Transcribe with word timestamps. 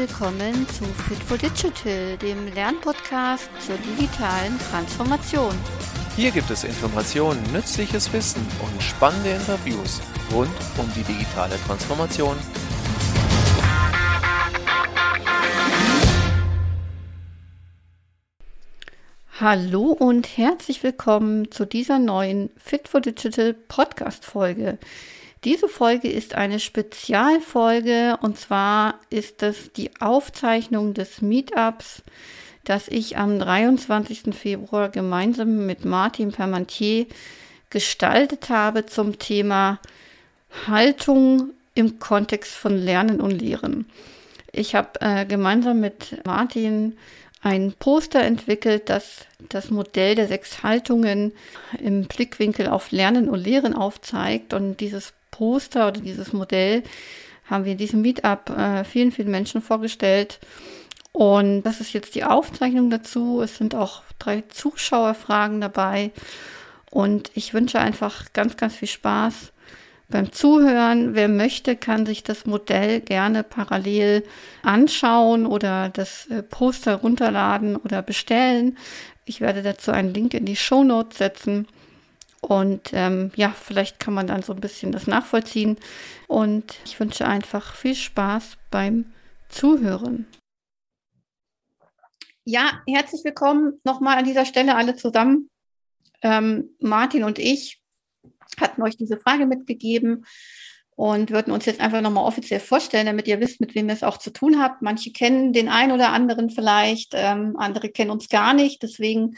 willkommen 0.00 0.66
zu 0.66 0.84
Fit 0.84 1.22
for 1.22 1.36
Digital, 1.36 2.16
dem 2.16 2.46
Lernpodcast 2.54 3.50
zur 3.60 3.76
digitalen 3.76 4.58
Transformation. 4.70 5.54
Hier 6.16 6.30
gibt 6.30 6.50
es 6.50 6.64
Informationen, 6.64 7.42
nützliches 7.52 8.10
Wissen 8.10 8.40
und 8.62 8.82
spannende 8.82 9.28
Interviews 9.32 10.00
rund 10.32 10.48
um 10.78 10.90
die 10.96 11.02
digitale 11.02 11.56
Transformation. 11.66 12.34
Hallo 19.38 19.82
und 19.92 20.38
herzlich 20.38 20.82
willkommen 20.82 21.50
zu 21.50 21.66
dieser 21.66 21.98
neuen 21.98 22.48
Fit 22.56 22.88
for 22.88 23.02
Digital 23.02 23.52
Podcast 23.52 24.24
Folge. 24.24 24.78
Diese 25.44 25.68
Folge 25.68 26.10
ist 26.10 26.34
eine 26.34 26.60
Spezialfolge 26.60 28.18
und 28.20 28.38
zwar 28.38 29.00
ist 29.08 29.42
es 29.42 29.72
die 29.72 29.90
Aufzeichnung 29.98 30.92
des 30.92 31.22
Meetups, 31.22 32.02
das 32.64 32.88
ich 32.88 33.16
am 33.16 33.38
23. 33.38 34.34
Februar 34.34 34.90
gemeinsam 34.90 35.64
mit 35.64 35.86
Martin 35.86 36.30
Permantier 36.30 37.06
gestaltet 37.70 38.50
habe 38.50 38.84
zum 38.84 39.18
Thema 39.18 39.80
Haltung 40.66 41.50
im 41.74 41.98
Kontext 41.98 42.52
von 42.52 42.76
Lernen 42.76 43.18
und 43.22 43.40
Lehren. 43.40 43.86
Ich 44.52 44.74
habe 44.74 45.00
äh, 45.00 45.24
gemeinsam 45.24 45.80
mit 45.80 46.20
Martin 46.26 46.98
ein 47.40 47.72
Poster 47.78 48.20
entwickelt, 48.20 48.90
das 48.90 49.26
das 49.48 49.70
Modell 49.70 50.14
der 50.14 50.28
sechs 50.28 50.62
Haltungen 50.62 51.32
im 51.78 52.04
Blickwinkel 52.04 52.68
auf 52.68 52.90
Lernen 52.90 53.30
und 53.30 53.42
Lehren 53.42 53.74
aufzeigt. 53.74 54.52
Und 54.52 54.80
dieses 54.80 55.14
Poster 55.40 55.88
oder 55.88 56.02
dieses 56.02 56.34
Modell 56.34 56.82
haben 57.46 57.64
wir 57.64 57.72
in 57.72 57.78
diesem 57.78 58.02
Meetup 58.02 58.50
äh, 58.50 58.84
vielen, 58.84 59.10
vielen 59.10 59.30
Menschen 59.30 59.62
vorgestellt. 59.62 60.38
Und 61.12 61.62
das 61.62 61.80
ist 61.80 61.94
jetzt 61.94 62.14
die 62.14 62.24
Aufzeichnung 62.24 62.90
dazu. 62.90 63.40
Es 63.40 63.56
sind 63.56 63.74
auch 63.74 64.02
drei 64.18 64.42
Zuschauerfragen 64.48 65.62
dabei. 65.62 66.10
Und 66.90 67.30
ich 67.34 67.54
wünsche 67.54 67.80
einfach 67.80 68.34
ganz, 68.34 68.58
ganz 68.58 68.74
viel 68.76 68.86
Spaß 68.88 69.52
beim 70.10 70.30
Zuhören. 70.30 71.14
Wer 71.14 71.28
möchte, 71.28 71.74
kann 71.74 72.04
sich 72.04 72.22
das 72.22 72.44
Modell 72.44 73.00
gerne 73.00 73.42
parallel 73.42 74.22
anschauen 74.62 75.46
oder 75.46 75.88
das 75.88 76.26
äh, 76.26 76.42
Poster 76.42 76.96
runterladen 76.96 77.76
oder 77.76 78.02
bestellen. 78.02 78.76
Ich 79.24 79.40
werde 79.40 79.62
dazu 79.62 79.90
einen 79.90 80.12
Link 80.12 80.34
in 80.34 80.44
die 80.44 80.56
Show 80.56 80.84
Notes 80.84 81.16
setzen. 81.16 81.66
Und 82.40 82.90
ähm, 82.92 83.30
ja, 83.36 83.50
vielleicht 83.50 84.00
kann 84.00 84.14
man 84.14 84.26
dann 84.26 84.42
so 84.42 84.52
ein 84.52 84.60
bisschen 84.60 84.92
das 84.92 85.06
nachvollziehen. 85.06 85.76
Und 86.26 86.78
ich 86.84 86.98
wünsche 86.98 87.26
einfach 87.26 87.74
viel 87.74 87.94
Spaß 87.94 88.56
beim 88.70 89.12
Zuhören. 89.48 90.26
Ja, 92.44 92.82
herzlich 92.88 93.22
willkommen 93.24 93.80
nochmal 93.84 94.18
an 94.18 94.24
dieser 94.24 94.46
Stelle 94.46 94.74
alle 94.74 94.96
zusammen. 94.96 95.50
Ähm, 96.22 96.70
Martin 96.80 97.24
und 97.24 97.38
ich 97.38 97.80
hatten 98.58 98.82
euch 98.82 98.96
diese 98.96 99.18
Frage 99.18 99.46
mitgegeben 99.46 100.24
und 100.96 101.30
würden 101.30 101.52
uns 101.52 101.64
jetzt 101.66 101.80
einfach 101.80 102.00
nochmal 102.00 102.24
offiziell 102.24 102.60
vorstellen, 102.60 103.06
damit 103.06 103.26
ihr 103.26 103.40
wisst, 103.40 103.60
mit 103.60 103.74
wem 103.74 103.88
ihr 103.88 103.94
es 103.94 104.02
auch 104.02 104.18
zu 104.18 104.30
tun 104.30 104.60
habt. 104.60 104.82
Manche 104.82 105.12
kennen 105.12 105.52
den 105.52 105.68
einen 105.68 105.92
oder 105.92 106.12
anderen 106.12 106.50
vielleicht, 106.50 107.12
ähm, 107.14 107.56
andere 107.56 107.88
kennen 107.88 108.10
uns 108.10 108.28
gar 108.28 108.52
nicht. 108.52 108.82
Deswegen 108.82 109.36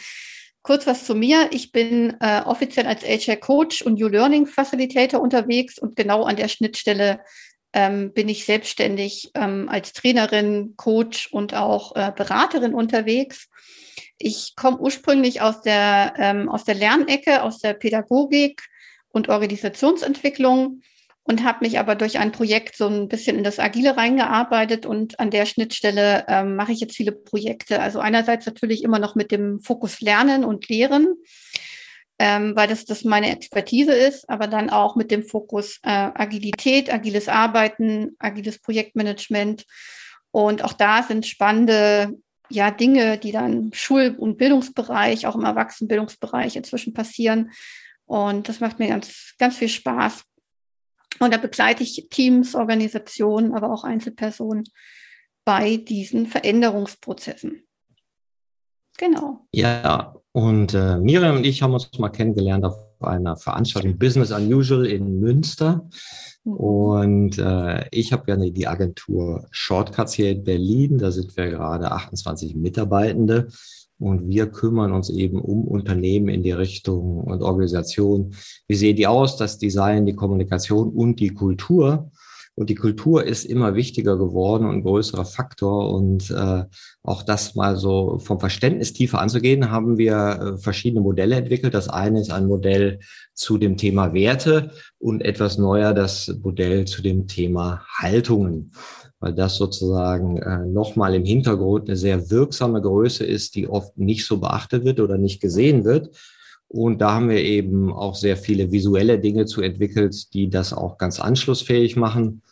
Kurz 0.63 0.87
was 0.87 1.05
zu 1.05 1.15
mir. 1.17 1.49
Ich 1.51 1.73
bin 1.73 2.17
äh, 2.21 2.43
offiziell 2.43 2.87
als 2.87 3.03
HR 3.03 3.37
Coach 3.37 3.83
und 3.83 3.99
New 3.99 4.09
Learning 4.09 4.47
Facilitator 4.47 5.21
unterwegs 5.21 5.79
und 5.79 5.97
genau 5.97 6.23
an 6.23 6.37
der 6.37 6.49
Schnittstelle 6.49 7.21
ähm, 7.73 8.13
bin 8.13 8.29
ich 8.29 8.45
selbstständig 8.45 9.31
ähm, 9.35 9.69
als 9.69 9.93
Trainerin, 9.93 10.75
Coach 10.77 11.29
und 11.33 11.55
auch 11.55 11.97
äh, 11.97 12.13
Beraterin 12.15 12.75
unterwegs. 12.75 13.49
Ich 14.19 14.55
komme 14.55 14.79
ursprünglich 14.79 15.41
aus 15.41 15.63
der, 15.63 16.15
ähm, 16.17 16.49
aus 16.49 16.65
der 16.65 16.77
Lernecke, 16.77 17.43
aus 17.43 17.59
der 17.59 17.75
Pädagogik 17.75 18.63
und 19.09 19.29
Organisationsentwicklung 19.29 20.83
und 21.25 21.45
habe 21.45 21.65
mich 21.65 21.79
aber 21.79 21.95
durch 21.95 22.19
ein 22.19 22.33
Projekt 22.33 22.77
so 22.77 22.89
ein 22.89 23.09
bisschen 23.09 23.39
in 23.39 23.45
das 23.45 23.59
Agile 23.59 23.97
reingearbeitet 23.97 24.87
und 24.87 25.21
an 25.21 25.31
der 25.31 25.47
Schnittstelle 25.47 26.25
ähm, 26.29 26.57
mache 26.57 26.73
ich 26.73 26.81
jetzt 26.81 26.97
viele 26.97 27.13
Projekte. 27.13 27.81
Also 27.81 28.01
einerseits 28.01 28.47
natürlich 28.47 28.83
immer 28.83 28.99
noch 28.99 29.15
mit 29.15 29.31
dem 29.31 29.61
Fokus 29.61 30.01
Lernen 30.01 30.45
und 30.45 30.69
Lehren, 30.69 31.15
ähm, 32.19 32.57
weil 32.57 32.67
das, 32.67 32.85
das 32.87 33.05
meine 33.05 33.31
Expertise 33.31 33.93
ist, 33.93 34.29
aber 34.29 34.49
dann 34.49 34.69
auch 34.69 34.97
mit 34.97 35.11
dem 35.13 35.23
Fokus 35.23 35.79
äh, 35.85 35.91
Agilität, 35.91 36.93
agiles 36.93 37.29
Arbeiten, 37.29 38.17
agiles 38.19 38.61
Projektmanagement. 38.61 39.65
Und 40.33 40.65
auch 40.65 40.73
da 40.73 41.05
sind 41.05 41.27
spannende 41.27 42.19
ja, 42.51 42.71
Dinge, 42.71 43.17
die 43.19 43.33
dann 43.33 43.53
im 43.53 43.73
Schul- 43.73 44.17
und 44.19 44.39
Bildungsbereich, 44.39 45.27
auch 45.27 45.37
im 45.37 45.45
Erwachsenenbildungsbereich 45.45 46.57
inzwischen 46.57 46.95
passieren. 46.95 47.53
Und 48.07 48.49
das 48.49 48.61
macht 48.61 48.79
mir 48.79 48.89
ganz, 48.89 49.35
ganz 49.39 49.57
viel 49.57 49.69
Spaß. 49.69 50.25
Und 51.19 51.33
da 51.33 51.39
begleite 51.39 51.83
ich 51.83 52.09
Teams, 52.11 52.55
Organisationen, 52.55 53.55
aber 53.55 53.73
auch 53.73 53.85
Einzelpersonen 53.85 54.65
bei 55.45 55.77
diesen 55.77 56.27
Veränderungsprozessen. 56.27 57.65
Genau. 58.99 59.47
Ja, 59.53 60.15
und 60.33 60.75
äh, 60.75 60.99
Miriam 60.99 61.37
und 61.37 61.47
ich 61.47 61.63
haben 61.63 61.75
uns 61.75 61.91
mal 61.99 62.11
kennengelernt 62.11 62.65
auf 62.65 62.77
einer 63.01 63.37
Veranstaltung 63.37 63.99
Business 63.99 64.31
Unusual 64.31 64.87
in 64.87 65.21
Münster. 65.21 65.89
Mhm. 66.45 66.53
Und 66.53 67.39
äh, 67.39 67.87
ich 67.91 68.13
habe 68.13 68.31
ja 68.31 68.37
die 68.37 68.67
Agentur 68.67 69.47
Shortcuts 69.51 70.15
hier 70.15 70.31
in 70.31 70.45
Berlin. 70.45 70.99
Da 70.99 71.11
sind 71.11 71.37
wir 71.37 71.51
gerade 71.51 71.91
28 71.91 72.55
Mitarbeitende. 72.55 73.49
Und 74.03 74.29
wir 74.29 74.47
kümmern 74.47 74.93
uns 74.93 75.11
eben 75.11 75.41
um 75.41 75.65
Unternehmen 75.65 76.29
in 76.29 76.43
die 76.43 76.51
Richtung 76.51 77.21
und 77.21 77.41
Organisation. 77.41 78.35
Wie 78.67 78.75
sehen 78.75 78.97
die 78.97 79.07
aus? 79.07 79.37
Das 79.37 79.59
Design, 79.59 80.07
die 80.07 80.17
Kommunikation 80.17 80.89
und 80.91 81.21
die 81.21 81.31
Kultur. 81.31 82.11
Und 82.55 82.69
die 82.69 82.75
Kultur 82.75 83.25
ist 83.25 83.45
immer 83.45 83.75
wichtiger 83.75 84.19
geworden 84.19 84.67
und 84.67 84.83
größerer 84.83 85.25
Faktor. 85.25 85.93
Und 85.95 86.31
äh, 86.31 86.65
auch 87.03 87.23
das 87.23 87.55
mal 87.55 87.77
so 87.77 88.19
vom 88.19 88.41
Verständnis 88.41 88.93
tiefer 88.93 89.21
anzugehen, 89.21 89.71
haben 89.71 89.97
wir 89.97 90.15
äh, 90.15 90.59
verschiedene 90.59 91.01
Modelle 91.01 91.37
entwickelt. 91.37 91.73
Das 91.73 91.89
eine 91.89 92.21
ist 92.21 92.31
ein 92.31 92.47
Modell 92.47 92.99
zu 93.33 93.57
dem 93.57 93.77
Thema 93.77 94.13
Werte 94.13 94.73
und 94.99 95.23
etwas 95.23 95.57
neuer 95.57 95.95
das 95.95 96.35
Modell 96.43 96.85
zu 96.85 97.01
dem 97.01 97.27
Thema 97.27 97.85
Haltungen 97.99 98.73
weil 99.23 99.35
das 99.35 99.57
sozusagen 99.57 100.39
äh, 100.39 100.67
nochmal 100.67 101.15
im 101.15 101.25
Hintergrund 101.25 101.89
eine 101.89 101.97
sehr 101.97 102.29
wirksame 102.29 102.83
Größe 102.83 103.25
ist, 103.25 103.55
die 103.55 103.69
oft 103.69 103.97
nicht 103.97 104.27
so 104.27 104.41
beachtet 104.41 104.85
wird 104.85 104.99
oder 104.99 105.17
nicht 105.17 105.41
gesehen 105.41 105.85
wird. 105.85 106.11
Und 106.73 107.01
da 107.01 107.13
haben 107.13 107.29
wir 107.29 107.43
eben 107.43 107.93
auch 107.93 108.15
sehr 108.15 108.37
viele 108.37 108.73
visuelle 108.73 109.19
Dinge 109.19 109.47
zu 109.47 109.61
entwickelt, 109.61 110.33
die 110.35 110.49
das 110.49 110.73
auch 110.73 110.99
ganz 110.99 111.21
anschlussfähig 111.21 111.97
machen. 111.97 112.43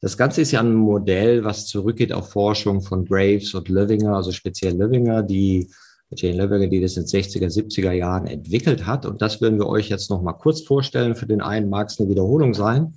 Das 0.00 0.16
Ganze 0.16 0.42
ist 0.42 0.52
ja 0.52 0.60
ein 0.60 0.74
Modell, 0.74 1.44
was 1.44 1.66
zurückgeht 1.66 2.12
auf 2.12 2.30
Forschung 2.30 2.82
von 2.82 3.04
Graves 3.04 3.54
und 3.54 3.68
Löwinger, 3.68 4.16
also 4.16 4.32
speziell 4.32 4.76
Löwinger, 4.76 5.22
die 5.22 5.70
Jane 6.14 6.36
Löwinger, 6.36 6.66
die 6.66 6.80
das 6.80 6.96
in 6.96 7.04
den 7.04 7.22
60er, 7.22 7.46
70er 7.46 7.92
Jahren 7.92 8.26
entwickelt 8.26 8.84
hat. 8.86 9.06
Und 9.06 9.22
das 9.22 9.40
würden 9.40 9.58
wir 9.58 9.66
euch 9.66 9.88
jetzt 9.88 10.10
noch 10.10 10.20
mal 10.20 10.34
kurz 10.34 10.60
vorstellen. 10.60 11.14
Für 11.14 11.26
den 11.26 11.40
einen 11.40 11.70
mag 11.70 11.88
es 11.88 11.98
eine 11.98 12.10
Wiederholung 12.10 12.52
sein 12.52 12.94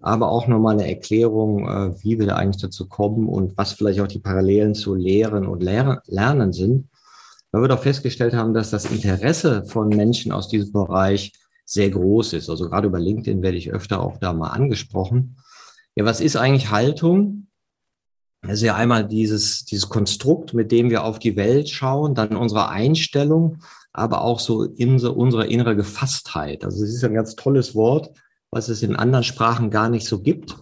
aber 0.00 0.30
auch 0.30 0.46
nochmal 0.46 0.74
eine 0.74 0.88
Erklärung, 0.88 1.68
äh, 1.68 2.04
wie 2.04 2.18
wir 2.18 2.26
da 2.26 2.36
eigentlich 2.36 2.62
dazu 2.62 2.86
kommen 2.86 3.28
und 3.28 3.56
was 3.56 3.72
vielleicht 3.72 4.00
auch 4.00 4.06
die 4.06 4.18
Parallelen 4.18 4.74
zu 4.74 4.94
Lehren 4.94 5.46
und 5.46 5.62
Lernen 5.62 6.52
sind. 6.52 6.88
Weil 7.56 7.62
wir 7.62 7.68
doch 7.68 7.82
festgestellt 7.82 8.34
haben, 8.34 8.52
dass 8.52 8.68
das 8.68 8.84
Interesse 8.84 9.64
von 9.64 9.88
Menschen 9.88 10.30
aus 10.30 10.46
diesem 10.46 10.72
Bereich 10.72 11.32
sehr 11.64 11.88
groß 11.88 12.34
ist. 12.34 12.50
Also 12.50 12.68
gerade 12.68 12.88
über 12.88 13.00
LinkedIn 13.00 13.40
werde 13.40 13.56
ich 13.56 13.72
öfter 13.72 14.02
auch 14.02 14.18
da 14.18 14.34
mal 14.34 14.50
angesprochen. 14.50 15.38
Ja, 15.94 16.04
was 16.04 16.20
ist 16.20 16.36
eigentlich 16.36 16.70
Haltung? 16.70 17.46
Das 18.42 18.56
ist 18.58 18.62
ja 18.62 18.74
einmal 18.74 19.08
dieses, 19.08 19.64
dieses 19.64 19.88
Konstrukt, 19.88 20.52
mit 20.52 20.70
dem 20.70 20.90
wir 20.90 21.02
auf 21.02 21.18
die 21.18 21.34
Welt 21.36 21.70
schauen, 21.70 22.14
dann 22.14 22.36
unsere 22.36 22.68
Einstellung, 22.68 23.62
aber 23.94 24.20
auch 24.20 24.38
so 24.38 24.64
in 24.64 24.98
so 24.98 25.14
unsere 25.14 25.46
innere 25.46 25.76
Gefasstheit. 25.76 26.62
Also 26.62 26.84
es 26.84 26.90
ist 26.90 27.04
ein 27.04 27.14
ganz 27.14 27.36
tolles 27.36 27.74
Wort, 27.74 28.10
was 28.50 28.68
es 28.68 28.82
in 28.82 28.96
anderen 28.96 29.24
Sprachen 29.24 29.70
gar 29.70 29.88
nicht 29.88 30.06
so 30.06 30.20
gibt, 30.20 30.56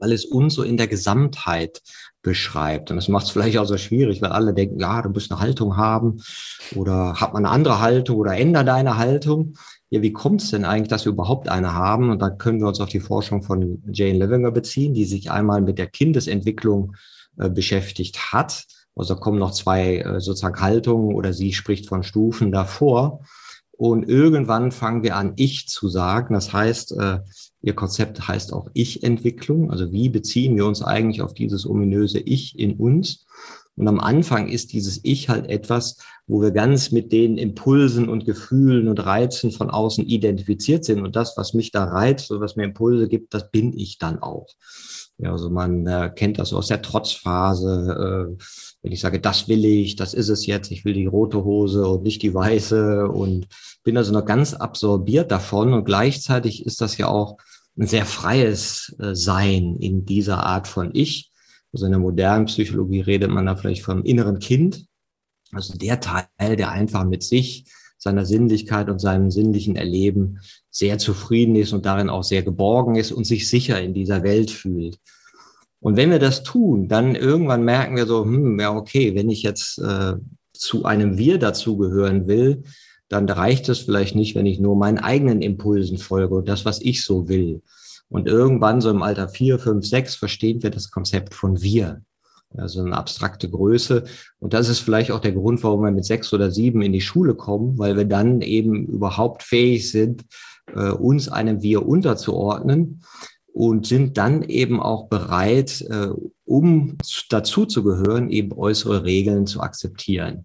weil 0.00 0.12
es 0.12 0.24
uns 0.24 0.54
so 0.54 0.62
in 0.62 0.78
der 0.78 0.88
Gesamtheit 0.88 1.82
beschreibt. 2.26 2.90
Und 2.90 2.96
das 2.96 3.06
macht 3.06 3.26
es 3.26 3.30
vielleicht 3.30 3.56
auch 3.56 3.66
so 3.66 3.78
schwierig, 3.78 4.20
weil 4.20 4.32
alle 4.32 4.52
denken, 4.52 4.80
ja, 4.80 5.00
du 5.00 5.10
musst 5.10 5.30
eine 5.30 5.40
Haltung 5.40 5.76
haben 5.76 6.20
oder 6.74 7.14
hat 7.20 7.32
man 7.32 7.46
eine 7.46 7.54
andere 7.54 7.80
Haltung 7.80 8.16
oder 8.16 8.36
änder 8.36 8.64
deine 8.64 8.98
Haltung. 8.98 9.54
Ja, 9.90 10.02
wie 10.02 10.12
kommt 10.12 10.42
es 10.42 10.50
denn 10.50 10.64
eigentlich, 10.64 10.88
dass 10.88 11.04
wir 11.04 11.12
überhaupt 11.12 11.48
eine 11.48 11.72
haben? 11.72 12.10
Und 12.10 12.20
da 12.20 12.30
können 12.30 12.58
wir 12.58 12.66
uns 12.66 12.80
auf 12.80 12.88
die 12.88 12.98
Forschung 12.98 13.44
von 13.44 13.80
Jane 13.92 14.18
Levinger 14.18 14.50
beziehen, 14.50 14.92
die 14.92 15.04
sich 15.04 15.30
einmal 15.30 15.62
mit 15.62 15.78
der 15.78 15.86
Kindesentwicklung 15.86 16.96
äh, 17.38 17.48
beschäftigt 17.48 18.32
hat. 18.32 18.64
Also 18.96 19.14
kommen 19.14 19.38
noch 19.38 19.52
zwei 19.52 19.98
äh, 19.98 20.20
sozusagen 20.20 20.60
Haltungen 20.60 21.14
oder 21.14 21.32
sie 21.32 21.52
spricht 21.52 21.88
von 21.88 22.02
Stufen 22.02 22.50
davor. 22.50 23.20
Und 23.70 24.08
irgendwann 24.08 24.72
fangen 24.72 25.04
wir 25.04 25.14
an, 25.14 25.34
ich 25.36 25.68
zu 25.68 25.88
sagen. 25.88 26.34
Das 26.34 26.52
heißt, 26.52 26.98
äh, 26.98 27.20
Ihr 27.62 27.74
Konzept 27.74 28.28
heißt 28.28 28.52
auch 28.52 28.68
Ich-Entwicklung. 28.74 29.70
Also 29.70 29.92
wie 29.92 30.08
beziehen 30.08 30.56
wir 30.56 30.66
uns 30.66 30.82
eigentlich 30.82 31.22
auf 31.22 31.34
dieses 31.34 31.66
ominöse 31.66 32.18
Ich 32.18 32.58
in 32.58 32.74
uns? 32.74 33.26
Und 33.76 33.88
am 33.88 34.00
Anfang 34.00 34.48
ist 34.48 34.72
dieses 34.72 35.00
Ich 35.04 35.28
halt 35.28 35.48
etwas, 35.48 35.98
wo 36.26 36.40
wir 36.40 36.50
ganz 36.50 36.92
mit 36.92 37.12
den 37.12 37.36
Impulsen 37.36 38.08
und 38.08 38.24
Gefühlen 38.24 38.88
und 38.88 39.04
Reizen 39.04 39.50
von 39.52 39.70
außen 39.70 40.06
identifiziert 40.06 40.84
sind. 40.84 41.02
Und 41.02 41.14
das, 41.14 41.36
was 41.36 41.52
mich 41.52 41.72
da 41.72 41.84
reizt 41.84 42.30
oder 42.30 42.40
was 42.40 42.56
mir 42.56 42.64
Impulse 42.64 43.06
gibt, 43.06 43.34
das 43.34 43.50
bin 43.50 43.76
ich 43.76 43.98
dann 43.98 44.18
auch. 44.20 44.46
Ja, 45.18 45.32
also 45.32 45.50
man 45.50 45.86
äh, 45.86 46.10
kennt 46.14 46.38
das 46.38 46.52
aus 46.52 46.68
der 46.68 46.82
Trotzphase. 46.82 48.36
Äh, 48.38 48.44
wenn 48.82 48.92
ich 48.92 49.00
sage, 49.00 49.20
das 49.20 49.48
will 49.48 49.64
ich, 49.64 49.96
das 49.96 50.14
ist 50.14 50.28
es 50.28 50.46
jetzt, 50.46 50.70
ich 50.70 50.84
will 50.84 50.94
die 50.94 51.06
rote 51.06 51.44
Hose 51.44 51.86
und 51.86 52.02
nicht 52.02 52.22
die 52.22 52.34
weiße 52.34 53.08
und 53.08 53.46
bin 53.86 53.96
also 53.96 54.12
noch 54.12 54.24
ganz 54.24 54.52
absorbiert 54.52 55.30
davon. 55.30 55.72
Und 55.72 55.84
gleichzeitig 55.84 56.66
ist 56.66 56.80
das 56.80 56.98
ja 56.98 57.06
auch 57.06 57.38
ein 57.78 57.86
sehr 57.86 58.04
freies 58.04 58.96
äh, 58.98 59.14
Sein 59.14 59.76
in 59.76 60.04
dieser 60.04 60.44
Art 60.44 60.66
von 60.66 60.90
Ich. 60.92 61.30
Also 61.72 61.86
in 61.86 61.92
der 61.92 62.00
modernen 62.00 62.46
Psychologie 62.46 63.00
redet 63.00 63.30
man 63.30 63.46
da 63.46 63.54
vielleicht 63.54 63.82
vom 63.82 64.02
inneren 64.02 64.40
Kind. 64.40 64.86
Also 65.52 65.78
der 65.78 66.00
Teil, 66.00 66.56
der 66.56 66.72
einfach 66.72 67.04
mit 67.04 67.22
sich, 67.22 67.66
seiner 67.96 68.26
Sinnlichkeit 68.26 68.90
und 68.90 68.98
seinem 68.98 69.30
sinnlichen 69.30 69.76
Erleben 69.76 70.40
sehr 70.68 70.98
zufrieden 70.98 71.54
ist 71.54 71.72
und 71.72 71.86
darin 71.86 72.10
auch 72.10 72.24
sehr 72.24 72.42
geborgen 72.42 72.96
ist 72.96 73.12
und 73.12 73.24
sich 73.24 73.48
sicher 73.48 73.80
in 73.80 73.94
dieser 73.94 74.24
Welt 74.24 74.50
fühlt. 74.50 74.98
Und 75.78 75.96
wenn 75.96 76.10
wir 76.10 76.18
das 76.18 76.42
tun, 76.42 76.88
dann 76.88 77.14
irgendwann 77.14 77.62
merken 77.62 77.94
wir 77.94 78.06
so, 78.06 78.24
hm, 78.24 78.58
ja, 78.58 78.74
okay, 78.74 79.14
wenn 79.14 79.30
ich 79.30 79.44
jetzt 79.44 79.78
äh, 79.78 80.14
zu 80.52 80.84
einem 80.84 81.18
Wir 81.18 81.38
dazugehören 81.38 82.26
will, 82.26 82.64
dann 83.08 83.28
reicht 83.28 83.68
es 83.68 83.80
vielleicht 83.80 84.14
nicht, 84.14 84.34
wenn 84.34 84.46
ich 84.46 84.58
nur 84.58 84.76
meinen 84.76 84.98
eigenen 84.98 85.42
Impulsen 85.42 85.98
folge 85.98 86.34
und 86.34 86.48
das, 86.48 86.64
was 86.64 86.80
ich 86.80 87.04
so 87.04 87.28
will. 87.28 87.62
Und 88.08 88.26
irgendwann, 88.26 88.80
so 88.80 88.90
im 88.90 89.02
Alter 89.02 89.28
vier, 89.28 89.58
fünf, 89.58 89.86
sechs, 89.86 90.14
verstehen 90.14 90.62
wir 90.62 90.70
das 90.70 90.90
Konzept 90.90 91.34
von 91.34 91.60
wir. 91.62 92.02
Also 92.56 92.80
eine 92.80 92.96
abstrakte 92.96 93.50
Größe. 93.50 94.04
Und 94.38 94.54
das 94.54 94.68
ist 94.68 94.78
vielleicht 94.78 95.10
auch 95.10 95.20
der 95.20 95.32
Grund, 95.32 95.62
warum 95.62 95.82
wir 95.82 95.90
mit 95.90 96.04
sechs 96.04 96.32
oder 96.32 96.50
sieben 96.50 96.82
in 96.82 96.92
die 96.92 97.00
Schule 97.00 97.34
kommen, 97.34 97.78
weil 97.78 97.96
wir 97.96 98.04
dann 98.04 98.40
eben 98.40 98.86
überhaupt 98.86 99.42
fähig 99.42 99.90
sind, 99.90 100.24
äh, 100.74 100.90
uns 100.90 101.28
einem 101.28 101.62
Wir 101.62 101.86
unterzuordnen 101.86 103.02
und 103.52 103.86
sind 103.86 104.16
dann 104.16 104.42
eben 104.42 104.80
auch 104.80 105.08
bereit, 105.08 105.82
äh, 105.90 106.08
um 106.44 106.96
dazu 107.28 107.66
zu 107.66 107.82
gehören, 107.82 108.30
eben 108.30 108.52
äußere 108.52 109.04
Regeln 109.04 109.46
zu 109.46 109.60
akzeptieren. 109.60 110.44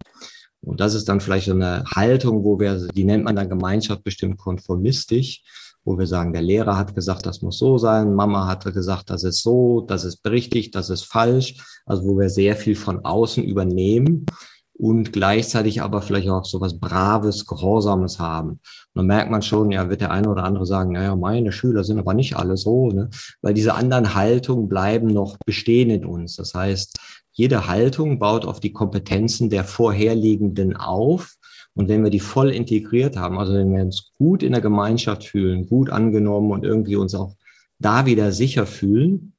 Und 0.64 0.80
das 0.80 0.94
ist 0.94 1.10
dann 1.10 1.22
vielleicht 1.22 1.48
so 1.48 1.54
eine 1.54 1.84
Haltung, 1.96 2.44
wo 2.44 2.60
wir, 2.60 2.88
die 2.94 3.04
nennt 3.04 3.24
man 3.24 3.36
dann 3.36 3.50
Gemeinschaft 3.50 4.04
bestimmt 4.04 4.38
konformistisch, 4.38 5.44
wo 5.84 5.98
wir 5.98 6.06
sagen, 6.06 6.34
der 6.34 6.44
Lehrer 6.44 6.78
hat 6.78 6.94
gesagt, 6.94 7.26
das 7.26 7.42
muss 7.42 7.58
so 7.58 7.78
sein, 7.78 8.14
Mama 8.14 8.48
hat 8.48 8.64
gesagt, 8.66 9.10
das 9.10 9.24
ist 9.24 9.42
so, 9.42 9.82
das 9.82 10.04
ist 10.04 10.26
richtig, 10.28 10.72
das 10.72 10.90
ist 10.92 11.04
falsch. 11.04 11.56
Also 11.86 12.04
wo 12.04 12.20
wir 12.20 12.30
sehr 12.30 12.56
viel 12.56 12.76
von 12.76 13.04
außen 13.04 13.44
übernehmen 13.44 14.28
und 14.82 15.14
gleichzeitig 15.14 15.82
aber 15.82 16.02
vielleicht 16.02 16.30
auch 16.30 16.46
so 16.46 16.60
was 16.60 16.80
Braves, 16.80 17.46
Gehorsames 17.46 18.20
haben. 18.20 18.50
Und 18.50 18.60
dann 18.96 19.06
merkt 19.06 19.30
man 19.30 19.42
schon, 19.44 19.72
ja, 19.72 19.90
wird 19.90 20.02
der 20.02 20.12
eine 20.12 20.30
oder 20.30 20.44
andere 20.44 20.66
sagen, 20.66 20.94
naja, 20.94 21.16
meine 21.16 21.52
Schüler 21.52 21.84
sind 21.84 22.00
aber 22.00 22.16
nicht 22.16 22.36
alle 22.36 22.58
so, 22.58 22.90
ne? 22.90 23.10
weil 23.42 23.54
diese 23.54 23.76
anderen 23.76 24.16
Haltungen 24.16 24.68
bleiben 24.68 25.08
noch 25.08 25.38
bestehen 25.46 25.92
in 25.92 26.06
uns. 26.06 26.36
Das 26.36 26.54
heißt, 26.54 27.00
jede 27.42 27.66
Haltung 27.66 28.20
baut 28.20 28.46
auf 28.46 28.60
die 28.60 28.72
Kompetenzen 28.72 29.50
der 29.50 29.64
vorherliegenden 29.64 30.78
auf. 30.78 31.38
Und 31.74 31.90
wenn 31.90 32.04
wir 32.04 32.12
die 32.12 32.20
voll 32.20 32.52
integriert 32.52 33.18
haben, 33.18 33.40
also 33.40 33.54
wenn 33.54 33.74
wir 33.74 33.82
uns 33.82 34.12
gut 34.16 34.44
in 34.44 34.52
der 34.52 34.62
Gemeinschaft 34.62 35.24
fühlen, 35.24 35.66
gut 35.66 35.90
angenommen 35.90 36.52
und 36.52 36.64
irgendwie 36.64 36.98
uns 36.98 37.16
auch 37.16 37.36
da 37.80 38.06
wieder 38.06 38.32
sicher 38.32 38.68
fühlen, 38.68 39.34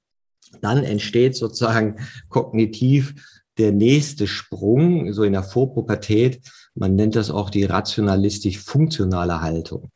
dann 0.60 0.82
entsteht 0.82 1.36
sozusagen 1.36 2.00
kognitiv 2.28 3.14
der 3.56 3.70
nächste 3.70 4.26
Sprung, 4.26 5.12
so 5.12 5.22
in 5.22 5.32
der 5.32 5.44
Vorpubertät. 5.44 6.40
Man 6.74 6.96
nennt 6.96 7.14
das 7.14 7.30
auch 7.30 7.50
die 7.50 7.64
rationalistisch-funktionale 7.64 9.40
Haltung. 9.42 9.90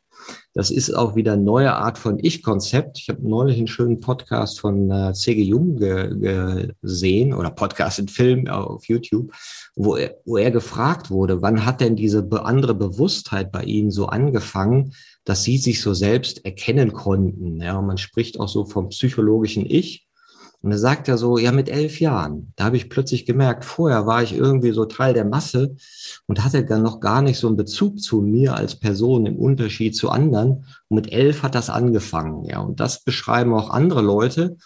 Das 0.57 0.71
ist 0.71 0.91
auch 0.97 1.17
wieder 1.17 1.35
eine 1.35 1.43
neue 1.43 1.75
Art 1.75 1.99
von 1.99 2.19
Ich-Konzept. 2.19 2.99
Ich 2.99 3.11
habe 3.11 3.29
neulich 3.29 3.59
einen 3.59 3.67
schönen 3.67 4.01
Podcast 4.01 4.59
von 4.59 4.91
äh, 4.91 5.13
C.G. 5.13 5.43
Jung 5.43 5.77
ge 5.77 6.73
gesehen 6.81 7.35
oder 7.35 7.51
Podcast 7.51 7.99
in 7.99 8.09
Film 8.09 8.49
auf 8.49 8.87
YouTube, 8.87 9.35
wo 9.75 9.97
er, 9.97 10.17
wo 10.25 10.39
er 10.39 10.51
gefragt 10.51 11.11
wurde, 11.11 11.43
wann 11.43 11.67
hat 11.67 11.83
denn 11.83 11.95
diese 11.95 12.27
andere 12.43 12.75
Bewusstheit 12.75 13.53
bei 13.53 13.65
Ihnen 13.65 13.91
so 13.91 14.07
angefangen, 14.07 14.95
dass 15.27 15.43
Sie 15.43 15.59
sich 15.59 15.83
so 15.83 15.93
selbst 15.93 16.47
erkennen 16.47 16.95
konnten? 16.95 17.61
Ja, 17.61 17.83
man 17.83 17.99
spricht 17.99 18.41
auch 18.41 18.49
so 18.49 18.65
vom 18.65 18.89
psychologischen 18.89 19.67
Ich. 19.69 20.06
Und 20.63 20.73
er 20.73 20.79
sagt 20.79 21.07
ja 21.09 21.17
so, 21.17 21.39
ja, 21.39 21.53
mit 21.53 21.69
elf 21.69 22.01
Jahren, 22.01 22.53
da 22.57 22.65
habe 22.65 22.77
ich 22.77 22.91
plötzlich 22.91 23.27
gemerkt, 23.27 23.65
vorher 23.65 24.07
war 24.07 24.23
ich 24.23 24.35
irgendwie 24.35 24.73
so 24.73 24.85
Teil 24.85 25.15
der 25.15 25.25
Masse 25.25 25.77
und 26.27 26.45
hatte 26.45 26.65
dann 26.65 26.83
noch 26.83 27.01
gar 27.01 27.23
nicht 27.23 27.39
so 27.39 27.47
einen 27.47 27.57
Bezug 27.57 28.01
zu 28.01 28.21
mir 28.21 28.57
als 28.57 28.75
Person 28.75 29.27
im 29.27 29.37
Unterschied 29.37 29.95
zu 29.95 30.11
anderen. 30.11 30.65
Und 30.89 30.97
mit 30.97 31.13
elf 31.13 31.43
hat 31.43 31.55
das 31.55 31.71
angefangen, 31.71 32.45
ja. 32.45 32.61
Und 32.61 32.81
das 32.81 33.05
beschreiben 33.05 33.55
auch 33.55 33.71
andere 33.71 34.03
Leute, 34.03 34.57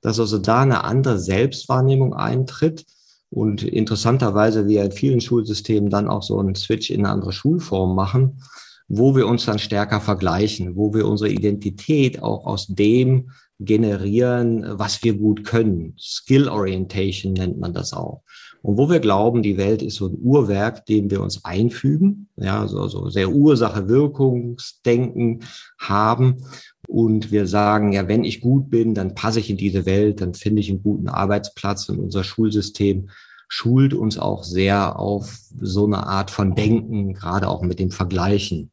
dass 0.00 0.20
also 0.20 0.38
da 0.38 0.60
eine 0.62 0.84
andere 0.84 1.18
Selbstwahrnehmung 1.18 2.14
eintritt 2.14 2.84
und 3.30 3.62
interessanterweise 3.62 4.66
wir 4.68 4.84
in 4.84 4.92
vielen 4.92 5.20
Schulsystemen 5.20 5.90
dann 5.90 6.08
auch 6.08 6.22
so 6.22 6.38
einen 6.38 6.54
Switch 6.54 6.90
in 6.90 7.00
eine 7.00 7.10
andere 7.10 7.32
Schulform 7.32 7.94
machen, 7.94 8.42
wo 8.88 9.14
wir 9.14 9.26
uns 9.26 9.44
dann 9.44 9.58
stärker 9.58 10.00
vergleichen, 10.00 10.76
wo 10.76 10.94
wir 10.94 11.06
unsere 11.06 11.30
Identität 11.30 12.22
auch 12.22 12.46
aus 12.46 12.66
dem 12.68 13.30
generieren, 13.58 14.64
was 14.78 15.02
wir 15.02 15.14
gut 15.14 15.44
können. 15.44 15.94
Skill 15.98 16.48
Orientation 16.48 17.32
nennt 17.32 17.58
man 17.58 17.72
das 17.72 17.92
auch. 17.92 18.22
Und 18.62 18.76
wo 18.76 18.90
wir 18.90 19.00
glauben, 19.00 19.42
die 19.42 19.56
Welt 19.56 19.82
ist 19.82 19.96
so 19.96 20.08
ein 20.08 20.18
Uhrwerk, 20.20 20.86
dem 20.86 21.10
wir 21.10 21.22
uns 21.22 21.44
einfügen, 21.44 22.28
ja, 22.36 22.66
so, 22.66 22.88
so 22.88 23.08
sehr 23.08 23.30
Ursache-Wirkungsdenken 23.30 25.40
haben. 25.78 26.44
Und 26.86 27.30
wir 27.30 27.46
sagen, 27.46 27.92
ja, 27.92 28.08
wenn 28.08 28.24
ich 28.24 28.40
gut 28.40 28.70
bin, 28.70 28.94
dann 28.94 29.14
passe 29.14 29.40
ich 29.40 29.50
in 29.50 29.56
diese 29.56 29.86
Welt, 29.86 30.20
dann 30.20 30.34
finde 30.34 30.60
ich 30.60 30.70
einen 30.70 30.82
guten 30.82 31.08
Arbeitsplatz 31.08 31.88
und 31.88 31.98
unser 31.98 32.24
Schulsystem 32.24 33.08
schult 33.48 33.94
uns 33.94 34.18
auch 34.18 34.44
sehr 34.44 34.98
auf 34.98 35.38
so 35.60 35.86
eine 35.86 36.06
Art 36.06 36.30
von 36.30 36.54
Denken, 36.54 37.14
gerade 37.14 37.48
auch 37.48 37.62
mit 37.62 37.78
dem 37.78 37.90
Vergleichen. 37.90 38.70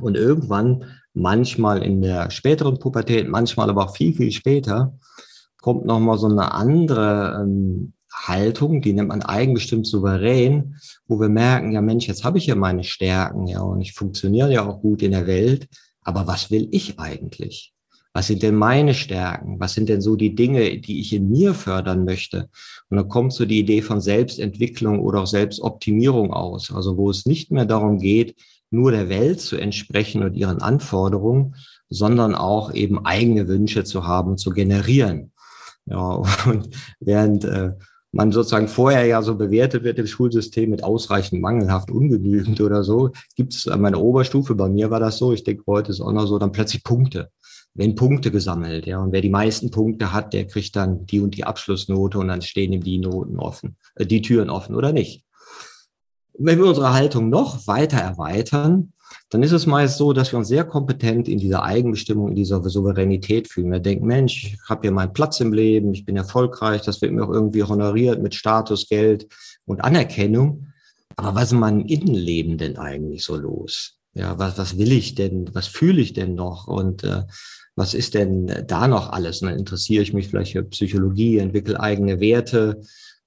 Und 0.00 0.16
irgendwann 0.16 0.84
manchmal 1.16 1.82
in 1.82 2.02
der 2.02 2.30
späteren 2.30 2.78
Pubertät, 2.78 3.28
manchmal 3.28 3.70
aber 3.70 3.84
auch 3.84 3.96
viel, 3.96 4.14
viel 4.14 4.30
später, 4.30 4.98
kommt 5.60 5.86
nochmal 5.86 6.18
so 6.18 6.28
eine 6.28 6.52
andere 6.52 7.40
ähm, 7.42 7.94
Haltung, 8.12 8.82
die 8.82 8.92
nennt 8.92 9.08
man 9.08 9.22
eigenbestimmt 9.22 9.86
souverän, 9.86 10.76
wo 11.06 11.18
wir 11.18 11.28
merken, 11.28 11.72
ja 11.72 11.80
Mensch, 11.80 12.06
jetzt 12.06 12.24
habe 12.24 12.38
ich 12.38 12.46
ja 12.46 12.54
meine 12.54 12.84
Stärken, 12.84 13.46
ja, 13.46 13.60
und 13.60 13.80
ich 13.80 13.94
funktioniere 13.94 14.52
ja 14.52 14.66
auch 14.66 14.80
gut 14.80 15.02
in 15.02 15.12
der 15.12 15.26
Welt, 15.26 15.68
aber 16.02 16.26
was 16.26 16.50
will 16.50 16.68
ich 16.70 16.98
eigentlich? 16.98 17.72
Was 18.12 18.28
sind 18.28 18.42
denn 18.42 18.54
meine 18.54 18.94
Stärken? 18.94 19.60
Was 19.60 19.74
sind 19.74 19.90
denn 19.90 20.00
so 20.00 20.16
die 20.16 20.34
Dinge, 20.34 20.78
die 20.78 21.00
ich 21.00 21.12
in 21.12 21.30
mir 21.30 21.52
fördern 21.52 22.04
möchte? 22.04 22.48
Und 22.88 22.96
dann 22.96 23.08
kommt 23.08 23.34
so 23.34 23.44
die 23.44 23.58
Idee 23.58 23.82
von 23.82 24.00
Selbstentwicklung 24.00 25.00
oder 25.00 25.22
auch 25.22 25.26
Selbstoptimierung 25.26 26.32
aus, 26.32 26.72
also 26.72 26.96
wo 26.96 27.10
es 27.10 27.26
nicht 27.26 27.50
mehr 27.50 27.66
darum 27.66 27.98
geht, 27.98 28.34
nur 28.70 28.90
der 28.90 29.08
Welt 29.08 29.40
zu 29.40 29.56
entsprechen 29.56 30.22
und 30.22 30.34
ihren 30.34 30.60
Anforderungen, 30.60 31.54
sondern 31.88 32.34
auch 32.34 32.74
eben 32.74 33.04
eigene 33.04 33.48
Wünsche 33.48 33.84
zu 33.84 34.06
haben, 34.06 34.36
zu 34.36 34.50
generieren. 34.50 35.32
Ja, 35.86 36.22
und 36.46 36.70
während 37.00 37.44
äh, 37.44 37.72
man 38.12 38.32
sozusagen 38.32 38.68
vorher 38.68 39.04
ja 39.04 39.22
so 39.22 39.36
bewertet 39.36 39.84
wird 39.84 39.98
im 39.98 40.06
Schulsystem 40.06 40.70
mit 40.70 40.82
ausreichend, 40.82 41.40
mangelhaft, 41.40 41.90
ungenügend 41.90 42.60
oder 42.60 42.82
so, 42.82 43.10
gibt 43.36 43.54
es 43.54 43.68
an 43.68 43.80
meiner 43.80 44.00
Oberstufe, 44.00 44.54
bei 44.54 44.68
mir 44.68 44.90
war 44.90 45.00
das 45.00 45.18
so, 45.18 45.32
ich 45.32 45.44
denke, 45.44 45.64
heute 45.66 45.92
ist 45.92 46.00
auch 46.00 46.12
noch 46.12 46.26
so, 46.26 46.38
dann 46.38 46.52
plötzlich 46.52 46.82
Punkte. 46.82 47.30
Wenn 47.74 47.94
Punkte 47.94 48.30
gesammelt, 48.30 48.86
ja, 48.86 48.98
und 49.00 49.12
wer 49.12 49.20
die 49.20 49.28
meisten 49.28 49.70
Punkte 49.70 50.14
hat, 50.14 50.32
der 50.32 50.46
kriegt 50.46 50.74
dann 50.76 51.04
die 51.04 51.20
und 51.20 51.36
die 51.36 51.44
Abschlussnote 51.44 52.18
und 52.18 52.28
dann 52.28 52.40
stehen 52.40 52.72
ihm 52.72 52.82
die 52.82 52.96
Noten 52.96 53.38
offen, 53.38 53.76
äh, 53.96 54.06
die 54.06 54.22
Türen 54.22 54.48
offen 54.48 54.74
oder 54.74 54.92
nicht. 54.92 55.25
Wenn 56.38 56.58
wir 56.58 56.66
unsere 56.66 56.92
Haltung 56.92 57.28
noch 57.28 57.66
weiter 57.66 57.98
erweitern, 57.98 58.92
dann 59.30 59.42
ist 59.42 59.52
es 59.52 59.66
meist 59.66 59.98
so, 59.98 60.12
dass 60.12 60.32
wir 60.32 60.38
uns 60.38 60.48
sehr 60.48 60.64
kompetent 60.64 61.28
in 61.28 61.38
dieser 61.38 61.62
Eigenbestimmung, 61.62 62.28
in 62.28 62.34
dieser 62.34 62.62
Souveränität 62.68 63.48
fühlen. 63.48 63.72
Wir 63.72 63.80
denken, 63.80 64.06
Mensch, 64.06 64.44
ich 64.44 64.58
habe 64.68 64.82
hier 64.82 64.92
meinen 64.92 65.12
Platz 65.12 65.40
im 65.40 65.52
Leben, 65.52 65.92
ich 65.92 66.04
bin 66.04 66.16
erfolgreich, 66.16 66.82
das 66.82 67.00
wird 67.02 67.12
mir 67.12 67.24
auch 67.24 67.32
irgendwie 67.32 67.62
honoriert 67.62 68.22
mit 68.22 68.34
Status, 68.34 68.88
Geld 68.88 69.26
und 69.64 69.82
Anerkennung. 69.82 70.68
Aber 71.16 71.34
was 71.34 71.44
ist 71.44 71.52
in 71.52 71.60
meinem 71.60 71.86
Innenleben 71.86 72.58
denn 72.58 72.76
eigentlich 72.76 73.24
so 73.24 73.36
los? 73.36 73.98
Ja, 74.14 74.38
was, 74.38 74.58
was 74.58 74.78
will 74.78 74.92
ich 74.92 75.14
denn? 75.14 75.50
Was 75.54 75.66
fühle 75.66 76.00
ich 76.00 76.12
denn 76.12 76.34
noch? 76.34 76.66
Und 76.68 77.04
äh, 77.04 77.22
was 77.74 77.94
ist 77.94 78.14
denn 78.14 78.64
da 78.66 78.88
noch 78.88 79.10
alles? 79.10 79.42
Und 79.42 79.48
dann 79.48 79.58
interessiere 79.58 80.02
ich 80.02 80.12
mich 80.12 80.28
vielleicht 80.28 80.52
für 80.52 80.62
Psychologie, 80.64 81.38
entwickle 81.38 81.78
eigene 81.78 82.20
Werte, 82.20 82.80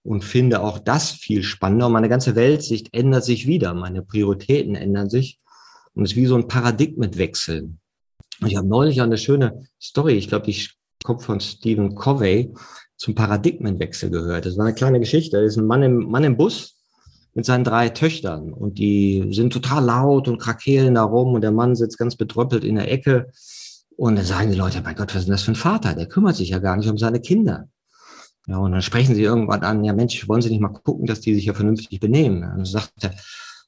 und 0.10 0.24
finde 0.24 0.62
auch 0.62 0.80
das 0.80 1.12
viel 1.12 1.44
spannender. 1.44 1.88
Meine 1.88 2.10
ganze 2.10 2.36
Weltsicht 2.36 2.96
ändert 2.96 3.24
sich 3.24 3.46
wieder, 3.46 3.76
meine 3.76 4.02
Prioritäten 4.02 4.74
ändern 4.74 5.08
sich. 5.08 5.40
Und 5.94 6.04
es 6.04 6.12
ist 6.12 6.18
wie 6.18 6.26
so 6.26 6.36
ein 6.36 6.48
Paradigmenwechsel. 6.48 7.70
Ich 8.44 8.56
habe 8.56 8.68
neulich 8.68 9.04
eine 9.04 9.20
schöne 9.20 9.68
Story, 9.80 10.14
ich 10.14 10.28
glaube, 10.28 10.48
die 10.48 10.68
kommt 11.04 11.22
von 11.22 11.40
Stephen 11.40 11.94
Covey, 11.94 12.52
zum 12.98 13.14
Paradigmenwechsel 13.14 14.10
gehört. 14.10 14.48
Das 14.48 14.58
war 14.58 14.66
eine 14.66 14.74
kleine 14.74 15.00
Geschichte. 15.00 15.38
Da 15.38 15.44
ist 15.44 15.58
ein 15.58 15.68
Mann 15.68 15.84
im, 15.84 16.10
Mann 16.10 16.24
im 16.24 16.38
Bus 16.38 16.80
mit 17.36 17.46
seinen 17.46 17.64
drei 17.64 17.90
Töchtern 17.90 18.52
und 18.52 18.80
die 18.80 19.30
sind 19.32 19.54
total 19.54 19.86
laut 19.86 20.28
und 20.28 20.40
krakeelen 20.40 20.96
da 20.96 21.04
rum 21.04 21.36
und 21.36 21.42
der 21.42 21.52
Mann 21.52 21.76
sitzt 21.76 22.00
ganz 22.00 22.16
betröppelt 22.16 22.64
in 22.64 22.78
der 22.78 22.92
Ecke. 22.92 23.28
Und 23.96 24.16
dann 24.16 24.26
sagen 24.26 24.50
die 24.50 24.58
Leute, 24.58 24.82
mein 24.82 24.96
Gott, 24.96 25.14
was 25.14 25.22
ist 25.22 25.26
denn 25.28 25.34
das 25.34 25.44
für 25.44 25.52
ein 25.52 25.56
Vater? 25.56 25.94
Der 25.94 26.08
kümmert 26.08 26.36
sich 26.36 26.50
ja 26.50 26.58
gar 26.58 26.78
nicht 26.78 26.90
um 26.90 26.98
seine 26.98 27.22
Kinder. 27.22 27.68
Ja, 28.50 28.58
und 28.58 28.72
dann 28.72 28.82
sprechen 28.82 29.14
sie 29.14 29.22
irgendwann 29.22 29.62
an, 29.62 29.84
ja 29.84 29.94
Mensch, 29.94 30.28
wollen 30.28 30.42
Sie 30.42 30.50
nicht 30.50 30.60
mal 30.60 30.70
gucken, 30.70 31.06
dass 31.06 31.22
die 31.22 31.36
sich 31.36 31.46
ja 31.46 31.54
vernünftig 31.54 32.00
benehmen? 32.00 32.44
Und 32.44 32.50
dann 32.50 32.66
sagt 32.66 33.04
er, 33.04 33.14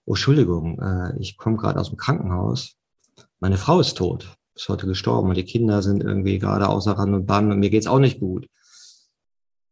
oh 0.06 0.14
Entschuldigung, 0.14 0.80
äh, 0.80 1.16
ich 1.20 1.38
komme 1.38 1.58
gerade 1.58 1.80
aus 1.80 1.90
dem 1.90 1.98
Krankenhaus. 1.98 2.74
Meine 3.40 3.58
Frau 3.58 3.80
ist 3.80 3.96
tot, 3.96 4.36
ist 4.56 4.70
heute 4.70 4.88
gestorben 4.88 5.30
und 5.30 5.38
die 5.38 5.46
Kinder 5.46 5.84
sind 5.84 6.04
irgendwie 6.04 6.40
gerade 6.40 6.68
außer 6.68 6.94
Rand 6.94 7.14
und 7.14 7.28
Band 7.28 7.52
und 7.52 7.60
mir 7.60 7.70
geht's 7.70 7.86
auch 7.86 8.00
nicht 8.00 8.20
gut. 8.20 8.48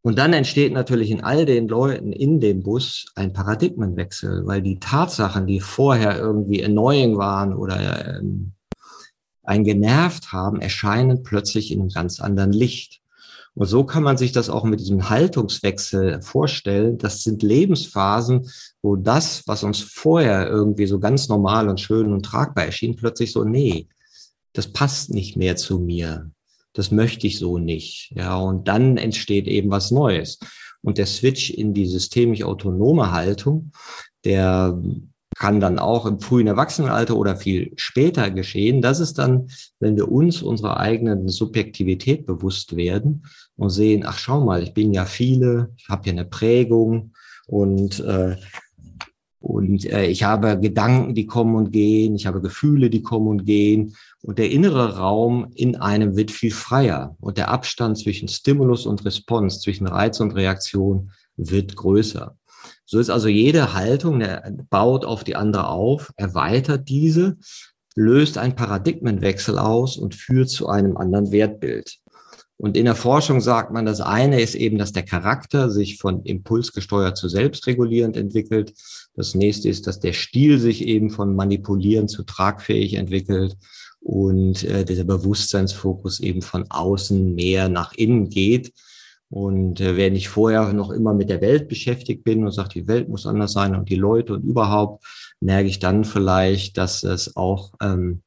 Und 0.02 0.20
dann 0.20 0.32
entsteht 0.32 0.74
natürlich 0.74 1.10
in 1.10 1.24
all 1.24 1.46
den 1.46 1.68
Leuten 1.68 2.14
in 2.14 2.40
dem 2.40 2.62
Bus 2.62 3.08
ein 3.16 3.34
Paradigmenwechsel, 3.34 4.46
weil 4.46 4.62
die 4.62 4.80
Tatsachen, 4.80 5.48
die 5.48 5.60
vorher 5.60 6.20
irgendwie 6.20 6.64
annoying 6.64 7.18
waren 7.18 7.56
oder 7.56 8.18
ähm, 8.20 8.54
einen 9.42 9.64
genervt 9.64 10.32
haben, 10.32 10.62
erscheinen 10.62 11.24
plötzlich 11.24 11.72
in 11.72 11.82
einem 11.82 11.90
ganz 11.90 12.20
anderen 12.20 12.54
Licht. 12.54 12.99
Und 13.60 13.68
so 13.68 13.84
kann 13.84 14.04
man 14.04 14.18
sich 14.18 14.32
das 14.32 14.50
auch 14.50 14.64
mit 14.64 14.80
diesem 14.80 15.10
Haltungswechsel 15.10 16.22
vorstellen. 16.22 16.98
Das 16.98 17.24
sind 17.24 17.44
Lebensphasen, 17.44 18.50
wo 18.82 18.96
das, 18.96 19.44
was 19.46 19.64
uns 19.64 19.82
vorher 19.82 20.48
irgendwie 20.48 20.88
so 20.88 21.00
ganz 21.00 21.28
normal 21.28 21.68
und 21.68 21.80
schön 21.80 22.14
und 22.14 22.26
tragbar 22.26 22.66
erschien, 22.66 22.96
plötzlich 22.96 23.34
so, 23.34 23.44
nee, 23.44 23.88
das 24.54 24.72
passt 24.72 25.14
nicht 25.14 25.36
mehr 25.36 25.58
zu 25.58 25.80
mir 25.80 26.32
das 26.74 26.92
möchte 26.92 27.28
ich 27.28 27.40
so 27.40 27.58
nicht. 27.58 28.14
Ja, 28.16 28.38
und 28.38 28.68
dann 28.68 28.98
entsteht 28.98 29.48
eben 29.48 29.70
was 29.70 29.92
Neues. 29.92 30.40
Und 30.82 30.98
der 30.98 31.08
Switch 31.08 31.50
in 31.50 31.74
die 31.74 31.86
systemisch 31.86 32.44
autonome 32.44 33.12
Haltung, 33.12 33.72
der 34.24 34.82
kann 35.36 35.60
dann 35.60 35.78
auch 35.80 36.06
im 36.06 36.20
frühen 36.20 36.48
Erwachsenenalter 36.48 37.16
oder 37.16 37.36
viel 37.36 37.74
später 37.76 38.32
geschehen. 38.32 38.82
Das 38.82 39.00
ist 39.00 39.18
dann, 39.18 39.50
wenn 39.80 39.96
wir 39.96 40.10
uns 40.12 40.42
unserer 40.42 40.78
eigenen 40.78 41.28
Subjektivität 41.28 42.26
bewusst 42.26 42.76
werden 42.76 43.24
und 43.60 43.70
sehen, 43.70 44.04
ach 44.06 44.18
schau 44.18 44.44
mal, 44.44 44.64
ich 44.64 44.74
bin 44.74 44.94
ja 44.94 45.06
viele, 45.06 45.74
ich 45.78 45.90
habe 45.90 46.06
ja 46.08 46.14
eine 46.14 46.26
Prägung 46.26 47.14
und 47.48 48.00
äh, 48.00 48.38
und 49.42 49.86
äh, 49.86 50.08
ich 50.08 50.24
habe 50.24 50.60
Gedanken, 50.60 51.16
die 51.16 51.26
kommen 51.26 51.56
und 51.56 51.72
gehen, 51.72 52.14
ich 52.14 52.26
habe 52.28 52.42
Gefühle, 52.42 52.90
die 52.90 53.02
kommen 53.02 53.28
und 53.28 53.46
gehen. 53.46 53.96
Und 54.22 54.38
der 54.38 54.52
innere 54.52 54.98
Raum 54.98 55.52
in 55.56 55.78
einem 55.78 56.18
wird 56.18 56.32
viel 56.32 56.52
freier. 56.52 57.16
Und 57.22 57.38
der 57.38 57.50
Abstand 57.50 57.98
zwischen 57.98 58.28
Stimulus 58.28 58.86
und 58.86 59.06
Response, 59.06 59.62
zwischen 59.62 59.88
Reiz 59.88 60.20
und 60.20 60.36
Reaktion 60.36 61.12
wird 61.38 61.76
größer. 61.78 62.36
So 62.86 63.00
ist 63.00 63.10
also 63.10 63.30
jede 63.30 63.74
Haltung, 63.74 64.20
der 64.20 64.52
baut 64.70 65.06
auf 65.06 65.24
die 65.24 65.38
andere 65.38 65.70
auf, 65.70 66.12
erweitert 66.18 66.90
diese, 66.90 67.38
löst 67.96 68.38
einen 68.38 68.56
Paradigmenwechsel 68.56 69.58
aus 69.58 69.96
und 69.96 70.16
führt 70.16 70.50
zu 70.50 70.68
einem 70.68 70.98
anderen 70.98 71.32
Wertbild. 71.32 71.98
Und 72.62 72.76
in 72.76 72.84
der 72.84 72.96
Forschung 72.96 73.40
sagt 73.40 73.72
man, 73.72 73.86
das 73.86 74.02
eine 74.02 74.42
ist 74.42 74.54
eben, 74.54 74.78
dass 74.78 74.92
der 74.92 75.04
Charakter 75.04 75.70
sich 75.70 75.98
von 75.98 76.24
impulsgesteuert 76.24 77.16
zu 77.16 77.30
selbstregulierend 77.30 78.18
entwickelt. 78.18 78.74
Das 79.16 79.34
nächste 79.34 79.70
ist, 79.70 79.88
dass 79.88 80.02
der 80.02 80.12
Stil 80.12 80.60
sich 80.60 80.86
eben 80.86 81.10
von 81.10 81.38
manipulierend 81.38 82.10
zu 82.10 82.24
tragfähig 82.24 82.96
entwickelt 82.96 83.56
und 84.02 84.66
äh, 84.66 84.84
dieser 84.84 85.06
Bewusstseinsfokus 85.06 86.20
eben 86.20 86.42
von 86.42 86.66
außen 86.70 87.34
mehr 87.34 87.70
nach 87.70 87.94
innen 87.94 88.30
geht. 88.30 88.74
Und 89.30 89.80
äh, 89.80 89.96
wenn 89.96 90.16
ich 90.16 90.28
vorher 90.28 90.74
noch 90.74 90.90
immer 90.90 91.14
mit 91.14 91.30
der 91.30 91.40
Welt 91.40 91.70
beschäftigt 91.70 92.26
bin 92.26 92.44
und 92.44 92.52
sage, 92.52 92.70
die 92.74 92.88
Welt 92.90 93.08
muss 93.08 93.26
anders 93.26 93.54
sein 93.54 93.74
und 93.74 93.88
die 93.88 93.96
Leute 93.96 94.34
und 94.34 94.44
überhaupt, 94.44 95.06
merke 95.40 95.70
ich 95.70 95.80
dann 95.80 96.04
vielleicht, 96.04 96.78
dass 96.78 97.04
es 97.04 97.38
auch 97.38 97.72
ähm, 97.82 98.22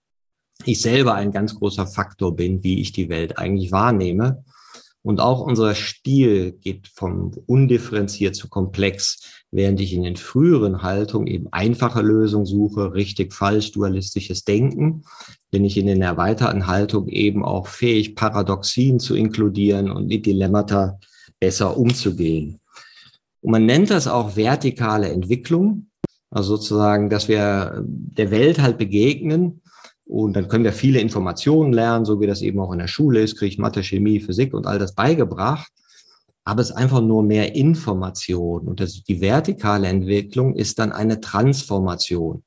ich 0.66 0.80
selber 0.80 1.14
ein 1.14 1.32
ganz 1.32 1.54
großer 1.54 1.86
Faktor 1.86 2.36
bin, 2.36 2.62
wie 2.62 2.80
ich 2.80 2.92
die 2.92 3.08
Welt 3.08 3.38
eigentlich 3.38 3.72
wahrnehme. 3.72 4.44
Und 5.02 5.20
auch 5.20 5.40
unser 5.40 5.74
Stil 5.74 6.52
geht 6.52 6.88
vom 6.94 7.32
undifferenziert 7.46 8.36
zu 8.36 8.48
komplex, 8.48 9.42
während 9.50 9.80
ich 9.80 9.92
in 9.92 10.04
den 10.04 10.16
früheren 10.16 10.82
Haltungen 10.82 11.26
eben 11.26 11.48
einfache 11.50 12.02
Lösungen 12.02 12.46
suche, 12.46 12.94
richtig, 12.94 13.34
falsch, 13.34 13.72
dualistisches 13.72 14.44
Denken, 14.44 15.04
bin 15.50 15.64
ich 15.64 15.76
in 15.76 15.86
den 15.86 16.02
erweiterten 16.02 16.68
Haltungen 16.68 17.08
eben 17.08 17.44
auch 17.44 17.66
fähig, 17.66 18.14
Paradoxien 18.14 19.00
zu 19.00 19.16
inkludieren 19.16 19.90
und 19.90 20.06
mit 20.06 20.24
Dilemmata 20.24 20.98
besser 21.40 21.76
umzugehen. 21.76 22.60
Und 23.40 23.50
man 23.50 23.66
nennt 23.66 23.90
das 23.90 24.06
auch 24.06 24.36
vertikale 24.36 25.08
Entwicklung, 25.08 25.88
also 26.30 26.56
sozusagen, 26.56 27.10
dass 27.10 27.26
wir 27.26 27.82
der 27.84 28.30
Welt 28.30 28.60
halt 28.60 28.78
begegnen 28.78 29.61
und 30.12 30.34
dann 30.34 30.46
können 30.46 30.64
wir 30.64 30.74
viele 30.74 31.00
Informationen 31.00 31.72
lernen, 31.72 32.04
so 32.04 32.20
wie 32.20 32.26
das 32.26 32.42
eben 32.42 32.60
auch 32.60 32.70
in 32.70 32.78
der 32.78 32.86
Schule 32.86 33.22
ist, 33.22 33.38
kriege 33.38 33.48
ich 33.48 33.58
Mathe, 33.58 33.82
Chemie, 33.82 34.20
Physik 34.20 34.52
und 34.52 34.66
all 34.66 34.78
das 34.78 34.94
beigebracht. 34.94 35.72
Aber 36.44 36.60
es 36.60 36.68
ist 36.68 36.76
einfach 36.76 37.00
nur 37.00 37.22
mehr 37.22 37.54
Information. 37.54 38.68
Und 38.68 38.80
das, 38.80 39.04
die 39.04 39.22
vertikale 39.22 39.88
Entwicklung 39.88 40.54
ist 40.54 40.78
dann 40.78 40.92
eine 40.92 41.22
Transformation. 41.22 42.44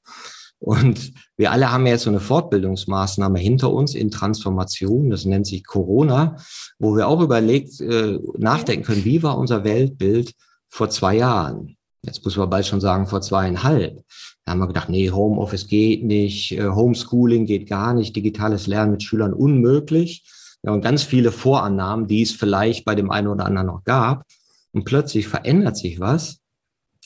Und 0.59 1.13
wir 1.37 1.51
alle 1.51 1.71
haben 1.71 1.87
jetzt 1.87 2.03
so 2.03 2.11
eine 2.11 2.19
Fortbildungsmaßnahme 2.19 3.39
hinter 3.39 3.71
uns 3.71 3.95
in 3.95 4.11
Transformation. 4.11 5.09
Das 5.09 5.25
nennt 5.25 5.47
sich 5.47 5.65
Corona, 5.65 6.37
wo 6.77 6.95
wir 6.95 7.07
auch 7.07 7.19
überlegt, 7.19 7.81
äh, 7.81 8.19
nachdenken 8.37 8.85
können, 8.85 9.05
wie 9.05 9.23
war 9.23 9.39
unser 9.39 9.63
Weltbild 9.63 10.33
vor 10.69 10.91
zwei 10.91 11.15
Jahren? 11.15 11.77
Jetzt 12.03 12.23
muss 12.23 12.37
man 12.37 12.47
bald 12.47 12.67
schon 12.67 12.79
sagen, 12.79 13.07
vor 13.07 13.21
zweieinhalb. 13.21 14.03
Da 14.45 14.51
haben 14.51 14.59
wir 14.59 14.67
gedacht, 14.67 14.89
nee, 14.89 15.09
Homeoffice 15.09 15.67
geht 15.67 16.03
nicht, 16.03 16.51
äh, 16.51 16.69
Homeschooling 16.69 17.45
geht 17.45 17.67
gar 17.67 17.95
nicht, 17.95 18.15
digitales 18.15 18.67
Lernen 18.67 18.91
mit 18.91 19.03
Schülern 19.03 19.33
unmöglich. 19.33 20.23
Ja, 20.61 20.71
und 20.71 20.81
ganz 20.81 21.03
viele 21.03 21.31
Vorannahmen, 21.31 22.07
die 22.07 22.21
es 22.21 22.31
vielleicht 22.31 22.85
bei 22.85 22.95
dem 22.95 23.09
einen 23.11 23.27
oder 23.27 23.45
anderen 23.45 23.67
noch 23.67 23.83
gab. 23.83 24.25
Und 24.71 24.83
plötzlich 24.83 25.27
verändert 25.27 25.77
sich 25.77 25.99
was 25.99 26.39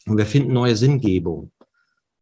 und 0.06 0.18
wir 0.18 0.26
finden 0.26 0.54
neue 0.54 0.76
Sinngebung. 0.76 1.52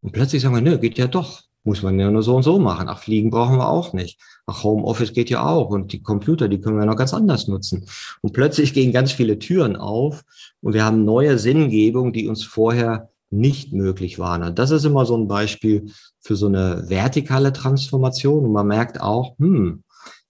Und 0.01 0.11
plötzlich 0.11 0.41
sagen 0.41 0.55
wir, 0.55 0.61
nö, 0.61 0.77
geht 0.77 0.97
ja 0.97 1.07
doch. 1.07 1.41
Muss 1.63 1.81
man 1.81 1.99
ja 1.99 2.09
nur 2.09 2.23
so 2.23 2.35
und 2.35 2.43
so 2.43 2.59
machen. 2.59 2.87
Ach, 2.87 2.99
Fliegen 2.99 3.29
brauchen 3.29 3.57
wir 3.57 3.67
auch 3.67 3.91
nicht. 3.91 4.19
Ach, 4.45 4.63
Homeoffice 4.63 5.13
geht 5.13 5.29
ja 5.29 5.45
auch. 5.45 5.69
Und 5.69 5.91
die 5.91 6.01
Computer, 6.01 6.47
die 6.47 6.61
können 6.61 6.77
wir 6.77 6.85
noch 6.85 6.95
ganz 6.95 7.13
anders 7.13 7.47
nutzen. 7.47 7.85
Und 8.21 8.33
plötzlich 8.33 8.73
gehen 8.73 8.93
ganz 8.93 9.11
viele 9.11 9.37
Türen 9.37 9.75
auf 9.75 10.23
und 10.61 10.73
wir 10.73 10.85
haben 10.85 11.03
neue 11.03 11.37
Sinngebung, 11.37 12.13
die 12.13 12.27
uns 12.27 12.43
vorher 12.43 13.09
nicht 13.29 13.73
möglich 13.73 14.19
waren. 14.19 14.43
Und 14.43 14.59
das 14.59 14.71
ist 14.71 14.85
immer 14.85 15.05
so 15.05 15.17
ein 15.17 15.27
Beispiel 15.27 15.91
für 16.21 16.35
so 16.35 16.47
eine 16.47 16.85
vertikale 16.87 17.53
Transformation. 17.53 18.45
Und 18.45 18.53
man 18.53 18.67
merkt 18.67 19.01
auch, 19.01 19.37
hm, 19.37 19.83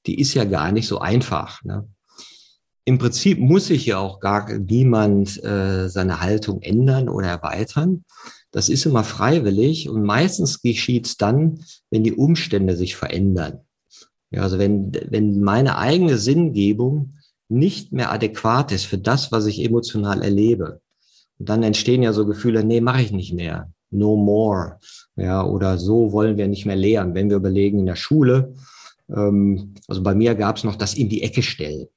die 0.05 0.19
ist 0.19 0.33
ja 0.33 0.45
gar 0.45 0.71
nicht 0.71 0.87
so 0.87 0.99
einfach. 0.99 1.63
Ne? 1.63 1.87
Im 2.85 2.97
Prinzip 2.97 3.39
muss 3.39 3.67
sich 3.67 3.85
ja 3.85 3.99
auch 3.99 4.19
gar 4.19 4.51
niemand 4.57 5.43
äh, 5.43 5.89
seine 5.89 6.21
Haltung 6.21 6.61
ändern 6.61 7.09
oder 7.09 7.27
erweitern. 7.27 8.05
Das 8.51 8.69
ist 8.69 8.85
immer 8.85 9.03
freiwillig 9.03 9.89
und 9.89 10.03
meistens 10.03 10.61
geschieht 10.61 11.05
es 11.05 11.17
dann, 11.17 11.59
wenn 11.91 12.03
die 12.03 12.13
Umstände 12.13 12.75
sich 12.75 12.95
verändern. 12.95 13.59
Ja, 14.31 14.41
also 14.41 14.57
wenn, 14.57 14.91
wenn 15.09 15.41
meine 15.41 15.77
eigene 15.77 16.17
Sinngebung 16.17 17.13
nicht 17.49 17.93
mehr 17.93 18.11
adäquat 18.11 18.71
ist 18.71 18.85
für 18.85 18.97
das, 18.97 19.31
was 19.31 19.45
ich 19.45 19.63
emotional 19.63 20.21
erlebe, 20.21 20.81
und 21.39 21.49
dann 21.49 21.63
entstehen 21.63 22.03
ja 22.03 22.13
so 22.13 22.25
Gefühle, 22.25 22.63
nee, 22.63 22.81
mache 22.81 23.01
ich 23.01 23.11
nicht 23.11 23.33
mehr. 23.33 23.71
No 23.89 24.15
more. 24.15 24.79
Ja, 25.15 25.43
oder 25.45 25.77
so 25.77 26.11
wollen 26.11 26.37
wir 26.37 26.47
nicht 26.47 26.65
mehr 26.65 26.75
lehren. 26.75 27.15
Wenn 27.15 27.29
wir 27.29 27.37
überlegen 27.37 27.79
in 27.79 27.85
der 27.85 27.95
Schule, 27.95 28.53
ähm, 29.15 29.75
also 29.87 30.03
bei 30.03 30.13
mir 30.13 30.35
gab 30.35 30.57
es 30.57 30.63
noch 30.63 30.75
das 30.75 30.93
in 30.93 31.09
die 31.09 31.23
Ecke 31.23 31.41
stellen. 31.41 31.87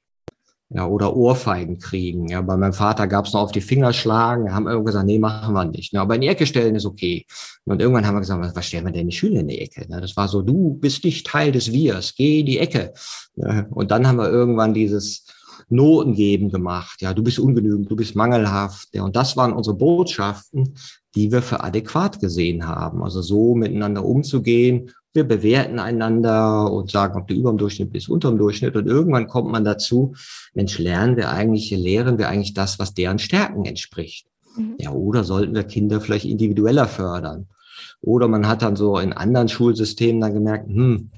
Ja, 0.73 0.87
oder 0.87 1.17
Ohrfeigen 1.17 1.79
kriegen. 1.79 2.29
Ja, 2.29 2.41
bei 2.41 2.55
meinem 2.55 2.71
Vater 2.71 3.05
gab 3.05 3.25
es 3.25 3.33
noch 3.33 3.41
auf 3.41 3.51
die 3.51 3.59
Finger 3.59 3.91
schlagen. 3.91 4.53
haben 4.53 4.63
wir 4.67 4.81
gesagt, 4.81 5.05
nee, 5.05 5.19
machen 5.19 5.53
wir 5.53 5.65
nicht. 5.65 5.91
Ja, 5.91 6.03
aber 6.03 6.15
in 6.15 6.21
die 6.21 6.29
Ecke 6.29 6.45
stellen 6.45 6.75
ist 6.75 6.85
okay. 6.85 7.25
Und 7.65 7.81
irgendwann 7.81 8.07
haben 8.07 8.15
wir 8.15 8.21
gesagt, 8.21 8.41
was, 8.41 8.55
was 8.55 8.67
stellen 8.67 8.85
wir 8.85 8.93
denn 8.93 9.09
die 9.09 9.15
Schüler 9.15 9.41
in 9.41 9.49
die 9.49 9.59
Ecke? 9.59 9.85
Ja, 9.89 9.99
das 9.99 10.15
war 10.15 10.29
so, 10.29 10.41
du 10.41 10.75
bist 10.75 11.03
nicht 11.03 11.27
Teil 11.27 11.51
des 11.51 11.73
Wirs, 11.73 12.15
geh 12.15 12.39
in 12.39 12.45
die 12.45 12.59
Ecke. 12.59 12.93
Ja, 13.35 13.65
und 13.69 13.91
dann 13.91 14.07
haben 14.07 14.17
wir 14.17 14.29
irgendwann 14.29 14.73
dieses, 14.73 15.25
Noten 15.71 16.13
geben 16.13 16.49
gemacht. 16.49 17.01
Ja, 17.01 17.13
du 17.13 17.23
bist 17.23 17.39
ungenügend, 17.39 17.89
du 17.89 17.95
bist 17.95 18.15
mangelhaft. 18.15 18.89
Ja, 18.93 19.03
und 19.03 19.15
das 19.15 19.37
waren 19.37 19.53
unsere 19.53 19.75
Botschaften, 19.75 20.75
die 21.15 21.31
wir 21.31 21.41
für 21.41 21.63
adäquat 21.63 22.19
gesehen 22.19 22.67
haben. 22.67 23.03
Also 23.03 23.21
so 23.21 23.55
miteinander 23.55 24.05
umzugehen. 24.05 24.91
Wir 25.13 25.23
bewerten 25.25 25.79
einander 25.79 26.71
und 26.71 26.89
sagen, 26.89 27.19
ob 27.19 27.27
du 27.27 27.33
über 27.33 27.51
dem 27.51 27.57
Durchschnitt 27.57 27.91
bist, 27.91 28.09
unter 28.09 28.29
dem 28.29 28.37
Durchschnitt. 28.37 28.75
Und 28.75 28.87
irgendwann 28.87 29.27
kommt 29.27 29.51
man 29.51 29.65
dazu, 29.65 30.13
Mensch, 30.53 30.77
lernen 30.79 31.17
wir 31.17 31.29
eigentlich, 31.31 31.71
lehren 31.71 32.17
wir 32.17 32.29
eigentlich 32.29 32.53
das, 32.53 32.79
was 32.79 32.93
deren 32.93 33.19
Stärken 33.19 33.65
entspricht. 33.65 34.27
Mhm. 34.55 34.75
Ja, 34.79 34.91
oder 34.91 35.23
sollten 35.23 35.53
wir 35.53 35.63
Kinder 35.63 35.99
vielleicht 35.99 36.25
individueller 36.25 36.87
fördern? 36.87 37.47
Oder 38.01 38.27
man 38.27 38.47
hat 38.47 38.61
dann 38.61 38.75
so 38.75 38.97
in 38.97 39.13
anderen 39.13 39.49
Schulsystemen 39.49 40.21
dann 40.21 40.33
gemerkt, 40.33 40.67
hm, 40.67 41.11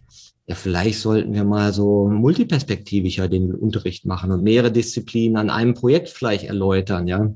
ja, 0.46 0.56
vielleicht 0.56 1.00
sollten 1.00 1.34
wir 1.34 1.46
mal 1.46 1.72
so 1.72 2.10
multiperspektivischer 2.10 3.30
den 3.30 3.54
Unterricht 3.54 4.06
machen 4.06 4.32
und 4.32 4.44
mehrere 4.44 4.72
Disziplinen 4.72 5.38
an 5.38 5.50
einem 5.50 5.74
Projekt 5.74 6.10
vielleicht 6.10 6.46
erläutern, 6.46 7.08
ja. 7.08 7.34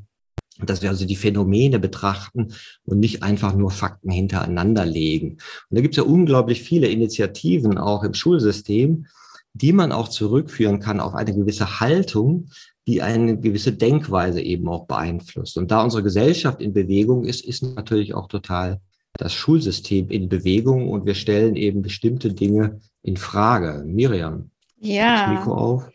Dass 0.59 0.81
wir 0.81 0.89
also 0.89 1.05
die 1.05 1.15
Phänomene 1.15 1.77
betrachten 1.77 2.53
und 2.83 2.99
nicht 2.99 3.21
einfach 3.21 3.55
nur 3.55 3.69
Fakten 3.69 4.09
hintereinander 4.09 4.85
legen. 4.85 5.33
Und 5.69 5.77
da 5.77 5.81
gibt 5.81 5.93
es 5.93 5.97
ja 5.97 6.03
unglaublich 6.03 6.63
viele 6.63 6.87
Initiativen 6.87 7.77
auch 7.77 8.03
im 8.03 8.15
Schulsystem, 8.15 9.05
die 9.53 9.71
man 9.71 9.91
auch 9.91 10.07
zurückführen 10.07 10.79
kann 10.79 10.99
auf 10.99 11.13
eine 11.13 11.33
gewisse 11.33 11.79
Haltung, 11.79 12.49
die 12.87 13.01
eine 13.01 13.39
gewisse 13.39 13.73
Denkweise 13.73 14.41
eben 14.41 14.67
auch 14.67 14.87
beeinflusst. 14.87 15.57
Und 15.57 15.71
da 15.71 15.83
unsere 15.83 16.03
Gesellschaft 16.03 16.59
in 16.59 16.73
Bewegung 16.73 17.25
ist, 17.25 17.45
ist 17.45 17.61
natürlich 17.61 18.15
auch 18.15 18.27
total 18.27 18.81
das 19.17 19.33
Schulsystem 19.33 20.09
in 20.09 20.29
Bewegung 20.29 20.89
und 20.89 21.05
wir 21.05 21.15
stellen 21.15 21.55
eben 21.55 21.81
bestimmte 21.81 22.33
Dinge 22.33 22.79
in 23.03 23.17
Frage. 23.17 23.83
Miriam, 23.85 24.51
ja. 24.79 25.27
das 25.27 25.39
Mikro 25.39 25.53
auf. 25.53 25.89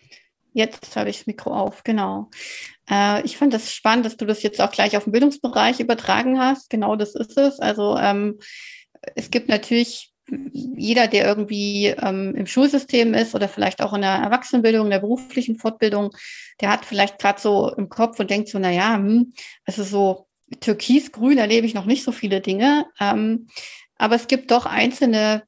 Jetzt 0.55 0.97
habe 0.97 1.09
ich 1.09 1.19
das 1.19 1.27
Mikro 1.27 1.55
auf, 1.55 1.83
genau. 1.83 2.29
Äh, 2.91 3.25
ich 3.25 3.37
fand 3.37 3.55
das 3.55 3.73
spannend, 3.73 4.05
dass 4.05 4.17
du 4.17 4.27
das 4.27 4.43
jetzt 4.43 4.61
auch 4.61 4.71
gleich 4.71 4.97
auf 4.97 5.05
den 5.05 5.13
Bildungsbereich 5.13 5.81
übertragen 5.81 6.39
hast. 6.39 6.69
Genau 6.69 6.97
das 6.97 7.15
ist 7.15 7.39
es. 7.39 7.59
Also 7.59 7.97
ähm, 7.97 8.39
es 9.15 9.31
gibt 9.31 9.49
natürlich 9.49 10.13
jeder, 10.53 11.09
der 11.09 11.27
irgendwie 11.27 11.87
ähm, 11.87 12.35
im 12.35 12.47
Schulsystem 12.47 13.15
ist 13.15 13.35
oder 13.35 13.49
vielleicht 13.49 13.83
auch 13.83 13.93
in 13.93 14.03
der 14.03 14.13
Erwachsenenbildung, 14.13 14.87
in 14.87 14.91
der 14.91 15.01
beruflichen 15.01 15.59
Fortbildung, 15.59 16.15
der 16.61 16.71
hat 16.71 16.85
vielleicht 16.85 17.19
gerade 17.19 17.41
so 17.41 17.73
im 17.77 17.89
Kopf 17.89 18.19
und 18.21 18.31
denkt 18.31 18.49
so, 18.49 18.59
na 18.59 18.71
ja, 18.71 18.95
hm, 18.95 19.33
also 19.67 19.83
so 19.83 20.27
türkisgrün 20.61 21.39
erlebe 21.39 21.67
ich 21.67 21.75
noch 21.75 21.87
nicht 21.87 22.05
so 22.05 22.13
viele 22.13 22.41
Dinge. 22.41 22.87
Ähm, 23.01 23.49
aber 23.97 24.17
es 24.17 24.27
gibt 24.27 24.51
doch 24.51 24.67
einzelne 24.67 25.45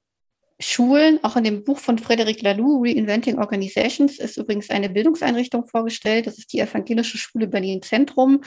Schulen, 0.61 1.19
auch 1.23 1.37
in 1.37 1.45
dem 1.45 1.65
Buch 1.65 1.79
von 1.79 1.99
Frederic 1.99 2.43
Laloux, 2.43 2.85
Reinventing 2.85 3.39
Organizations, 3.39 4.19
ist 4.19 4.37
übrigens 4.37 4.71
eine 4.71 4.89
Bildungseinrichtung 4.89 5.67
vorgestellt. 5.67 6.27
Das 6.27 6.39
ist 6.39 6.53
die 6.53 6.61
Evangelische 6.61 7.19
Schule 7.19 7.49
Berlin 7.49 7.83
Zentrum, 7.83 8.41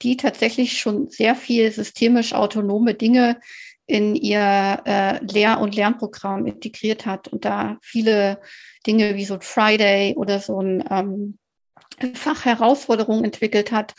die 0.00 0.16
tatsächlich 0.16 0.78
schon 0.78 1.10
sehr 1.10 1.34
viel 1.34 1.70
systemisch 1.70 2.32
autonome 2.32 2.94
Dinge 2.94 3.38
in 3.86 4.14
ihr 4.16 4.80
äh, 4.86 5.24
Lehr- 5.24 5.60
und 5.60 5.74
Lernprogramm 5.74 6.46
integriert 6.46 7.04
hat 7.04 7.28
und 7.28 7.44
da 7.44 7.76
viele 7.82 8.40
Dinge 8.86 9.16
wie 9.16 9.26
so 9.26 9.34
ein 9.34 9.42
Friday 9.42 10.14
oder 10.14 10.40
so 10.40 10.60
ein 10.60 10.82
ähm, 10.90 11.38
Fachherausforderung 12.14 13.24
entwickelt 13.24 13.70
hat, 13.70 13.94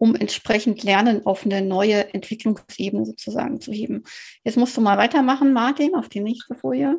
um 0.00 0.14
entsprechend 0.14 0.82
Lernen 0.82 1.26
auf 1.26 1.44
eine 1.44 1.60
neue 1.60 2.14
Entwicklungsebene 2.14 3.04
sozusagen 3.04 3.60
zu 3.60 3.70
heben. 3.70 4.04
Jetzt 4.44 4.56
musst 4.56 4.74
du 4.76 4.80
mal 4.80 4.96
weitermachen, 4.96 5.52
Martin, 5.52 5.94
auf 5.94 6.08
die 6.08 6.20
nächste 6.20 6.54
Folie. 6.54 6.96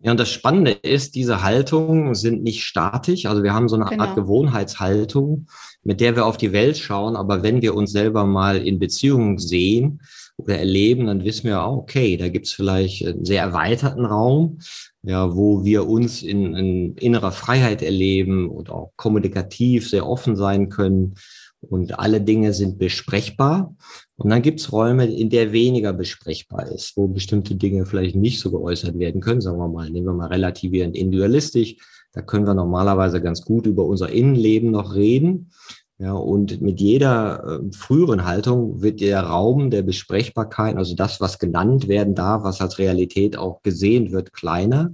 Ja, 0.00 0.12
und 0.12 0.20
das 0.20 0.30
Spannende 0.30 0.70
ist, 0.70 1.14
diese 1.14 1.42
Haltungen 1.42 2.14
sind 2.14 2.42
nicht 2.42 2.64
statisch. 2.64 3.26
Also 3.26 3.42
wir 3.42 3.52
haben 3.52 3.68
so 3.68 3.76
eine 3.76 3.84
genau. 3.84 4.04
Art 4.04 4.14
Gewohnheitshaltung, 4.14 5.46
mit 5.82 6.00
der 6.00 6.16
wir 6.16 6.24
auf 6.24 6.38
die 6.38 6.52
Welt 6.52 6.78
schauen. 6.78 7.16
Aber 7.16 7.42
wenn 7.42 7.60
wir 7.60 7.74
uns 7.74 7.92
selber 7.92 8.24
mal 8.24 8.66
in 8.66 8.78
Beziehungen 8.78 9.38
sehen, 9.38 10.00
oder 10.38 10.58
erleben, 10.58 11.06
dann 11.06 11.24
wissen 11.24 11.44
wir 11.44 11.62
auch, 11.62 11.78
okay, 11.78 12.16
da 12.16 12.28
gibt 12.28 12.46
es 12.46 12.52
vielleicht 12.52 13.06
einen 13.06 13.24
sehr 13.24 13.40
erweiterten 13.40 14.04
Raum, 14.04 14.58
ja, 15.02 15.34
wo 15.34 15.64
wir 15.64 15.88
uns 15.88 16.22
in, 16.22 16.54
in 16.54 16.94
innerer 16.96 17.32
Freiheit 17.32 17.82
erleben 17.82 18.50
und 18.50 18.70
auch 18.70 18.92
kommunikativ 18.96 19.88
sehr 19.88 20.06
offen 20.06 20.36
sein 20.36 20.68
können. 20.68 21.14
Und 21.60 21.98
alle 21.98 22.20
Dinge 22.20 22.52
sind 22.52 22.78
besprechbar. 22.78 23.74
Und 24.16 24.30
dann 24.30 24.42
gibt 24.42 24.60
es 24.60 24.72
Räume, 24.72 25.06
in 25.06 25.30
der 25.30 25.52
weniger 25.52 25.92
besprechbar 25.92 26.70
ist, 26.70 26.96
wo 26.96 27.08
bestimmte 27.08 27.54
Dinge 27.54 27.86
vielleicht 27.86 28.16
nicht 28.16 28.40
so 28.40 28.50
geäußert 28.50 28.98
werden 28.98 29.20
können. 29.20 29.40
Sagen 29.40 29.58
wir 29.58 29.68
mal, 29.68 29.90
nehmen 29.90 30.06
wir 30.06 30.14
mal 30.14 30.28
relativierend 30.28 30.96
individualistisch. 30.96 31.76
Da 32.12 32.22
können 32.22 32.46
wir 32.46 32.54
normalerweise 32.54 33.20
ganz 33.20 33.42
gut 33.42 33.66
über 33.66 33.84
unser 33.84 34.10
Innenleben 34.10 34.70
noch 34.70 34.94
reden. 34.94 35.50
Ja, 35.98 36.12
und 36.12 36.60
mit 36.60 36.78
jeder 36.78 37.60
äh, 37.62 37.72
früheren 37.72 38.26
Haltung 38.26 38.82
wird 38.82 39.00
der 39.00 39.22
Raum 39.22 39.70
der 39.70 39.80
Besprechbarkeit, 39.80 40.76
also 40.76 40.94
das, 40.94 41.22
was 41.22 41.38
genannt 41.38 41.88
werden 41.88 42.14
darf, 42.14 42.42
was 42.42 42.60
als 42.60 42.78
Realität 42.78 43.38
auch 43.38 43.62
gesehen 43.62 44.12
wird, 44.12 44.34
kleiner. 44.34 44.92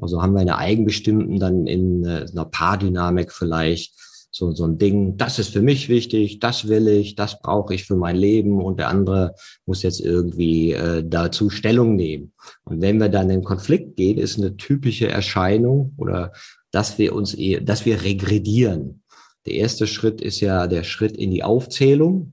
Also 0.00 0.22
haben 0.22 0.32
wir 0.32 0.40
eine 0.40 0.56
eigenbestimmten 0.56 1.38
dann 1.38 1.66
in 1.66 2.04
äh, 2.04 2.26
einer 2.32 2.46
Paardynamik 2.46 3.30
vielleicht 3.30 3.94
so, 4.34 4.50
so 4.52 4.64
ein 4.64 4.78
Ding, 4.78 5.18
das 5.18 5.38
ist 5.38 5.52
für 5.52 5.60
mich 5.60 5.90
wichtig, 5.90 6.40
das 6.40 6.66
will 6.66 6.88
ich, 6.88 7.16
das 7.16 7.40
brauche 7.42 7.74
ich 7.74 7.84
für 7.84 7.96
mein 7.96 8.16
Leben 8.16 8.62
und 8.62 8.78
der 8.78 8.88
andere 8.88 9.34
muss 9.66 9.82
jetzt 9.82 10.00
irgendwie 10.00 10.72
äh, 10.72 11.04
dazu 11.06 11.50
Stellung 11.50 11.96
nehmen. 11.96 12.32
Und 12.64 12.80
wenn 12.80 12.98
wir 12.98 13.10
dann 13.10 13.28
in 13.28 13.44
Konflikt 13.44 13.96
gehen, 13.96 14.16
ist 14.16 14.38
eine 14.38 14.56
typische 14.56 15.08
Erscheinung 15.08 15.92
oder 15.98 16.32
dass 16.70 16.96
wir 16.96 17.14
uns, 17.14 17.36
dass 17.62 17.84
wir 17.84 18.02
regredieren. 18.02 19.02
Der 19.44 19.54
erste 19.54 19.86
Schritt 19.86 20.22
ist 20.22 20.40
ja 20.40 20.66
der 20.66 20.84
Schritt 20.84 21.14
in 21.14 21.30
die 21.30 21.44
Aufzählung. 21.44 22.32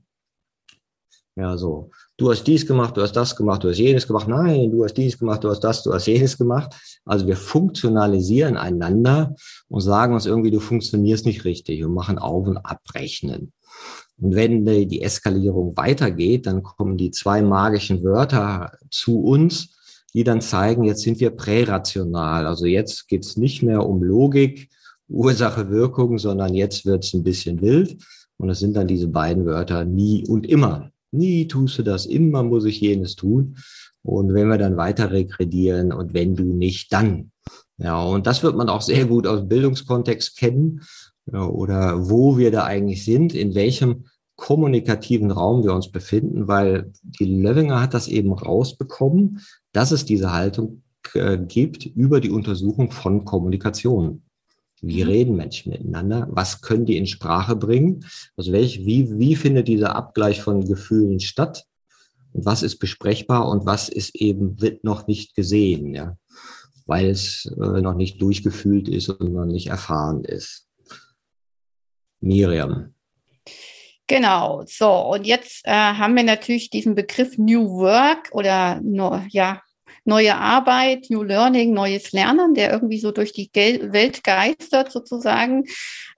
Ja, 1.36 1.58
so, 1.58 1.90
du 2.16 2.30
hast 2.30 2.44
dies 2.44 2.66
gemacht, 2.66 2.96
du 2.96 3.02
hast 3.02 3.12
das 3.12 3.36
gemacht, 3.36 3.62
du 3.62 3.68
hast 3.68 3.78
jenes 3.78 4.06
gemacht. 4.06 4.26
Nein, 4.26 4.70
du 4.70 4.84
hast 4.84 4.94
dies 4.94 5.18
gemacht, 5.18 5.44
du 5.44 5.50
hast 5.50 5.60
das, 5.60 5.82
du 5.82 5.92
hast 5.92 6.06
jenes 6.06 6.38
gemacht. 6.38 6.74
Also 7.10 7.26
wir 7.26 7.36
funktionalisieren 7.36 8.56
einander 8.56 9.34
und 9.68 9.80
sagen 9.80 10.14
uns 10.14 10.26
irgendwie, 10.26 10.52
du 10.52 10.60
funktionierst 10.60 11.26
nicht 11.26 11.44
richtig 11.44 11.82
und 11.82 11.92
machen 11.92 12.18
Auf- 12.18 12.46
und 12.46 12.58
Abrechnen. 12.58 13.52
Und 14.20 14.36
wenn 14.36 14.64
die 14.64 15.02
Eskalierung 15.02 15.76
weitergeht, 15.76 16.46
dann 16.46 16.62
kommen 16.62 16.96
die 16.96 17.10
zwei 17.10 17.42
magischen 17.42 18.04
Wörter 18.04 18.78
zu 18.92 19.22
uns, 19.22 19.76
die 20.14 20.22
dann 20.22 20.40
zeigen, 20.40 20.84
jetzt 20.84 21.02
sind 21.02 21.18
wir 21.18 21.30
prärational. 21.30 22.46
Also 22.46 22.66
jetzt 22.66 23.08
geht 23.08 23.24
es 23.24 23.36
nicht 23.36 23.64
mehr 23.64 23.84
um 23.84 24.04
Logik, 24.04 24.70
Ursache, 25.08 25.68
Wirkung, 25.68 26.16
sondern 26.16 26.54
jetzt 26.54 26.86
wird 26.86 27.04
es 27.04 27.12
ein 27.12 27.24
bisschen 27.24 27.60
wild. 27.60 27.96
Und 28.36 28.46
das 28.46 28.60
sind 28.60 28.76
dann 28.76 28.86
diese 28.86 29.08
beiden 29.08 29.46
Wörter 29.46 29.84
nie 29.84 30.24
und 30.28 30.46
immer. 30.46 30.92
Nie 31.10 31.48
tust 31.48 31.76
du 31.78 31.82
das, 31.82 32.06
immer 32.06 32.44
muss 32.44 32.66
ich 32.66 32.80
jenes 32.80 33.16
tun. 33.16 33.56
Und 34.02 34.32
wenn 34.34 34.48
wir 34.48 34.58
dann 34.58 34.76
weiter 34.76 35.10
regredieren 35.10 35.92
und 35.92 36.14
wenn 36.14 36.34
du 36.34 36.44
nicht, 36.44 36.92
dann. 36.92 37.32
Ja, 37.78 38.02
und 38.02 38.26
das 38.26 38.42
wird 38.42 38.56
man 38.56 38.68
auch 38.68 38.82
sehr 38.82 39.06
gut 39.06 39.26
aus 39.26 39.40
dem 39.40 39.48
Bildungskontext 39.48 40.36
kennen 40.36 40.82
ja, 41.32 41.46
oder 41.46 42.10
wo 42.10 42.36
wir 42.38 42.50
da 42.50 42.64
eigentlich 42.64 43.04
sind, 43.04 43.34
in 43.34 43.54
welchem 43.54 44.04
kommunikativen 44.36 45.30
Raum 45.30 45.62
wir 45.64 45.74
uns 45.74 45.90
befinden, 45.90 46.48
weil 46.48 46.92
die 47.02 47.26
Löwinger 47.26 47.80
hat 47.80 47.94
das 47.94 48.08
eben 48.08 48.32
rausbekommen, 48.32 49.40
dass 49.72 49.92
es 49.92 50.04
diese 50.04 50.32
Haltung 50.32 50.82
äh, 51.14 51.38
gibt 51.38 51.84
über 51.84 52.20
die 52.20 52.30
Untersuchung 52.30 52.90
von 52.90 53.24
Kommunikation. 53.24 54.22
Wie 54.80 55.04
mhm. 55.04 55.10
reden 55.10 55.36
Menschen 55.36 55.72
miteinander? 55.72 56.26
Was 56.30 56.62
können 56.62 56.86
die 56.86 56.96
in 56.96 57.06
Sprache 57.06 57.54
bringen? 57.54 58.04
Also 58.36 58.52
welch, 58.52 58.84
wie, 58.84 59.18
wie 59.18 59.36
findet 59.36 59.68
dieser 59.68 59.94
Abgleich 59.94 60.40
von 60.40 60.64
Gefühlen 60.64 61.20
statt? 61.20 61.66
Was 62.32 62.62
ist 62.62 62.78
besprechbar 62.78 63.48
und 63.48 63.66
was 63.66 63.88
ist 63.88 64.14
eben, 64.14 64.60
wird 64.60 64.84
noch 64.84 65.06
nicht 65.06 65.34
gesehen, 65.34 65.94
ja? 65.94 66.16
Weil 66.86 67.06
es 67.06 67.46
äh, 67.60 67.80
noch 67.80 67.94
nicht 67.94 68.20
durchgefühlt 68.20 68.88
ist 68.88 69.08
und 69.08 69.32
noch 69.32 69.46
nicht 69.46 69.68
erfahren 69.68 70.24
ist. 70.24 70.66
Miriam. 72.20 72.94
Genau, 74.06 74.64
so 74.66 74.90
und 75.12 75.26
jetzt 75.26 75.64
äh, 75.64 75.70
haben 75.70 76.16
wir 76.16 76.24
natürlich 76.24 76.68
diesen 76.68 76.96
Begriff 76.96 77.38
New 77.38 77.68
Work 77.78 78.30
oder 78.32 78.80
nur, 78.82 79.24
ja, 79.28 79.62
neue 80.04 80.36
Arbeit, 80.36 81.06
New 81.10 81.22
Learning, 81.22 81.72
neues 81.72 82.12
Lernen, 82.12 82.54
der 82.54 82.72
irgendwie 82.72 82.98
so 82.98 83.12
durch 83.12 83.32
die 83.32 83.50
Gel 83.50 83.92
Welt 83.92 84.24
geistert 84.24 84.92
sozusagen. 84.92 85.64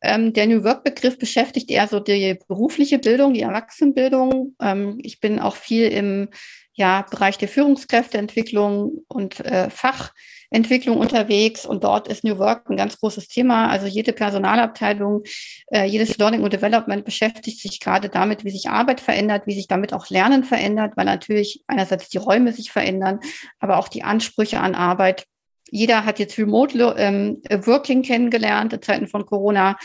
Ähm, 0.03 0.33
der 0.33 0.47
New 0.47 0.65
Work-Begriff 0.65 1.19
beschäftigt 1.19 1.71
eher 1.71 1.89
so 1.89 2.01
die 2.01 2.39
berufliche 2.49 2.99
Bildung, 2.99 3.35
die 3.35 3.43
Erwachsenenbildung. 3.43 4.57
Ähm, 4.61 4.99
ich 5.03 5.21
bin 5.21 5.39
auch 5.39 5.57
viel 5.57 5.89
im 5.89 6.29
ja, 6.75 7.03
Bereich 7.11 7.39
der 7.39 7.49
Führungskräfteentwicklung 7.49 9.05
und 9.09 9.41
äh, 9.41 9.69
Fach. 9.71 10.13
Entwicklung 10.53 10.99
unterwegs 10.99 11.65
und 11.65 11.85
dort 11.85 12.09
ist 12.09 12.25
New 12.25 12.39
Work 12.39 12.69
ein 12.69 12.77
ganz 12.77 12.99
großes 12.99 13.29
Thema. 13.29 13.69
Also 13.69 13.87
jede 13.87 14.13
Personalabteilung, 14.13 15.23
äh, 15.69 15.85
jedes 15.85 16.19
Learning 16.19 16.43
und 16.43 16.53
Development 16.53 17.05
beschäftigt 17.05 17.61
sich 17.61 17.81
gerade 17.81 18.09
damit, 18.09 18.45
wie 18.45 18.51
sich 18.51 18.69
Arbeit 18.69 19.01
verändert, 19.01 19.47
wie 19.47 19.55
sich 19.55 19.69
damit 19.69 19.93
auch 19.93 20.11
Lernen 20.11 20.45
verändert, 20.45 20.93
weil 20.97 21.07
natürlich 21.07 21.65
einerseits 21.67 22.09
die 22.09 22.19
Räume 22.19 22.53
sich 22.53 22.71
verändern, 22.71 23.21
aber 23.61 23.79
auch 23.79 23.89
die 23.89 24.05
Ansprüche 24.05 24.61
an 24.61 24.75
Arbeit. 24.75 25.25
Jeder 25.71 26.05
hat 26.05 26.19
jetzt 26.19 26.39
Remote 26.39 26.95
ähm, 26.99 27.41
Working 27.49 28.03
kennengelernt 28.03 28.75
in 28.75 28.83
Zeiten 28.83 29.09
von 29.09 29.25
Corona. 29.25 29.79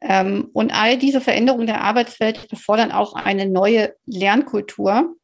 Ähm, 0.00 0.48
und 0.52 0.72
all 0.72 0.98
diese 0.98 1.20
Veränderungen 1.20 1.66
der 1.66 1.82
Arbeitswelt 1.82 2.50
erfordern 2.50 2.90
auch 2.90 3.14
eine 3.14 3.46
neue 3.46 3.94
Lernkultur. 4.06 5.14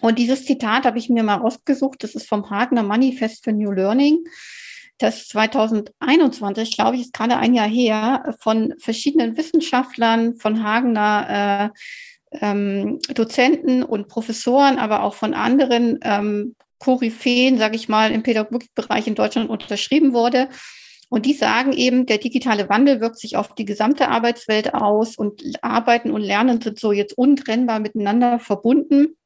Und 0.00 0.18
dieses 0.18 0.44
Zitat 0.44 0.84
habe 0.84 0.98
ich 0.98 1.08
mir 1.08 1.22
mal 1.22 1.36
rausgesucht. 1.36 2.02
Das 2.04 2.14
ist 2.14 2.28
vom 2.28 2.50
Hagner 2.50 2.82
Manifest 2.82 3.44
für 3.44 3.52
New 3.52 3.72
Learning. 3.72 4.24
Das 4.98 5.28
2021, 5.28 6.76
glaube 6.76 6.96
ich, 6.96 7.02
ist 7.02 7.12
gerade 7.12 7.36
ein 7.36 7.54
Jahr 7.54 7.68
her, 7.68 8.34
von 8.40 8.74
verschiedenen 8.78 9.36
Wissenschaftlern 9.36 10.34
von 10.34 10.62
Hagener 10.64 11.72
ähm, 12.32 12.98
Dozenten 13.14 13.82
und 13.82 14.08
Professoren, 14.08 14.78
aber 14.78 15.02
auch 15.02 15.14
von 15.14 15.34
anderen 15.34 15.98
ähm, 16.02 16.56
Koryphäen, 16.78 17.58
sage 17.58 17.76
ich 17.76 17.88
mal, 17.88 18.12
im 18.12 18.22
Pädagogikbereich 18.22 19.06
in 19.06 19.14
Deutschland 19.14 19.50
unterschrieben 19.50 20.12
wurde. 20.12 20.48
Und 21.10 21.24
die 21.24 21.32
sagen 21.32 21.72
eben, 21.72 22.04
der 22.06 22.18
digitale 22.18 22.68
Wandel 22.68 23.00
wirkt 23.00 23.18
sich 23.18 23.36
auf 23.36 23.54
die 23.54 23.64
gesamte 23.64 24.08
Arbeitswelt 24.08 24.74
aus 24.74 25.16
und 25.16 25.42
Arbeiten 25.62 26.10
und 26.10 26.20
Lernen 26.20 26.60
sind 26.60 26.78
so 26.78 26.92
jetzt 26.92 27.16
untrennbar 27.16 27.80
miteinander 27.80 28.38
verbunden. 28.38 29.16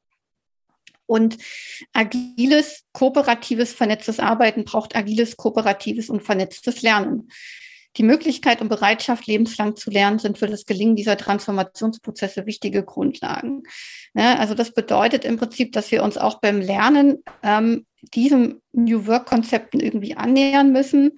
Und 1.05 1.37
agiles, 1.91 2.83
kooperatives, 2.93 3.73
vernetztes 3.73 4.19
Arbeiten 4.19 4.65
braucht 4.65 4.95
agiles, 4.95 5.37
kooperatives 5.37 6.09
und 6.09 6.23
vernetztes 6.23 6.81
Lernen. 6.81 7.29
Die 7.97 8.03
Möglichkeit 8.03 8.61
und 8.61 8.69
Bereitschaft, 8.69 9.27
lebenslang 9.27 9.75
zu 9.75 9.91
lernen, 9.91 10.17
sind 10.17 10.39
für 10.39 10.47
das 10.47 10.65
Gelingen 10.65 10.95
dieser 10.95 11.15
Transformationsprozesse 11.15 12.47
wichtige 12.47 12.83
Grundlagen. 12.83 13.63
Ja, 14.15 14.37
also 14.37 14.55
das 14.55 14.73
bedeutet 14.73 15.25
im 15.25 15.37
Prinzip, 15.37 15.73
dass 15.73 15.91
wir 15.91 16.03
uns 16.03 16.17
auch 16.17 16.39
beim 16.41 16.59
Lernen 16.59 17.23
ähm, 17.43 17.85
diesem 18.13 18.61
New 18.71 19.05
Work-Konzepten 19.05 19.79
irgendwie 19.79 20.17
annähern 20.17 20.71
müssen. 20.71 21.11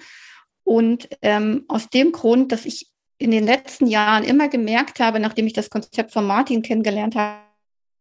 Und 0.65 1.07
ähm, 1.21 1.63
aus 1.69 1.89
dem 1.89 2.11
Grund, 2.11 2.51
dass 2.51 2.65
ich 2.65 2.87
in 3.17 3.31
den 3.31 3.45
letzten 3.45 3.87
Jahren 3.87 4.25
immer 4.25 4.49
gemerkt 4.49 4.99
habe, 4.99 5.21
nachdem 5.21 5.47
ich 5.47 5.53
das 5.53 5.69
Konzept 5.69 6.11
von 6.11 6.27
Martin 6.27 6.61
kennengelernt 6.61 7.15
habe, 7.15 7.39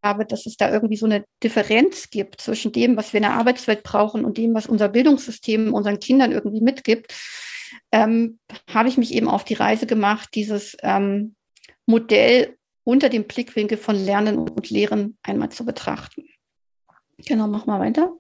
dass 0.04 0.46
es 0.46 0.56
da 0.56 0.70
irgendwie 0.70 0.96
so 0.96 1.06
eine 1.06 1.24
Differenz 1.42 2.10
gibt 2.10 2.40
zwischen 2.40 2.72
dem, 2.72 2.96
was 2.96 3.12
wir 3.12 3.18
in 3.18 3.24
der 3.24 3.32
Arbeitswelt 3.32 3.82
brauchen 3.82 4.24
und 4.24 4.36
dem, 4.36 4.54
was 4.54 4.66
unser 4.66 4.88
Bildungssystem 4.88 5.72
unseren 5.72 5.98
Kindern 5.98 6.32
irgendwie 6.32 6.60
mitgibt, 6.60 7.14
ähm, 7.90 8.38
habe 8.72 8.88
ich 8.88 8.96
mich 8.96 9.14
eben 9.14 9.28
auf 9.28 9.44
die 9.44 9.54
Reise 9.54 9.86
gemacht, 9.86 10.30
dieses 10.34 10.76
ähm, 10.82 11.34
Modell 11.86 12.56
unter 12.84 13.08
dem 13.08 13.24
Blickwinkel 13.24 13.78
von 13.78 13.96
Lernen 13.96 14.38
und 14.38 14.70
Lehren 14.70 15.16
einmal 15.22 15.48
zu 15.48 15.64
betrachten. 15.64 16.28
Genau, 17.18 17.46
mach 17.46 17.66
mal 17.66 17.80
weiter. 17.80 18.12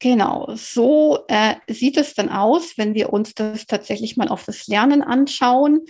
Genau, 0.00 0.52
so 0.54 1.24
äh, 1.28 1.54
sieht 1.68 1.96
es 1.96 2.14
dann 2.14 2.28
aus, 2.28 2.76
wenn 2.76 2.94
wir 2.94 3.12
uns 3.12 3.34
das 3.34 3.66
tatsächlich 3.66 4.16
mal 4.16 4.28
auf 4.28 4.44
das 4.44 4.66
Lernen 4.66 5.02
anschauen. 5.02 5.80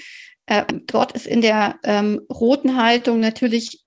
Äh, 0.46 0.64
dort 0.86 1.12
ist 1.12 1.26
in 1.26 1.40
der 1.40 1.76
ähm, 1.84 2.20
roten 2.30 2.76
Haltung 2.76 3.20
natürlich 3.20 3.84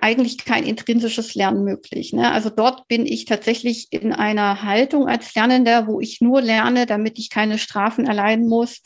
eigentlich 0.00 0.38
kein 0.38 0.64
intrinsisches 0.64 1.36
Lernen 1.36 1.62
möglich. 1.62 2.12
Ne? 2.12 2.32
Also 2.32 2.50
dort 2.50 2.88
bin 2.88 3.06
ich 3.06 3.26
tatsächlich 3.26 3.86
in 3.90 4.12
einer 4.12 4.64
Haltung 4.64 5.06
als 5.06 5.34
Lernender, 5.36 5.86
wo 5.86 6.00
ich 6.00 6.20
nur 6.20 6.42
lerne, 6.42 6.84
damit 6.84 7.18
ich 7.18 7.30
keine 7.30 7.58
Strafen 7.58 8.06
erleiden 8.06 8.48
muss. 8.48 8.82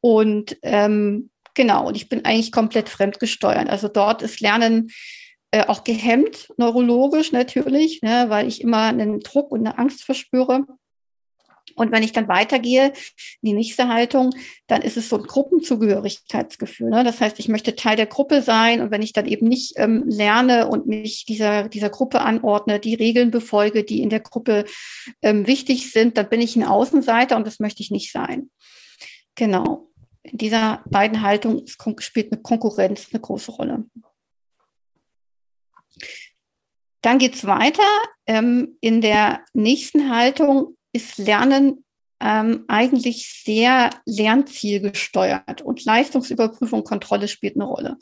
Und 0.00 0.58
ähm, 0.62 1.30
genau, 1.54 1.88
und 1.88 1.96
ich 1.96 2.10
bin 2.10 2.26
eigentlich 2.26 2.52
komplett 2.52 2.90
fremdgesteuert. 2.90 3.70
Also 3.70 3.88
dort 3.88 4.20
ist 4.20 4.40
Lernen 4.40 4.90
äh, 5.50 5.64
auch 5.66 5.82
gehemmt, 5.82 6.48
neurologisch 6.58 7.32
natürlich, 7.32 8.02
ne? 8.02 8.26
weil 8.28 8.48
ich 8.48 8.60
immer 8.60 8.82
einen 8.82 9.20
Druck 9.20 9.50
und 9.50 9.60
eine 9.60 9.78
Angst 9.78 10.04
verspüre. 10.04 10.66
Und 11.76 11.92
wenn 11.92 12.02
ich 12.02 12.12
dann 12.12 12.26
weitergehe, 12.26 12.88
in 12.88 12.94
die 13.42 13.52
nächste 13.52 13.88
Haltung, 13.88 14.34
dann 14.66 14.82
ist 14.82 14.96
es 14.96 15.08
so 15.08 15.18
ein 15.18 15.24
Gruppenzugehörigkeitsgefühl. 15.24 16.90
Ne? 16.90 17.04
Das 17.04 17.20
heißt, 17.20 17.38
ich 17.38 17.48
möchte 17.48 17.76
Teil 17.76 17.96
der 17.96 18.06
Gruppe 18.06 18.42
sein 18.42 18.80
und 18.80 18.90
wenn 18.90 19.02
ich 19.02 19.12
dann 19.12 19.26
eben 19.26 19.46
nicht 19.46 19.74
ähm, 19.76 20.04
lerne 20.06 20.68
und 20.68 20.86
mich 20.86 21.26
dieser, 21.26 21.68
dieser 21.68 21.90
Gruppe 21.90 22.22
anordne, 22.22 22.80
die 22.80 22.94
Regeln 22.94 23.30
befolge, 23.30 23.84
die 23.84 24.02
in 24.02 24.08
der 24.08 24.20
Gruppe 24.20 24.64
ähm, 25.22 25.46
wichtig 25.46 25.92
sind, 25.92 26.16
dann 26.16 26.28
bin 26.28 26.40
ich 26.40 26.56
ein 26.56 26.64
Außenseiter 26.64 27.36
und 27.36 27.46
das 27.46 27.60
möchte 27.60 27.82
ich 27.82 27.90
nicht 27.90 28.10
sein. 28.10 28.50
Genau. 29.34 29.90
In 30.22 30.38
dieser 30.38 30.82
beiden 30.86 31.22
Haltungen 31.22 31.66
spielt 31.98 32.32
eine 32.32 32.40
Konkurrenz 32.40 33.08
eine 33.12 33.20
große 33.20 33.52
Rolle. 33.52 33.84
Dann 37.02 37.18
geht 37.18 37.34
es 37.34 37.46
weiter. 37.46 37.84
Ähm, 38.26 38.78
in 38.80 39.00
der 39.00 39.44
nächsten 39.52 40.10
Haltung 40.10 40.75
ist 40.96 41.18
Lernen 41.18 41.84
ähm, 42.20 42.64
eigentlich 42.68 43.42
sehr 43.44 43.90
lernzielgesteuert 44.06 45.60
und 45.60 45.84
Leistungsüberprüfung, 45.84 46.82
Kontrolle 46.82 47.28
spielt 47.28 47.56
eine 47.56 47.66
Rolle. 47.66 47.98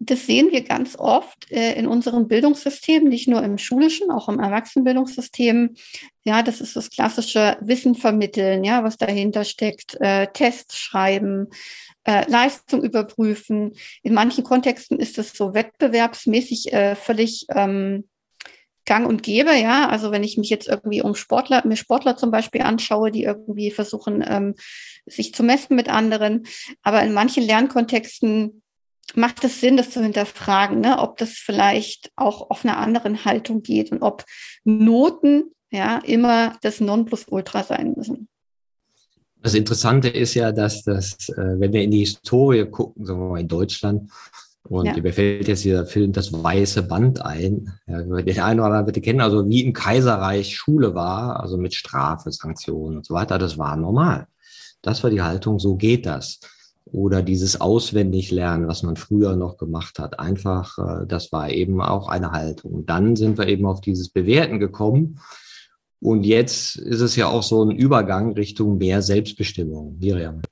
Das 0.00 0.26
sehen 0.26 0.52
wir 0.52 0.62
ganz 0.62 0.96
oft 0.96 1.50
äh, 1.50 1.72
in 1.72 1.88
unserem 1.88 2.28
Bildungssystem, 2.28 3.04
nicht 3.08 3.26
nur 3.26 3.42
im 3.42 3.58
schulischen, 3.58 4.10
auch 4.12 4.28
im 4.28 4.38
Erwachsenenbildungssystem. 4.38 5.74
Ja, 6.24 6.42
das 6.42 6.60
ist 6.60 6.76
das 6.76 6.90
klassische 6.90 7.56
Wissen 7.60 7.96
vermitteln, 7.96 8.62
ja, 8.62 8.84
was 8.84 8.96
dahinter 8.96 9.44
steckt, 9.44 9.96
äh, 10.00 10.28
Tests 10.32 10.78
schreiben, 10.78 11.48
äh, 12.04 12.30
Leistung 12.30 12.84
überprüfen. 12.84 13.72
In 14.02 14.14
manchen 14.14 14.44
Kontexten 14.44 15.00
ist 15.00 15.18
es 15.18 15.32
so 15.32 15.54
wettbewerbsmäßig 15.54 16.72
äh, 16.72 16.94
völlig 16.94 17.46
ähm, 17.48 18.04
gang 18.88 19.06
und 19.06 19.22
gäbe, 19.22 19.54
ja. 19.54 19.88
Also 19.88 20.10
wenn 20.10 20.24
ich 20.24 20.38
mich 20.38 20.48
jetzt 20.48 20.66
irgendwie 20.66 21.02
um 21.02 21.14
Sportler, 21.14 21.64
mir 21.66 21.76
Sportler 21.76 22.16
zum 22.16 22.30
Beispiel 22.32 22.62
anschaue, 22.62 23.12
die 23.12 23.22
irgendwie 23.22 23.70
versuchen, 23.70 24.24
ähm, 24.26 24.54
sich 25.06 25.34
zu 25.34 25.44
messen 25.44 25.76
mit 25.76 25.88
anderen. 25.88 26.46
Aber 26.82 27.02
in 27.02 27.12
manchen 27.12 27.44
Lernkontexten 27.44 28.62
macht 29.14 29.44
es 29.44 29.60
Sinn, 29.60 29.76
das 29.76 29.90
zu 29.90 30.02
hinterfragen, 30.02 30.80
ne? 30.80 30.98
ob 30.98 31.18
das 31.18 31.32
vielleicht 31.32 32.10
auch 32.16 32.50
auf 32.50 32.64
einer 32.64 32.78
anderen 32.78 33.24
Haltung 33.24 33.62
geht 33.62 33.92
und 33.92 34.02
ob 34.02 34.24
Noten 34.64 35.44
ja 35.70 35.98
immer 35.98 36.56
das 36.62 36.80
Nonplusultra 36.80 37.62
sein 37.64 37.94
müssen. 37.96 38.28
Das 39.40 39.54
Interessante 39.54 40.08
ist 40.08 40.34
ja, 40.34 40.50
dass 40.50 40.82
das, 40.82 41.28
äh, 41.28 41.60
wenn 41.60 41.72
wir 41.72 41.82
in 41.82 41.90
die 41.90 42.00
Historie 42.00 42.64
gucken, 42.64 43.06
sagen 43.06 43.20
wir 43.20 43.28
mal 43.28 43.40
in 43.40 43.48
Deutschland, 43.48 44.10
und 44.68 44.84
ja. 44.84 45.00
mir 45.00 45.12
fällt 45.12 45.48
jetzt 45.48 45.64
dieser 45.64 45.86
Film 45.86 46.12
Das 46.12 46.32
Weiße 46.32 46.82
Band 46.82 47.24
ein. 47.24 47.72
Ja, 47.86 48.02
den 48.02 48.40
einen 48.40 48.60
oder 48.60 48.66
anderen 48.66 48.86
bitte 48.86 49.00
kennen, 49.00 49.20
also 49.20 49.48
wie 49.48 49.62
im 49.64 49.72
Kaiserreich 49.72 50.56
Schule 50.56 50.94
war, 50.94 51.40
also 51.40 51.56
mit 51.56 51.74
Strafe, 51.74 52.30
Sanktionen 52.30 52.98
und 52.98 53.06
so 53.06 53.14
weiter, 53.14 53.38
das 53.38 53.56
war 53.56 53.76
normal. 53.76 54.26
Das 54.82 55.02
war 55.02 55.10
die 55.10 55.22
Haltung, 55.22 55.58
so 55.58 55.76
geht 55.76 56.04
das. 56.06 56.40
Oder 56.84 57.22
dieses 57.22 57.60
Auswendiglernen, 57.60 58.68
was 58.68 58.82
man 58.82 58.96
früher 58.96 59.36
noch 59.36 59.56
gemacht 59.56 59.98
hat. 59.98 60.18
Einfach, 60.20 60.78
äh, 60.78 61.06
das 61.06 61.32
war 61.32 61.50
eben 61.50 61.80
auch 61.82 62.08
eine 62.08 62.32
Haltung. 62.32 62.72
Und 62.72 62.90
dann 62.90 63.16
sind 63.16 63.38
wir 63.38 63.48
eben 63.48 63.66
auf 63.66 63.80
dieses 63.80 64.10
Bewerten 64.10 64.58
gekommen. 64.58 65.20
Und 66.00 66.24
jetzt 66.24 66.76
ist 66.76 67.00
es 67.00 67.16
ja 67.16 67.28
auch 67.28 67.42
so 67.42 67.62
ein 67.62 67.70
Übergang 67.70 68.32
Richtung 68.32 68.78
mehr 68.78 69.02
Selbstbestimmung. 69.02 69.98
Miriam. 69.98 70.42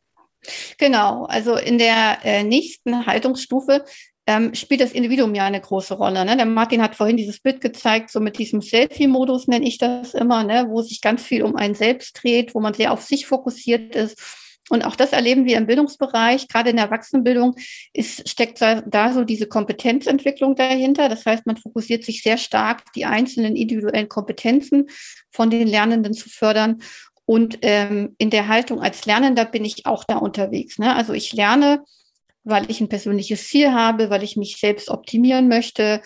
Genau, 0.78 1.24
also 1.24 1.56
in 1.56 1.78
der 1.78 2.18
äh, 2.24 2.42
nächsten 2.42 3.06
Haltungsstufe 3.06 3.84
ähm, 4.26 4.54
spielt 4.54 4.80
das 4.80 4.92
Individuum 4.92 5.34
ja 5.34 5.44
eine 5.44 5.60
große 5.60 5.94
Rolle. 5.94 6.24
Ne? 6.24 6.36
Der 6.36 6.46
Martin 6.46 6.82
hat 6.82 6.96
vorhin 6.96 7.16
dieses 7.16 7.40
Bild 7.40 7.60
gezeigt, 7.60 8.10
so 8.10 8.20
mit 8.20 8.38
diesem 8.38 8.60
Selfie-Modus 8.60 9.46
nenne 9.46 9.66
ich 9.66 9.78
das 9.78 10.14
immer, 10.14 10.42
ne? 10.42 10.66
wo 10.68 10.82
sich 10.82 11.00
ganz 11.00 11.22
viel 11.22 11.42
um 11.42 11.56
einen 11.56 11.74
selbst 11.74 12.22
dreht, 12.22 12.54
wo 12.54 12.60
man 12.60 12.74
sehr 12.74 12.92
auf 12.92 13.02
sich 13.02 13.26
fokussiert 13.26 13.94
ist. 13.94 14.20
Und 14.68 14.84
auch 14.84 14.96
das 14.96 15.12
erleben 15.12 15.44
wir 15.44 15.58
im 15.58 15.66
Bildungsbereich, 15.66 16.48
gerade 16.48 16.70
in 16.70 16.76
der 16.76 16.86
Erwachsenenbildung 16.86 17.54
ist, 17.92 18.28
steckt 18.28 18.60
da, 18.60 18.80
da 18.80 19.12
so 19.12 19.22
diese 19.22 19.46
Kompetenzentwicklung 19.46 20.56
dahinter. 20.56 21.08
Das 21.08 21.24
heißt, 21.24 21.46
man 21.46 21.56
fokussiert 21.56 22.04
sich 22.04 22.22
sehr 22.22 22.36
stark, 22.36 22.82
die 22.94 23.04
einzelnen 23.04 23.54
individuellen 23.54 24.08
Kompetenzen 24.08 24.88
von 25.30 25.50
den 25.50 25.68
Lernenden 25.68 26.14
zu 26.14 26.28
fördern. 26.28 26.82
Und 27.26 27.58
ähm, 27.62 28.14
in 28.18 28.30
der 28.30 28.48
Haltung 28.48 28.80
als 28.80 29.04
Lernender 29.04 29.44
bin 29.44 29.64
ich 29.64 29.84
auch 29.84 30.04
da 30.04 30.16
unterwegs. 30.16 30.78
Ne? 30.78 30.94
Also 30.94 31.12
ich 31.12 31.32
lerne, 31.32 31.82
weil 32.44 32.70
ich 32.70 32.80
ein 32.80 32.88
persönliches 32.88 33.48
Ziel 33.48 33.72
habe, 33.72 34.10
weil 34.10 34.22
ich 34.22 34.36
mich 34.36 34.58
selbst 34.58 34.88
optimieren 34.88 35.48
möchte 35.48 36.00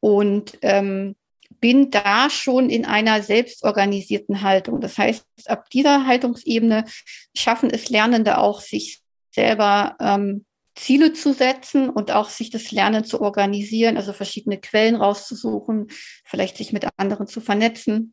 und 0.00 0.58
ähm, 0.62 1.14
bin 1.60 1.90
da 1.90 2.28
schon 2.28 2.68
in 2.68 2.84
einer 2.84 3.22
selbstorganisierten 3.22 4.42
Haltung. 4.42 4.80
Das 4.80 4.98
heißt, 4.98 5.24
ab 5.46 5.70
dieser 5.70 6.06
Haltungsebene 6.06 6.84
schaffen 7.34 7.70
es 7.70 7.88
Lernende 7.88 8.38
auch, 8.38 8.60
sich 8.60 9.00
selber 9.30 9.96
ähm, 10.00 10.44
Ziele 10.74 11.12
zu 11.12 11.32
setzen 11.32 11.88
und 11.88 12.10
auch 12.10 12.28
sich 12.28 12.50
das 12.50 12.72
Lernen 12.72 13.04
zu 13.04 13.20
organisieren, 13.20 13.96
also 13.96 14.12
verschiedene 14.12 14.58
Quellen 14.58 14.96
rauszusuchen, 14.96 15.86
vielleicht 16.24 16.56
sich 16.56 16.72
mit 16.72 16.86
anderen 16.96 17.28
zu 17.28 17.40
vernetzen, 17.40 18.12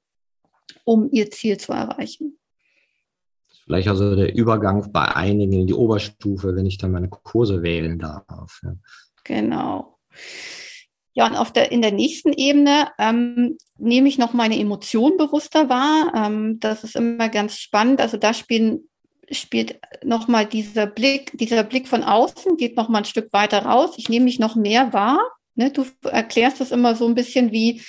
um 0.84 1.10
ihr 1.12 1.32
Ziel 1.32 1.58
zu 1.58 1.74
erreichen. 1.74 2.38
Vielleicht 3.72 3.88
also 3.88 4.18
der 4.18 4.36
Übergang 4.36 4.92
bei 4.92 5.16
einigen 5.16 5.54
in 5.54 5.66
die 5.66 5.74
Oberstufe, 5.74 6.58
wenn 6.58 6.66
ich 6.66 6.78
dann 6.78 6.92
meine 6.92 7.08
Kurse 7.08 7.64
wählen 7.64 8.00
darf. 8.00 8.60
Ja. 8.64 8.74
Genau. 9.24 9.98
Ja, 11.14 11.28
und 11.28 11.38
auf 11.38 11.54
der, 11.54 11.72
in 11.72 11.82
der 11.82 11.94
nächsten 11.94 12.34
Ebene 12.34 12.90
ähm, 13.00 13.56
nehme 13.78 14.10
ich 14.10 14.18
noch 14.18 14.34
meine 14.34 14.60
Emotionen 14.60 15.16
bewusster 15.16 15.70
wahr. 15.70 16.12
Ähm, 16.14 16.60
das 16.60 16.84
ist 16.84 16.98
immer 16.98 17.30
ganz 17.30 17.60
spannend. 17.60 18.02
Also 18.02 18.18
da 18.18 18.34
spielen, 18.34 18.90
spielt 19.32 19.80
nochmal 20.04 20.46
dieser 20.46 20.86
Blick, 20.86 21.32
dieser 21.38 21.64
Blick 21.64 21.88
von 21.88 22.04
außen, 22.04 22.58
geht 22.58 22.76
nochmal 22.76 23.04
ein 23.04 23.06
Stück 23.06 23.32
weiter 23.32 23.60
raus. 23.60 23.92
Ich 23.96 24.10
nehme 24.10 24.26
mich 24.26 24.38
noch 24.38 24.58
mehr 24.58 24.92
wahr. 24.92 25.22
Ne? 25.56 25.72
Du 25.72 25.86
erklärst 26.04 26.60
das 26.60 26.72
immer 26.72 26.94
so 26.96 27.08
ein 27.08 27.16
bisschen 27.16 27.54
wie, 27.54 27.82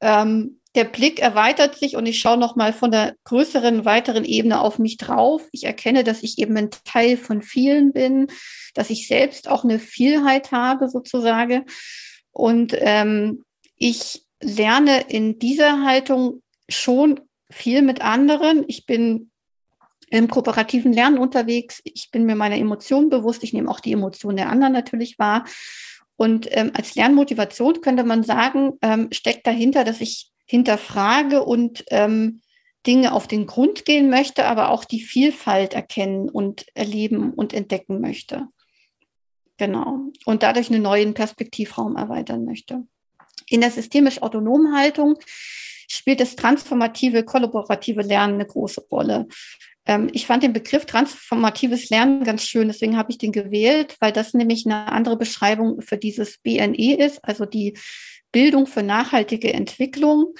ähm, 0.00 0.59
der 0.74 0.84
Blick 0.84 1.20
erweitert 1.20 1.76
sich 1.76 1.96
und 1.96 2.06
ich 2.06 2.20
schaue 2.20 2.38
nochmal 2.38 2.72
von 2.72 2.90
der 2.90 3.16
größeren, 3.24 3.84
weiteren 3.84 4.24
Ebene 4.24 4.60
auf 4.60 4.78
mich 4.78 4.98
drauf. 4.98 5.42
Ich 5.50 5.64
erkenne, 5.64 6.04
dass 6.04 6.22
ich 6.22 6.38
eben 6.38 6.56
ein 6.56 6.70
Teil 6.84 7.16
von 7.16 7.42
vielen 7.42 7.92
bin, 7.92 8.28
dass 8.74 8.90
ich 8.90 9.08
selbst 9.08 9.48
auch 9.48 9.64
eine 9.64 9.80
Vielheit 9.80 10.52
habe 10.52 10.88
sozusagen. 10.88 11.64
Und 12.30 12.76
ähm, 12.78 13.42
ich 13.76 14.24
lerne 14.40 15.02
in 15.08 15.38
dieser 15.40 15.84
Haltung 15.84 16.42
schon 16.68 17.20
viel 17.50 17.82
mit 17.82 18.00
anderen. 18.00 18.64
Ich 18.68 18.86
bin 18.86 19.30
im 20.08 20.28
kooperativen 20.28 20.92
Lernen 20.92 21.18
unterwegs. 21.18 21.80
Ich 21.84 22.10
bin 22.12 22.26
mir 22.26 22.36
meiner 22.36 22.56
Emotionen 22.56 23.10
bewusst. 23.10 23.42
Ich 23.42 23.52
nehme 23.52 23.68
auch 23.70 23.80
die 23.80 23.92
Emotionen 23.92 24.36
der 24.36 24.50
anderen 24.50 24.72
natürlich 24.72 25.18
wahr. 25.18 25.44
Und 26.16 26.46
ähm, 26.50 26.70
als 26.74 26.94
Lernmotivation 26.94 27.80
könnte 27.80 28.04
man 28.04 28.22
sagen, 28.22 28.74
ähm, 28.82 29.08
steckt 29.10 29.46
dahinter, 29.46 29.84
dass 29.84 30.00
ich 30.00 30.30
hinterfrage 30.50 31.44
und 31.44 31.84
ähm, 31.90 32.40
Dinge 32.84 33.12
auf 33.12 33.28
den 33.28 33.46
Grund 33.46 33.84
gehen 33.84 34.10
möchte, 34.10 34.46
aber 34.46 34.70
auch 34.70 34.84
die 34.84 35.00
Vielfalt 35.00 35.74
erkennen 35.74 36.28
und 36.28 36.66
erleben 36.74 37.32
und 37.32 37.54
entdecken 37.54 38.00
möchte. 38.00 38.48
Genau. 39.58 40.10
Und 40.24 40.42
dadurch 40.42 40.68
einen 40.68 40.82
neuen 40.82 41.14
Perspektivraum 41.14 41.94
erweitern 41.94 42.44
möchte. 42.44 42.82
In 43.48 43.60
der 43.60 43.70
systemisch 43.70 44.22
autonomen 44.22 44.76
Haltung 44.76 45.18
spielt 45.86 46.18
das 46.18 46.34
transformative, 46.34 47.24
kollaborative 47.24 48.02
Lernen 48.02 48.34
eine 48.34 48.46
große 48.46 48.88
Rolle. 48.90 49.28
Ähm, 49.86 50.08
ich 50.12 50.26
fand 50.26 50.42
den 50.42 50.52
Begriff 50.52 50.86
transformatives 50.86 51.90
Lernen 51.90 52.24
ganz 52.24 52.44
schön, 52.44 52.68
deswegen 52.68 52.96
habe 52.96 53.10
ich 53.10 53.18
den 53.18 53.32
gewählt, 53.32 53.96
weil 54.00 54.12
das 54.12 54.34
nämlich 54.34 54.66
eine 54.66 54.90
andere 54.92 55.16
Beschreibung 55.16 55.80
für 55.80 55.96
dieses 55.96 56.38
BNE 56.38 56.96
ist, 56.98 57.24
also 57.24 57.44
die 57.44 57.76
Bildung 58.32 58.66
für 58.66 58.82
nachhaltige 58.82 59.52
Entwicklung. 59.52 60.34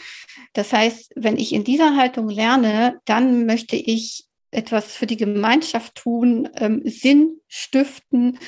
Das 0.53 0.73
heißt, 0.73 1.13
wenn 1.17 1.37
ich 1.37 1.53
in 1.53 1.65
dieser 1.65 1.97
Haltung 1.97 2.29
lerne, 2.29 3.01
dann 3.05 3.47
möchte 3.47 3.77
ich 3.77 4.25
etwas 4.53 4.95
für 4.95 5.07
die 5.07 5.17
Gemeinschaft 5.17 5.95
tun, 5.97 6.49
ähm, 6.57 6.83
Sinn 6.85 7.41
stiften 7.49 8.39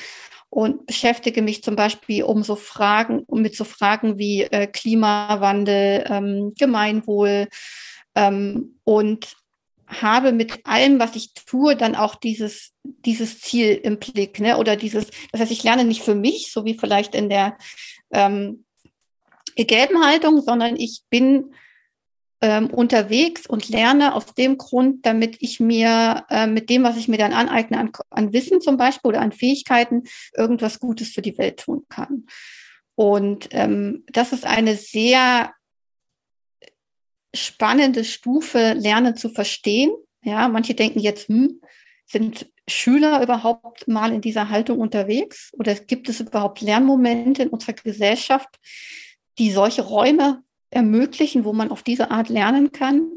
und 0.49 0.85
beschäftige 0.85 1.41
mich 1.41 1.63
zum 1.63 1.75
Beispiel 1.75 2.23
um 2.23 2.43
so 2.43 2.55
Fragen, 2.55 3.23
um 3.25 3.41
mit 3.41 3.55
so 3.55 3.63
Fragen 3.63 4.17
wie 4.17 4.43
äh, 4.43 4.67
Klimawandel, 4.67 6.05
ähm, 6.07 6.53
Gemeinwohl 6.57 7.47
und 8.83 9.35
habe 10.01 10.31
mit 10.31 10.65
allem, 10.65 10.99
was 10.99 11.15
ich 11.15 11.33
tue, 11.33 11.75
dann 11.75 11.95
auch 11.95 12.15
dieses, 12.15 12.71
dieses 12.83 13.39
Ziel 13.39 13.79
im 13.83 13.99
Blick, 13.99 14.39
ne? 14.39 14.57
Oder 14.57 14.75
dieses, 14.75 15.07
das 15.31 15.41
heißt, 15.41 15.51
ich 15.51 15.63
lerne 15.63 15.85
nicht 15.85 16.03
für 16.03 16.15
mich, 16.15 16.51
so 16.51 16.65
wie 16.65 16.77
vielleicht 16.77 17.15
in 17.15 17.29
der 17.29 17.57
ähm, 18.11 18.65
gelben 19.55 20.03
Haltung, 20.03 20.41
sondern 20.41 20.75
ich 20.75 21.03
bin 21.09 21.53
ähm, 22.41 22.67
unterwegs 22.67 23.47
und 23.47 23.69
lerne 23.69 24.15
aus 24.15 24.33
dem 24.33 24.57
Grund, 24.57 25.05
damit 25.05 25.37
ich 25.39 25.61
mir 25.61 26.25
äh, 26.29 26.45
mit 26.45 26.69
dem, 26.69 26.83
was 26.83 26.97
ich 26.97 27.07
mir 27.07 27.17
dann 27.17 27.31
aneigne, 27.31 27.77
an, 27.77 27.91
an 28.09 28.33
Wissen 28.33 28.59
zum 28.59 28.75
Beispiel 28.75 29.09
oder 29.09 29.21
an 29.21 29.31
Fähigkeiten, 29.31 30.03
irgendwas 30.35 30.79
Gutes 30.79 31.09
für 31.09 31.21
die 31.21 31.37
Welt 31.37 31.61
tun 31.61 31.85
kann. 31.87 32.25
Und 32.95 33.47
ähm, 33.51 34.03
das 34.07 34.33
ist 34.33 34.45
eine 34.45 34.75
sehr 34.75 35.53
spannende 37.33 38.03
Stufe, 38.03 38.73
Lernen 38.73 39.15
zu 39.15 39.29
verstehen. 39.29 39.91
Ja, 40.23 40.47
manche 40.47 40.75
denken 40.75 40.99
jetzt, 40.99 41.27
hm, 41.27 41.61
sind 42.05 42.51
Schüler 42.67 43.21
überhaupt 43.21 43.87
mal 43.87 44.13
in 44.13 44.21
dieser 44.21 44.49
Haltung 44.49 44.79
unterwegs? 44.79 45.51
Oder 45.53 45.75
gibt 45.75 46.09
es 46.09 46.19
überhaupt 46.19 46.61
Lernmomente 46.61 47.43
in 47.43 47.49
unserer 47.49 47.73
Gesellschaft, 47.73 48.59
die 49.37 49.51
solche 49.51 49.81
Räume 49.81 50.43
ermöglichen, 50.73 51.45
wo 51.45 51.53
man 51.53 51.71
auf 51.71 51.83
diese 51.83 52.11
Art 52.11 52.29
lernen 52.29 52.71
kann. 52.71 53.11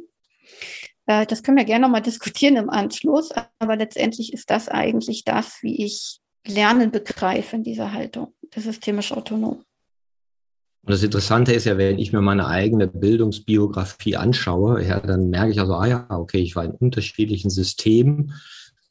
Äh, 1.06 1.26
das 1.26 1.42
können 1.42 1.56
wir 1.56 1.64
gerne 1.64 1.86
nochmal 1.86 2.02
diskutieren 2.02 2.56
im 2.56 2.70
Anschluss, 2.70 3.30
aber 3.58 3.76
letztendlich 3.76 4.32
ist 4.32 4.50
das 4.50 4.68
eigentlich 4.68 5.24
das, 5.24 5.62
wie 5.62 5.84
ich 5.84 6.20
Lernen 6.46 6.90
begreife 6.90 7.56
in 7.56 7.64
dieser 7.64 7.92
Haltung, 7.92 8.32
das 8.50 8.64
systemisch 8.64 9.12
autonom. 9.12 9.64
Und 10.86 10.92
das 10.92 11.02
Interessante 11.02 11.52
ist 11.52 11.64
ja, 11.64 11.76
wenn 11.78 11.98
ich 11.98 12.12
mir 12.12 12.20
meine 12.20 12.46
eigene 12.46 12.86
Bildungsbiografie 12.86 14.16
anschaue, 14.16 14.84
ja, 14.84 15.00
dann 15.00 15.30
merke 15.30 15.50
ich 15.50 15.58
also, 15.58 15.74
ah 15.74 15.86
ja, 15.86 16.06
okay, 16.10 16.38
ich 16.38 16.54
war 16.54 16.64
in 16.64 16.70
unterschiedlichen 16.70 17.50
Systemen 17.50 18.32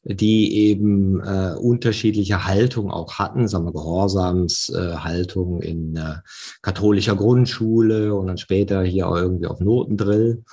die 0.08 0.56
eben 0.56 1.20
äh, 1.22 1.56
unterschiedliche 1.60 2.46
Haltung 2.46 2.92
auch 2.92 3.16
hatten, 3.16 3.48
sagen 3.48 3.66
wir 3.66 3.72
Gehorsamshaltung 3.74 5.62
äh, 5.64 5.68
in 5.68 5.96
äh, 5.96 6.18
katholischer 6.62 7.16
Grundschule 7.16 8.14
und 8.14 8.28
dann 8.28 8.38
später 8.38 8.84
hier 8.84 9.10
auch 9.10 9.16
irgendwie 9.16 9.48
auf 9.48 9.60
Notendrill. 9.62 10.44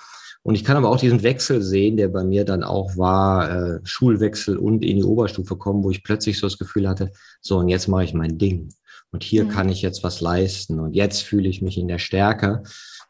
Und 0.43 0.55
ich 0.55 0.65
kann 0.65 0.79
aber 0.79 0.89
auch 0.89 0.97
diesen 0.97 1.23
Wechsel 1.23 1.61
sehen, 1.61 1.99
der 1.99 2.09
bei 2.09 2.25
mir 2.25 2.47
dann 2.47 2.65
auch 2.65 2.97
war, 2.97 3.51
äh, 3.51 3.81
Schulwechsel 3.85 4.57
und 4.57 4.83
in 4.83 4.97
die 4.97 5.05
Oberstufe 5.05 5.57
kommen, 5.57 5.85
wo 5.85 5.91
ich 5.91 6.03
plötzlich 6.03 6.39
so 6.39 6.47
das 6.47 6.59
Gefühl 6.59 6.89
hatte, 6.89 7.13
so 7.43 7.59
und 7.59 7.69
jetzt 7.69 7.89
mache 7.89 8.05
ich 8.05 8.15
mein 8.15 8.39
Ding. 8.39 8.71
Und 9.13 9.23
hier 9.23 9.45
mhm. 9.45 9.49
kann 9.49 9.69
ich 9.69 9.83
jetzt 9.83 10.03
was 10.03 10.21
leisten 10.21 10.81
und 10.81 10.95
jetzt 10.95 11.23
fühle 11.23 11.49
ich 11.49 11.63
mich 11.63 11.79
in 11.79 11.87
der 11.87 11.99
Stärke. 11.99 12.63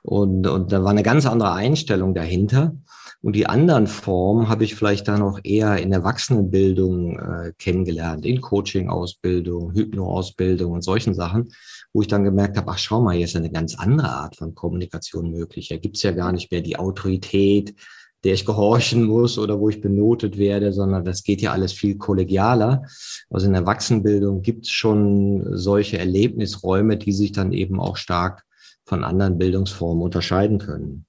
Und, 0.03 0.49
und 0.49 0.73
da 0.73 0.83
war 0.83 0.91
eine 0.91 1.05
ganz 1.05 1.27
andere 1.27 1.53
Einstellung 1.53 2.13
dahinter. 2.15 2.75
Und 3.23 3.37
die 3.37 3.47
anderen 3.47 3.87
Formen 3.87 4.49
habe 4.49 4.65
ich 4.65 4.75
vielleicht 4.75 5.07
dann 5.07 5.23
auch 5.23 5.39
eher 5.45 5.77
in 5.77 5.93
Erwachsenenbildung 5.93 7.19
äh, 7.21 7.53
kennengelernt, 7.57 8.27
in 8.27 8.41
Coaching-Ausbildung, 8.41 9.73
Hypno-Ausbildung 9.75 10.73
und 10.73 10.83
solchen 10.83 11.15
Sachen, 11.15 11.53
wo 11.93 12.03
ich 12.03 12.09
dann 12.09 12.25
gemerkt 12.25 12.57
habe, 12.57 12.73
ach 12.73 12.79
schau 12.79 13.01
mal, 13.01 13.15
hier 13.15 13.27
ist 13.27 13.37
eine 13.37 13.53
ganz 13.53 13.79
andere 13.79 14.09
Art 14.09 14.35
von 14.35 14.57
Kommunikation 14.57 15.31
möglich. 15.31 15.69
Hier 15.69 15.79
gibt's 15.79 16.03
ja 16.03 16.11
gar 16.11 16.33
nicht 16.33 16.51
mehr 16.51 16.63
die 16.63 16.77
Autorität, 16.77 17.77
der 18.25 18.35
ich 18.35 18.47
gehorchen 18.47 19.05
muss 19.05 19.39
oder 19.39 19.59
wo 19.59 19.69
ich 19.69 19.81
benotet 19.81 20.39
werde, 20.39 20.73
sondern 20.73 21.05
das 21.05 21.25
geht 21.25 21.41
ja 21.41 21.53
alles 21.53 21.73
viel 21.73 21.97
kollegialer. 21.97 22.85
Also 23.31 23.47
in 23.47 23.53
der 23.53 23.63
Erwachsenenbildung 23.63 24.43
gibt's 24.43 24.71
schon 24.71 25.57
solche 25.57 25.99
Erlebnisräume, 25.99 26.97
die 26.97 27.13
sich 27.13 27.33
dann 27.33 27.53
eben 27.53 27.81
auch 27.81 27.97
stark 27.97 28.45
von 28.85 29.05
anderen 29.05 29.39
Bildungsformen 29.39 30.03
unterscheiden 30.03 30.59
können. 30.59 31.07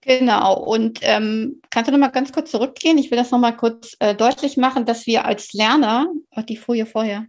Genau. 0.00 0.58
Und 0.58 1.00
ähm, 1.02 1.60
kannst 1.70 1.88
du 1.88 1.92
noch 1.92 1.98
mal 1.98 2.08
ganz 2.08 2.32
kurz 2.32 2.50
zurückgehen? 2.50 2.98
Ich 2.98 3.10
will 3.10 3.18
das 3.18 3.30
noch 3.30 3.38
mal 3.38 3.56
kurz 3.56 3.96
äh, 4.00 4.14
deutlich 4.14 4.56
machen, 4.56 4.84
dass 4.84 5.06
wir 5.06 5.24
als 5.24 5.52
Lerner, 5.54 6.06
oh, 6.36 6.42
die 6.42 6.58
Folie 6.58 6.84
vorher, 6.84 7.26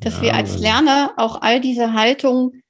dass 0.00 0.16
ja, 0.16 0.22
wir 0.22 0.34
als 0.34 0.58
Lerner 0.58 1.14
auch 1.16 1.42
all 1.42 1.60
diese 1.60 1.92
Haltung 1.92 2.61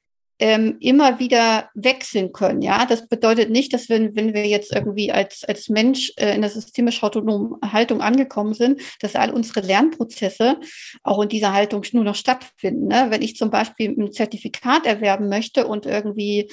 ähm, 0.43 0.77
immer 0.81 1.21
wieder 1.21 1.71
wechseln 1.75 2.33
können. 2.33 2.63
Ja, 2.63 2.85
das 2.85 3.07
bedeutet 3.07 3.49
nicht, 3.51 3.73
dass 3.73 3.89
wir, 3.89 4.17
wenn 4.17 4.35
wir 4.35 4.45
jetzt 4.45 4.75
irgendwie 4.75 5.13
als, 5.13 5.45
als 5.45 5.69
Mensch 5.69 6.13
äh, 6.17 6.35
in 6.35 6.41
der 6.41 6.51
systemisch 6.51 7.01
autonomen 7.05 7.61
Haltung 7.63 8.01
angekommen 8.01 8.53
sind, 8.53 8.81
dass 8.99 9.15
all 9.15 9.31
unsere 9.31 9.61
Lernprozesse 9.61 10.57
auch 11.05 11.23
in 11.23 11.29
dieser 11.29 11.53
Haltung 11.53 11.85
nur 11.93 12.03
noch 12.03 12.17
stattfinden. 12.17 12.89
Ne? 12.89 13.07
Wenn 13.11 13.23
ich 13.23 13.37
zum 13.37 13.51
Beispiel 13.51 13.91
ein 13.91 14.11
Zertifikat 14.11 14.85
erwerben 14.85 15.29
möchte 15.29 15.65
und 15.65 15.87
irgendwie 15.87 16.51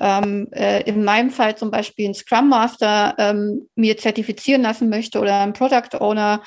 ähm, 0.00 0.48
äh, 0.52 0.88
in 0.88 1.04
meinem 1.04 1.28
Fall 1.28 1.58
zum 1.58 1.70
Beispiel 1.70 2.08
ein 2.08 2.14
Scrum 2.14 2.48
Master 2.48 3.16
ähm, 3.18 3.68
mir 3.74 3.98
zertifizieren 3.98 4.62
lassen 4.62 4.88
möchte 4.88 5.20
oder 5.20 5.40
ein 5.40 5.52
Product 5.52 6.00
Owner, 6.00 6.42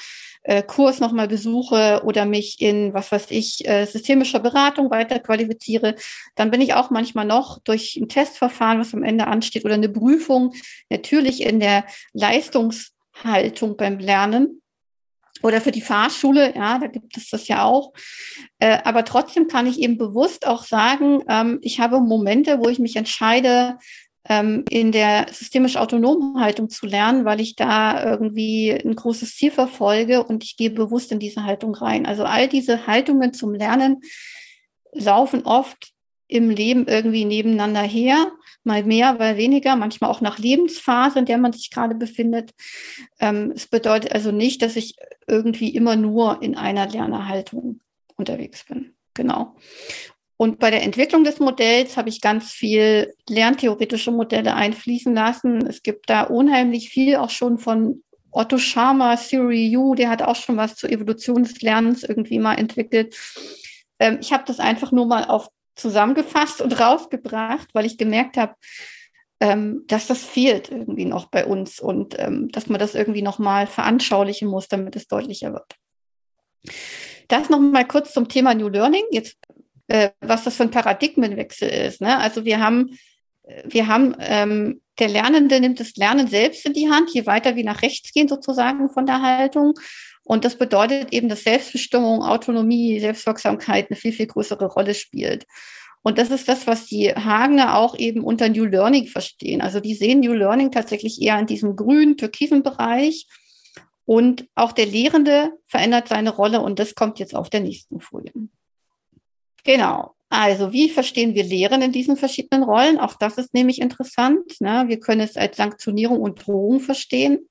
äh, 0.50 0.64
Kurs 0.64 1.00
nochmal 1.00 1.28
besuche 1.28 2.02
oder 2.04 2.26
mich 2.26 2.60
in, 2.60 2.92
was 2.92 3.12
weiß 3.12 3.28
ich, 3.30 3.68
äh, 3.68 3.86
systemischer 3.86 4.40
Beratung 4.40 4.90
weiter 4.90 5.20
qualifiziere, 5.20 5.94
dann 6.34 6.50
bin 6.50 6.60
ich 6.60 6.74
auch 6.74 6.90
manchmal 6.90 7.26
noch 7.26 7.60
durch 7.60 7.98
ein 7.98 8.10
Testverfahren, 8.10 8.80
was 8.80 8.96
am 8.96 9.04
Ende 9.04 9.28
ansteht, 9.28 9.64
oder 9.64 9.76
eine 9.76 9.90
Prüfung 9.90 10.56
natürlich 10.90 11.44
in 11.44 11.60
der 11.60 11.86
Leistungshaltung 12.14 13.78
beim 13.78 14.00
Lernen 14.00 14.64
oder 15.44 15.62
für 15.62 15.72
die 15.72 15.82
Fahrschule, 15.82 16.56
ja, 16.56 16.80
da 16.80 16.88
gibt 16.88 17.16
es 17.16 17.30
das 17.30 17.48
ja 17.48 17.64
auch. 17.64 17.94
Äh, 18.58 18.80
aber 18.84 19.06
trotzdem 19.06 19.48
kann 19.48 19.68
ich 19.68 19.80
eben 19.80 20.00
bewusst 20.00 20.48
auch 20.48 20.64
sagen, 20.64 21.24
ähm, 21.30 21.60
ich 21.62 21.80
habe 21.80 22.02
Momente, 22.02 22.58
wo 22.58 22.70
ich 22.70 22.80
mich 22.80 22.96
entscheide, 22.96 23.78
in 24.28 24.92
der 24.92 25.28
systemisch 25.32 25.78
autonomen 25.78 26.40
Haltung 26.40 26.70
zu 26.70 26.86
lernen, 26.86 27.26
weil 27.26 27.40
ich 27.40 27.56
da 27.56 28.12
irgendwie 28.12 28.72
ein 28.72 28.96
großes 28.96 29.36
Ziel 29.36 29.50
verfolge 29.50 30.24
und 30.24 30.44
ich 30.44 30.58
gehe 30.58 30.70
bewusst 30.70 31.12
in 31.12 31.20
diese 31.20 31.46
Haltung 31.46 31.74
rein. 31.74 32.06
Also 32.06 32.26
all 32.26 32.48
diese 32.48 32.86
Haltungen 32.86 33.34
zum 33.34 33.54
Lernen 33.56 34.02
laufen 34.94 35.44
oft 35.46 35.94
im 36.28 36.50
Leben 36.52 36.88
irgendwie 36.88 37.26
nebeneinander 37.26 37.82
her, 37.82 38.32
mal 38.64 38.84
mehr, 38.84 39.14
mal 39.14 39.36
weniger, 39.36 39.76
manchmal 39.76 40.12
auch 40.12 40.22
nach 40.22 40.38
Lebensphase, 40.38 41.20
in 41.20 41.26
der 41.26 41.40
man 41.40 41.54
sich 41.54 41.72
gerade 41.72 41.96
befindet. 41.96 42.52
Ähm, 43.20 43.52
es 43.56 43.68
bedeutet 43.68 44.14
also 44.14 44.32
nicht, 44.32 44.62
dass 44.62 44.76
ich 44.76 44.96
irgendwie 45.28 45.74
immer 45.74 45.96
nur 45.96 46.42
in 46.44 46.56
einer 46.56 46.88
Lernerhaltung 46.88 47.80
unterwegs 48.16 48.64
bin. 48.66 48.94
Genau. 49.16 49.56
Und 50.41 50.58
bei 50.58 50.71
der 50.71 50.84
Entwicklung 50.84 51.25
des 51.25 51.41
Modells 51.41 51.97
habe 51.97 52.08
ich 52.08 52.21
ganz 52.21 52.49
viel 52.52 53.13
lerntheoretische 53.28 54.10
Modelle 54.10 54.54
einfließen 54.54 55.13
lassen. 55.13 55.67
Es 55.67 55.84
gibt 55.84 56.10
da 56.10 56.21
unheimlich 56.23 56.91
viel 56.91 57.17
auch 57.17 57.30
schon 57.30 57.58
von 57.58 58.04
Otto 58.32 58.58
Scharmer, 58.58 59.17
Theory 59.17 59.75
U, 59.75 59.95
der 59.95 60.10
hat 60.10 60.21
auch 60.21 60.38
schon 60.38 60.56
was 60.56 60.75
zur 60.75 60.91
Evolution 60.91 61.43
des 61.43 61.62
Lernens 61.62 62.04
irgendwie 62.04 62.39
mal 62.39 62.56
entwickelt. 62.56 63.17
Ähm, 63.99 64.19
ich 64.21 64.32
habe 64.32 64.45
das 64.47 64.62
einfach 64.62 64.93
nur 64.93 65.08
mal 65.08 65.25
auf 65.25 65.49
zusammengefasst 65.75 66.62
und 66.62 66.71
rausgebracht, 66.80 67.67
weil 67.73 67.86
ich 67.86 67.97
gemerkt 67.97 68.38
habe, 68.38 68.56
ähm, 69.41 69.84
dass 69.88 70.08
das 70.08 70.23
fehlt 70.23 70.71
irgendwie 70.71 71.04
noch 71.04 71.25
bei 71.25 71.45
uns 71.45 71.82
und 71.82 72.17
ähm, 72.17 72.47
dass 72.47 72.67
man 72.67 72.80
das 72.80 72.95
irgendwie 72.95 73.23
nochmal 73.23 73.67
veranschaulichen 73.67 74.47
muss, 74.47 74.69
damit 74.69 74.95
es 74.95 75.10
deutlicher 75.10 75.52
wird. 75.52 75.75
Das 77.28 77.49
nochmal 77.49 77.86
kurz 77.86 78.13
zum 78.13 78.30
Thema 78.30 78.54
New 78.54 78.69
Learning, 78.69 79.04
jetzt, 79.12 79.38
äh, 79.89 80.12
was 80.21 80.43
das 80.43 80.56
für 80.56 80.63
ein 80.63 80.71
Paradigmenwechsel 80.71 81.67
ist. 81.67 82.02
Ne? 82.02 82.17
Also 82.17 82.45
wir 82.45 82.60
haben, 82.60 82.97
wir 83.65 83.88
haben, 83.88 84.15
ähm, 84.19 84.82
der 84.99 85.10
Lernende 85.10 85.60
nimmt 85.60 85.80
das 85.80 85.95
Lernen 85.95 86.28
selbst 86.28 86.65
in 86.65 86.73
die 86.73 86.89
Hand, 86.89 87.10
je 87.13 87.25
weiter 87.25 87.56
wir 87.56 87.63
nach 87.63 87.82
rechts 87.82 88.13
gehen 88.13 88.28
sozusagen 88.28 88.89
von 88.89 89.06
der 89.06 89.21
Haltung. 89.21 89.73
Und 90.23 90.45
das 90.45 90.58
bedeutet 90.58 91.12
eben, 91.12 91.28
dass 91.28 91.43
Selbstbestimmung, 91.43 92.21
Autonomie, 92.21 92.99
Selbstwirksamkeit 92.99 93.89
eine 93.89 93.97
viel, 93.97 94.13
viel 94.13 94.28
größere 94.28 94.67
Rolle 94.67 94.93
spielt. 94.93 95.45
Und 96.02 96.17
das 96.17 96.30
ist 96.30 96.47
das, 96.47 96.67
was 96.67 96.86
die 96.86 97.10
Hagener 97.10 97.75
auch 97.75 97.97
eben 97.97 98.23
unter 98.23 98.47
New 98.47 98.65
Learning 98.65 99.08
verstehen. 99.08 99.62
Also 99.62 99.80
die 99.80 99.95
sehen 99.95 100.19
New 100.19 100.34
Learning 100.34 100.71
tatsächlich 100.71 101.21
eher 101.21 101.39
in 101.39 101.47
diesem 101.47 101.75
grünen, 101.75 102.15
türkisen 102.15 102.62
Bereich. 102.62 103.28
Und 104.06 104.47
auch 104.56 104.71
der 104.71 104.86
Lehrende 104.86 105.52
verändert 105.67 106.08
seine 106.08 106.30
Rolle 106.30 106.62
und 106.62 106.80
das 106.80 106.95
kommt 106.95 107.19
jetzt 107.19 107.36
auf 107.36 107.49
der 107.49 107.60
nächsten 107.60 107.99
Folie. 107.99 108.32
Genau. 109.63 110.15
Also 110.30 110.72
wie 110.72 110.89
verstehen 110.89 111.34
wir 111.34 111.43
Lehren 111.43 111.82
in 111.82 111.91
diesen 111.91 112.15
verschiedenen 112.15 112.63
Rollen? 112.63 113.00
Auch 113.00 113.15
das 113.15 113.38
ist 113.38 113.54
nämlich 113.54 113.82
interessant. 113.82 114.62
Ne? 114.62 114.86
Wir 114.88 115.00
können 115.00 115.22
es 115.22 115.38
als 115.38 115.58
Sanktionierung 115.58 116.19
und 116.19 116.45
Drohung 116.45 116.80
verstehen. 116.80 117.50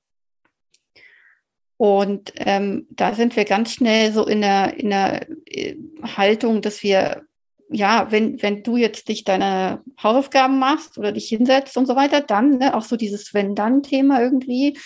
Und 1.75 2.33
ähm, 2.35 2.87
da 2.89 3.13
sind 3.13 3.35
wir 3.35 3.45
ganz 3.45 3.73
schnell 3.73 4.11
so 4.11 4.25
in 4.25 4.41
der, 4.41 4.77
in 4.77 4.89
der 4.89 5.27
äh, 5.45 5.75
Haltung, 6.03 6.61
dass 6.61 6.83
wir 6.83 7.23
ja, 7.71 8.11
wenn, 8.11 8.41
wenn 8.41 8.63
du 8.63 8.77
jetzt 8.77 9.07
dich 9.09 9.23
deine 9.23 9.83
Hausaufgaben 10.01 10.57
machst 10.57 10.97
oder 10.97 11.11
dich 11.11 11.29
hinsetzt 11.29 11.77
und 11.77 11.85
so 11.85 11.95
weiter, 11.95 12.21
dann 12.21 12.57
ne, 12.57 12.75
auch 12.75 12.81
so 12.81 12.95
dieses 12.95 13.33
Wenn-Dann-Thema 13.33 14.21
irgendwie. 14.21 14.77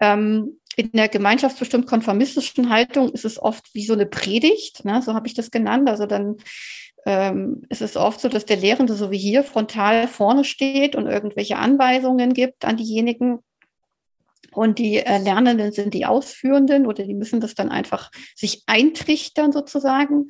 Ähm, 0.00 0.60
in 0.76 0.92
der 0.92 1.08
gemeinschaftsbestimmt 1.08 1.86
konformistischen 1.86 2.68
Haltung 2.68 3.10
ist 3.10 3.24
es 3.24 3.42
oft 3.42 3.74
wie 3.74 3.86
so 3.86 3.94
eine 3.94 4.06
Predigt, 4.06 4.84
ne, 4.84 5.00
so 5.02 5.14
habe 5.14 5.26
ich 5.26 5.34
das 5.34 5.50
genannt. 5.50 5.88
Also 5.88 6.04
dann 6.04 6.36
ähm, 7.06 7.62
ist 7.70 7.80
es 7.80 7.96
oft 7.96 8.20
so, 8.20 8.28
dass 8.28 8.44
der 8.44 8.58
Lehrende 8.58 8.94
so 8.94 9.10
wie 9.10 9.18
hier 9.18 9.42
frontal 9.42 10.06
vorne 10.06 10.44
steht 10.44 10.94
und 10.94 11.06
irgendwelche 11.06 11.56
Anweisungen 11.56 12.34
gibt 12.34 12.64
an 12.66 12.76
diejenigen. 12.76 13.38
Und 14.52 14.78
die 14.78 14.98
äh, 14.98 15.18
Lernenden 15.18 15.72
sind 15.72 15.94
die 15.94 16.04
Ausführenden 16.04 16.86
oder 16.86 17.04
die 17.04 17.14
müssen 17.14 17.40
das 17.40 17.54
dann 17.54 17.70
einfach 17.70 18.10
sich 18.34 18.62
eintrichtern 18.66 19.52
sozusagen. 19.52 20.28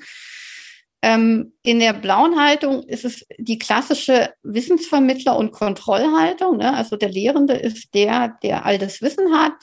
Ähm, 1.02 1.54
in 1.62 1.80
der 1.80 1.92
blauen 1.92 2.40
Haltung 2.40 2.84
ist 2.84 3.04
es 3.04 3.26
die 3.38 3.58
klassische 3.58 4.30
Wissensvermittler- 4.44 5.36
und 5.36 5.52
Kontrollhaltung. 5.52 6.58
Ne? 6.58 6.72
Also 6.74 6.96
der 6.96 7.10
Lehrende 7.10 7.54
ist 7.54 7.94
der, 7.94 8.36
der 8.42 8.64
all 8.64 8.78
das 8.78 9.02
Wissen 9.02 9.32
hat, 9.32 9.54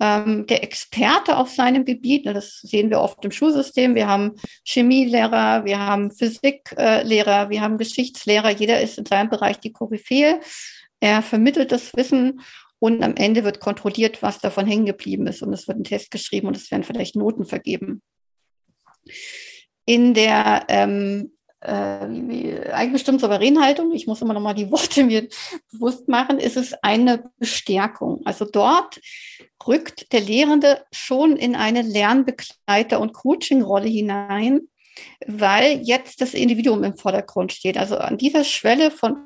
ähm, 0.00 0.46
der 0.46 0.62
Experte 0.62 1.36
auf 1.36 1.50
seinem 1.50 1.84
Gebiet. 1.84 2.24
Ne? 2.24 2.34
Das 2.34 2.60
sehen 2.60 2.90
wir 2.90 3.00
oft 3.00 3.24
im 3.24 3.30
Schulsystem. 3.30 3.94
Wir 3.94 4.08
haben 4.08 4.36
Chemielehrer, 4.64 5.64
wir 5.64 5.78
haben 5.78 6.10
Physiklehrer, 6.10 7.50
wir 7.50 7.60
haben 7.60 7.78
Geschichtslehrer. 7.78 8.50
Jeder 8.50 8.80
ist 8.80 8.98
in 8.98 9.06
seinem 9.06 9.30
Bereich 9.30 9.58
die 9.60 9.72
Koryphäe. 9.72 10.40
Er 11.00 11.22
vermittelt 11.22 11.72
das 11.72 11.94
Wissen 11.94 12.40
und 12.78 13.02
am 13.02 13.16
Ende 13.16 13.44
wird 13.44 13.60
kontrolliert, 13.60 14.22
was 14.22 14.40
davon 14.40 14.66
hängen 14.66 14.86
geblieben 14.86 15.26
ist. 15.26 15.42
Und 15.42 15.52
es 15.52 15.66
wird 15.68 15.78
ein 15.78 15.84
Test 15.84 16.10
geschrieben 16.10 16.46
und 16.48 16.56
es 16.56 16.70
werden 16.70 16.84
vielleicht 16.84 17.16
Noten 17.16 17.44
vergeben 17.44 18.02
in 19.88 20.12
der 20.12 20.66
ähm, 20.68 21.32
äh, 21.60 22.70
eigenbestimmt 22.70 23.20
souveränen 23.20 23.62
Haltung, 23.62 23.92
ich 23.92 24.06
muss 24.06 24.22
immer 24.22 24.34
noch 24.34 24.40
mal 24.40 24.54
die 24.54 24.70
Worte 24.70 25.04
mir 25.04 25.28
bewusst 25.72 26.08
machen, 26.08 26.38
ist 26.38 26.56
es 26.56 26.74
eine 26.82 27.30
Bestärkung. 27.38 28.22
Also 28.24 28.44
dort 28.44 29.00
rückt 29.66 30.12
der 30.12 30.20
Lehrende 30.20 30.84
schon 30.92 31.36
in 31.36 31.56
eine 31.56 31.82
Lernbegleiter- 31.82 32.98
und 32.98 33.12
Coaching-Rolle 33.12 33.88
hinein, 33.88 34.68
weil 35.26 35.80
jetzt 35.82 36.20
das 36.20 36.34
Individuum 36.34 36.84
im 36.84 36.96
Vordergrund 36.96 37.52
steht. 37.52 37.76
Also 37.76 37.98
an 37.98 38.18
dieser 38.18 38.44
Schwelle 38.44 38.90
von 38.90 39.16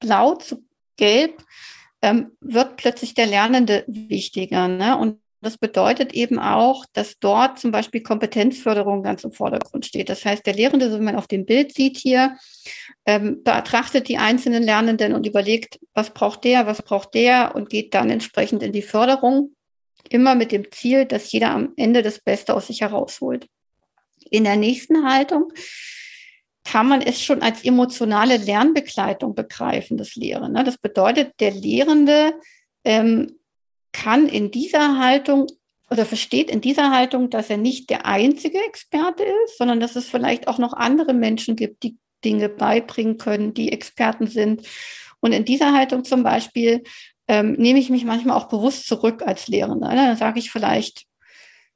blau 0.00 0.34
zu 0.34 0.64
gelb 0.96 1.42
ähm, 2.02 2.32
wird 2.40 2.76
plötzlich 2.76 3.14
der 3.14 3.26
Lernende 3.26 3.84
wichtiger. 3.86 4.68
Ne? 4.68 4.96
Und 4.96 5.20
das 5.46 5.58
bedeutet 5.58 6.12
eben 6.12 6.38
auch, 6.38 6.84
dass 6.92 7.18
dort 7.20 7.58
zum 7.58 7.70
Beispiel 7.70 8.02
Kompetenzförderung 8.02 9.02
ganz 9.04 9.22
im 9.22 9.32
Vordergrund 9.32 9.86
steht. 9.86 10.08
Das 10.08 10.24
heißt, 10.24 10.44
der 10.44 10.54
Lehrende, 10.54 10.90
so 10.90 10.98
wie 10.98 11.04
man 11.04 11.16
auf 11.16 11.28
dem 11.28 11.46
Bild 11.46 11.72
sieht 11.72 11.96
hier, 11.96 12.36
ähm, 13.06 13.44
betrachtet 13.44 14.08
die 14.08 14.18
einzelnen 14.18 14.64
Lernenden 14.64 15.14
und 15.14 15.24
überlegt, 15.24 15.78
was 15.94 16.10
braucht 16.10 16.42
der, 16.42 16.66
was 16.66 16.82
braucht 16.82 17.14
der 17.14 17.54
und 17.54 17.70
geht 17.70 17.94
dann 17.94 18.10
entsprechend 18.10 18.62
in 18.64 18.72
die 18.72 18.82
Förderung. 18.82 19.54
Immer 20.10 20.34
mit 20.34 20.50
dem 20.50 20.70
Ziel, 20.72 21.04
dass 21.04 21.30
jeder 21.30 21.50
am 21.50 21.72
Ende 21.76 22.02
das 22.02 22.18
Beste 22.18 22.52
aus 22.52 22.66
sich 22.66 22.80
herausholt. 22.80 23.46
In 24.30 24.44
der 24.44 24.56
nächsten 24.56 25.08
Haltung 25.08 25.52
kann 26.64 26.88
man 26.88 27.00
es 27.00 27.22
schon 27.22 27.42
als 27.42 27.64
emotionale 27.64 28.36
Lernbegleitung 28.36 29.36
begreifen, 29.36 29.96
das 29.96 30.16
Lehren. 30.16 30.52
Ne? 30.52 30.64
Das 30.64 30.76
bedeutet, 30.76 31.34
der 31.38 31.52
Lehrende 31.52 32.34
ähm, 32.84 33.38
kann 33.96 34.28
in 34.28 34.50
dieser 34.50 34.98
Haltung 34.98 35.46
oder 35.90 36.04
versteht 36.04 36.50
in 36.50 36.60
dieser 36.60 36.90
Haltung, 36.90 37.30
dass 37.30 37.48
er 37.48 37.56
nicht 37.56 37.90
der 37.90 38.06
einzige 38.06 38.58
Experte 38.58 39.22
ist, 39.22 39.56
sondern 39.56 39.80
dass 39.80 39.96
es 39.96 40.08
vielleicht 40.08 40.48
auch 40.48 40.58
noch 40.58 40.72
andere 40.72 41.14
Menschen 41.14 41.56
gibt, 41.56 41.82
die 41.82 41.96
Dinge 42.24 42.48
beibringen 42.48 43.18
können, 43.18 43.54
die 43.54 43.72
Experten 43.72 44.26
sind. 44.26 44.66
Und 45.20 45.32
in 45.32 45.44
dieser 45.44 45.72
Haltung 45.72 46.04
zum 46.04 46.22
Beispiel 46.22 46.82
ähm, 47.28 47.52
nehme 47.52 47.78
ich 47.78 47.88
mich 47.88 48.04
manchmal 48.04 48.36
auch 48.36 48.48
bewusst 48.48 48.86
zurück 48.86 49.22
als 49.24 49.48
Lehrende. 49.48 49.88
Dann 49.88 50.16
sage 50.16 50.40
ich 50.40 50.50
vielleicht, 50.50 51.06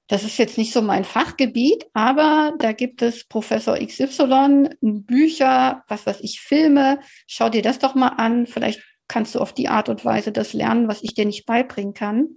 das 0.09 0.25
ist 0.25 0.39
jetzt 0.39 0.59
nicht 0.59 0.73
so 0.73 0.83
mein 0.83 1.05
Fachgebiet, 1.05 1.87
aber 1.95 2.55
da 2.59 2.73
gibt 2.73 3.01
es 3.01 3.25
Professor 3.25 3.79
XY, 3.79 4.71
Bücher, 4.81 5.85
was 5.87 6.05
weiß 6.05 6.21
ich, 6.23 6.41
Filme. 6.41 6.99
Schau 7.29 7.49
dir 7.49 7.63
das 7.63 7.79
doch 7.79 7.95
mal 7.95 8.09
an. 8.09 8.49
Vielleicht 8.49 8.83
kannst 9.11 9.35
du 9.35 9.41
auf 9.41 9.53
die 9.53 9.69
Art 9.69 9.89
und 9.89 10.05
Weise 10.05 10.31
das 10.31 10.53
lernen, 10.53 10.89
was 10.89 11.03
ich 11.03 11.15
dir 11.15 11.27
nicht 11.27 11.45
beibringen 11.45 11.95
kann. 11.95 12.37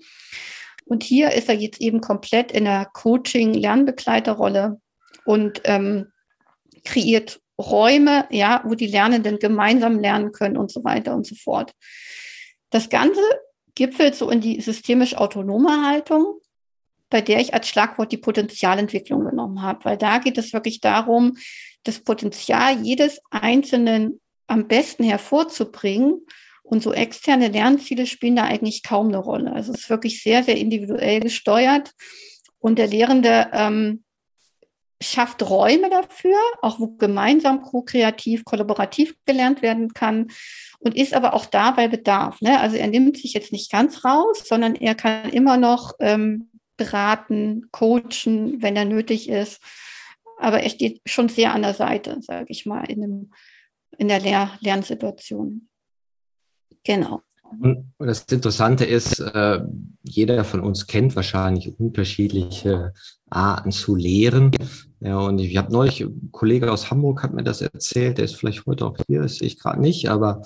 Und 0.86 1.04
hier 1.04 1.32
ist 1.32 1.48
er 1.48 1.56
jetzt 1.56 1.80
eben 1.80 2.02
komplett 2.02 2.52
in 2.52 2.66
der 2.66 2.90
Coaching-Lernbegleiterrolle 2.92 4.82
und 5.24 5.62
ähm, 5.66 6.12
kreiert 6.84 7.40
Räume, 7.62 8.26
ja, 8.32 8.64
wo 8.66 8.74
die 8.74 8.88
Lernenden 8.88 9.38
gemeinsam 9.38 10.00
lernen 10.00 10.32
können 10.32 10.58
und 10.58 10.72
so 10.72 10.84
weiter 10.84 11.14
und 11.14 11.28
so 11.28 11.36
fort. 11.36 11.72
Das 12.72 12.90
Ganze 12.90 13.22
gipfelt 13.76 14.16
so 14.16 14.32
in 14.32 14.42
die 14.42 14.60
systemisch 14.60 15.16
autonome 15.16 15.86
Haltung, 15.86 16.40
bei 17.12 17.22
der 17.22 17.40
ich 17.40 17.54
als 17.54 17.70
Schlagwort 17.70 18.12
die 18.12 18.18
Potenzialentwicklung 18.18 19.24
genommen 19.24 19.62
habe, 19.62 19.86
weil 19.86 19.98
da 19.98 20.18
geht 20.18 20.40
es 20.40 20.52
wirklich 20.52 20.82
darum, 20.82 21.38
das 21.84 22.00
Potenzial 22.00 22.82
jedes 22.82 23.22
Einzelnen 23.30 24.20
am 24.48 24.68
besten 24.68 25.04
hervorzubringen 25.04 26.26
und 26.64 26.82
so 26.82 26.94
externe 26.94 27.50
Lernziele 27.50 28.08
spielen 28.08 28.36
da 28.36 28.44
eigentlich 28.46 28.84
kaum 28.84 29.10
eine 29.10 29.18
Rolle. 29.18 29.54
Also 29.54 29.74
es 29.74 29.82
ist 29.82 29.90
wirklich 29.90 30.24
sehr, 30.24 30.44
sehr 30.44 30.58
individuell 30.58 31.20
gesteuert. 31.20 31.92
Und 32.60 32.80
der 32.80 32.88
Lehrende 32.88 33.50
ähm, 33.52 34.04
schafft 35.02 35.48
Räume 35.48 35.90
dafür, 35.90 36.38
auch 36.62 36.80
wo 36.80 36.88
gemeinsam 36.96 37.62
ko-kreativ, 37.62 38.46
kollaborativ 38.46 39.16
gelernt 39.26 39.62
werden 39.62 39.94
kann 39.94 40.28
und 40.80 40.96
ist 40.96 41.14
aber 41.14 41.34
auch 41.34 41.46
da 41.46 41.72
bei 41.72 41.88
Bedarf. 41.88 42.42
Ne? 42.42 42.60
Also 42.60 42.78
er 42.78 42.88
nimmt 42.88 43.18
sich 43.18 43.34
jetzt 43.34 43.52
nicht 43.52 43.72
ganz 43.72 44.06
raus, 44.06 44.44
sondern 44.46 44.76
er 44.76 44.96
kann 44.96 45.30
immer 45.30 45.58
noch 45.58 45.94
ähm, 46.00 46.50
beraten, 46.78 47.68
coachen, 47.72 48.62
wenn 48.62 48.76
er 48.76 48.86
nötig 48.86 49.30
ist. 49.30 49.62
Aber 50.38 50.62
er 50.62 50.70
steht 50.70 51.02
schon 51.06 51.30
sehr 51.30 51.54
an 51.54 51.62
der 51.62 51.74
Seite, 51.74 52.18
sage 52.22 52.48
ich 52.50 52.66
mal, 52.66 52.90
in, 52.90 53.02
dem, 53.02 53.32
in 53.98 54.08
der 54.08 54.20
Lehr 54.20 54.52
Lernsituation. 54.62 55.70
Genau. 56.84 57.22
Und 57.60 57.94
das 58.00 58.24
Interessante 58.24 58.86
ist, 58.86 59.20
äh, 59.20 59.60
jeder 60.04 60.44
von 60.44 60.62
uns 60.62 60.88
kennt 60.88 61.16
wahrscheinlich 61.16 61.80
unterschiedliche 61.80 62.94
Arten 63.30 63.72
zu 63.72 63.96
lehren. 63.96 64.52
Ja, 65.00 65.20
und 65.20 65.40
ich, 65.40 65.56
habe 65.58 65.72
neulich, 65.72 66.02
ein 66.02 66.30
Kollege 66.32 66.72
aus 66.72 66.90
Hamburg 66.90 67.24
hat 67.24 67.34
mir 67.34 67.44
das 67.44 67.62
erzählt, 67.62 68.18
der 68.18 68.26
ist 68.26 68.36
vielleicht 68.36 68.66
heute 68.66 68.86
auch 68.86 68.98
hier, 69.08 69.22
das 69.22 69.36
sehe 69.36 69.48
ich 69.48 69.60
gerade 69.60 69.82
nicht, 69.82 70.10
aber 70.10 70.42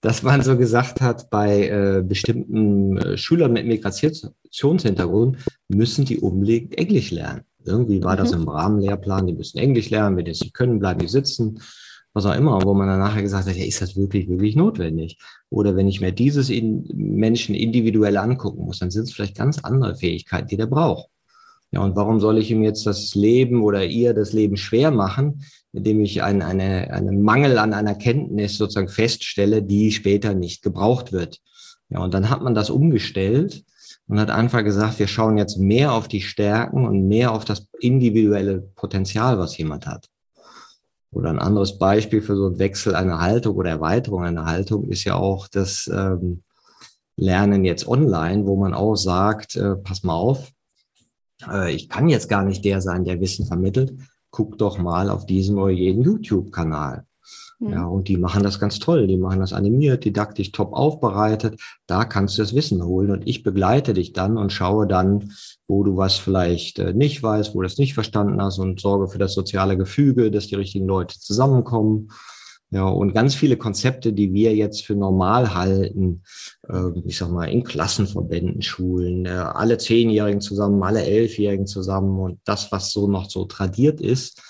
dass 0.00 0.22
man 0.22 0.42
so 0.42 0.56
gesagt 0.56 1.00
hat, 1.00 1.28
bei 1.30 1.68
äh, 1.68 2.02
bestimmten 2.02 2.96
äh, 2.96 3.18
Schülern 3.18 3.52
mit 3.52 3.66
Migrationshintergrund 3.66 5.36
müssen 5.68 6.06
die 6.06 6.18
unbedingt 6.18 6.76
Englisch 6.78 7.10
lernen. 7.10 7.42
Irgendwie 7.64 8.02
war 8.02 8.14
mhm. 8.14 8.18
das 8.18 8.32
im 8.32 8.48
Rahmenlehrplan, 8.48 9.26
die 9.26 9.34
müssen 9.34 9.58
Englisch 9.58 9.90
lernen, 9.90 10.16
wenn 10.16 10.24
die 10.24 10.30
es 10.30 10.40
nicht 10.40 10.54
können, 10.54 10.78
bleiben 10.78 11.00
die 11.00 11.08
sitzen 11.08 11.60
was 12.12 12.26
auch 12.26 12.34
immer, 12.34 12.62
wo 12.64 12.74
man 12.74 12.88
dann 12.88 12.98
nachher 12.98 13.22
gesagt 13.22 13.48
hat, 13.48 13.56
ja, 13.56 13.64
ist 13.64 13.82
das 13.82 13.96
wirklich, 13.96 14.28
wirklich 14.28 14.56
notwendig? 14.56 15.18
Oder 15.48 15.76
wenn 15.76 15.88
ich 15.88 16.00
mir 16.00 16.12
dieses 16.12 16.50
in 16.50 16.84
Menschen 16.94 17.54
individuell 17.54 18.16
angucken 18.16 18.64
muss, 18.64 18.80
dann 18.80 18.90
sind 18.90 19.04
es 19.04 19.12
vielleicht 19.12 19.36
ganz 19.36 19.60
andere 19.60 19.94
Fähigkeiten, 19.94 20.48
die 20.48 20.56
der 20.56 20.66
braucht. 20.66 21.08
Ja, 21.72 21.80
und 21.80 21.94
warum 21.94 22.18
soll 22.18 22.38
ich 22.38 22.50
ihm 22.50 22.64
jetzt 22.64 22.84
das 22.84 23.14
Leben 23.14 23.62
oder 23.62 23.84
ihr 23.84 24.12
das 24.12 24.32
Leben 24.32 24.56
schwer 24.56 24.90
machen, 24.90 25.44
indem 25.72 26.00
ich 26.00 26.22
einen 26.22 26.42
eine, 26.42 26.92
einen 26.92 27.22
Mangel 27.22 27.58
an 27.58 27.74
einer 27.74 27.94
Kenntnis 27.94 28.58
sozusagen 28.58 28.88
feststelle, 28.88 29.62
die 29.62 29.92
später 29.92 30.34
nicht 30.34 30.62
gebraucht 30.62 31.12
wird. 31.12 31.38
Ja, 31.88 32.00
und 32.00 32.12
dann 32.12 32.28
hat 32.28 32.42
man 32.42 32.54
das 32.54 32.70
umgestellt 32.70 33.64
und 34.08 34.18
hat 34.18 34.30
einfach 34.30 34.64
gesagt, 34.64 34.98
wir 34.98 35.06
schauen 35.06 35.38
jetzt 35.38 35.58
mehr 35.58 35.92
auf 35.92 36.08
die 36.08 36.22
Stärken 36.22 36.86
und 36.88 37.06
mehr 37.06 37.32
auf 37.32 37.44
das 37.44 37.68
individuelle 37.78 38.60
Potenzial, 38.74 39.38
was 39.38 39.56
jemand 39.56 39.86
hat. 39.86 40.08
Oder 41.12 41.30
ein 41.30 41.38
anderes 41.38 41.78
Beispiel 41.78 42.22
für 42.22 42.36
so 42.36 42.46
einen 42.46 42.58
Wechsel 42.58 42.94
einer 42.94 43.20
Haltung 43.20 43.56
oder 43.56 43.70
Erweiterung 43.70 44.22
einer 44.22 44.46
Haltung 44.46 44.88
ist 44.88 45.04
ja 45.04 45.16
auch 45.16 45.48
das 45.48 45.90
ähm, 45.92 46.42
Lernen 47.16 47.64
jetzt 47.64 47.86
online, 47.86 48.46
wo 48.46 48.56
man 48.56 48.72
auch 48.72 48.94
sagt, 48.96 49.56
äh, 49.56 49.76
pass 49.76 50.04
mal 50.04 50.14
auf, 50.14 50.52
äh, 51.48 51.72
ich 51.72 51.88
kann 51.88 52.08
jetzt 52.08 52.28
gar 52.28 52.44
nicht 52.44 52.64
der 52.64 52.80
sein, 52.80 53.04
der 53.04 53.20
Wissen 53.20 53.46
vermittelt. 53.46 53.94
Guck 54.30 54.56
doch 54.58 54.78
mal 54.78 55.10
auf 55.10 55.26
diesen 55.26 55.58
oder 55.58 55.72
jeden 55.72 56.02
YouTube-Kanal. 56.02 57.04
Mhm. 57.60 57.72
Ja, 57.72 57.84
und 57.84 58.08
die 58.08 58.16
machen 58.16 58.42
das 58.42 58.58
ganz 58.58 58.78
toll. 58.78 59.06
Die 59.06 59.18
machen 59.18 59.40
das 59.40 59.52
animiert, 59.52 60.04
didaktisch 60.04 60.50
top 60.50 60.72
aufbereitet. 60.72 61.60
Da 61.86 62.04
kannst 62.04 62.36
du 62.36 62.42
das 62.42 62.54
Wissen 62.54 62.82
holen 62.82 63.10
und 63.10 63.28
ich 63.28 63.42
begleite 63.42 63.94
dich 63.94 64.12
dann 64.12 64.38
und 64.38 64.52
schaue 64.52 64.86
dann, 64.86 65.32
wo 65.68 65.84
du 65.84 65.96
was 65.96 66.16
vielleicht 66.16 66.78
äh, 66.78 66.92
nicht 66.94 67.22
weißt, 67.22 67.54
wo 67.54 67.58
du 67.58 67.64
das 67.64 67.78
nicht 67.78 67.94
verstanden 67.94 68.42
hast 68.42 68.58
und 68.58 68.80
sorge 68.80 69.08
für 69.08 69.18
das 69.18 69.34
soziale 69.34 69.76
Gefüge, 69.76 70.30
dass 70.30 70.48
die 70.48 70.56
richtigen 70.56 70.86
Leute 70.86 71.18
zusammenkommen. 71.18 72.08
Ja, 72.72 72.84
und 72.84 73.14
ganz 73.14 73.34
viele 73.34 73.56
Konzepte, 73.56 74.12
die 74.12 74.32
wir 74.32 74.54
jetzt 74.54 74.86
für 74.86 74.94
normal 74.94 75.54
halten, 75.54 76.22
äh, 76.68 76.90
ich 77.04 77.18
sag 77.18 77.30
mal, 77.30 77.46
in 77.46 77.64
Klassenverbänden, 77.64 78.62
Schulen, 78.62 79.26
äh, 79.26 79.30
alle 79.30 79.76
Zehnjährigen 79.76 80.40
zusammen, 80.40 80.82
alle 80.84 81.02
Elfjährigen 81.04 81.66
zusammen 81.66 82.20
und 82.20 82.38
das, 82.44 82.70
was 82.70 82.92
so 82.92 83.08
noch 83.08 83.28
so 83.28 83.44
tradiert 83.44 84.00
ist, 84.00 84.40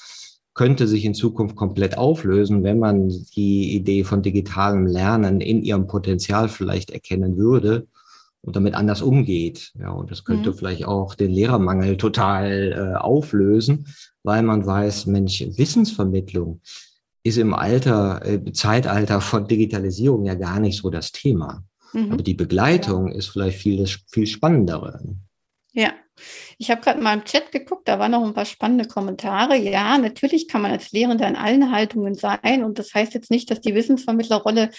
könnte 0.61 0.87
sich 0.87 1.07
in 1.07 1.15
Zukunft 1.15 1.57
komplett 1.57 1.97
auflösen, 1.97 2.63
wenn 2.63 2.79
man 2.79 3.09
die 3.35 3.75
Idee 3.75 4.05
von 4.05 4.21
digitalem 4.21 4.85
Lernen 4.85 5.41
in 5.41 5.63
ihrem 5.63 5.87
Potenzial 5.87 6.51
vielleicht 6.51 6.91
erkennen 6.91 7.39
würde 7.39 7.87
und 8.43 8.57
damit 8.57 8.75
anders 8.75 9.01
umgeht. 9.01 9.73
Ja, 9.81 9.89
und 9.89 10.11
das 10.11 10.23
könnte 10.23 10.51
mhm. 10.51 10.55
vielleicht 10.57 10.85
auch 10.85 11.15
den 11.15 11.31
Lehrermangel 11.31 11.97
total 11.97 12.73
äh, 12.73 12.99
auflösen, 12.99 13.87
weil 14.23 14.43
man 14.43 14.67
weiß, 14.67 15.07
Mensch, 15.07 15.43
Wissensvermittlung 15.57 16.61
ist 17.23 17.39
im 17.39 17.55
Alter, 17.55 18.21
äh, 18.27 18.53
Zeitalter 18.53 19.23
von 19.23 19.49
Digitalisierung 19.49 20.27
ja 20.27 20.35
gar 20.35 20.61
nicht 20.61 20.77
so 20.83 20.91
das 20.91 21.11
Thema. 21.11 21.65
Mhm. 21.95 22.13
Aber 22.13 22.23
die 22.23 22.35
Begleitung 22.35 23.11
ist 23.11 23.29
vielleicht 23.29 23.61
viel, 23.61 23.87
viel 24.11 24.27
spannendere. 24.27 25.01
Ja, 25.73 25.93
ich 26.59 26.71
habe 26.71 26.81
gerade 26.81 27.01
mal 27.01 27.15
im 27.15 27.25
Chat 27.25 27.53
geguckt, 27.53 27.87
da 27.87 27.99
waren 27.99 28.11
noch 28.11 28.25
ein 28.25 28.35
paar 28.35 28.45
spannende 28.45 28.87
Kommentare. 28.87 29.57
Ja, 29.57 29.97
natürlich 29.99 30.49
kann 30.49 30.63
man 30.63 30.73
als 30.73 30.91
Lehrender 30.93 31.29
in 31.29 31.37
allen 31.37 31.71
Haltungen 31.71 32.15
sein 32.15 32.65
und 32.65 32.79
das 32.79 32.93
heißt 32.93 33.15
jetzt 33.15 33.31
nicht, 33.31 33.51
dass 33.51 33.61
die 33.61 33.75
Wissensvermittlerrolle 33.75 34.71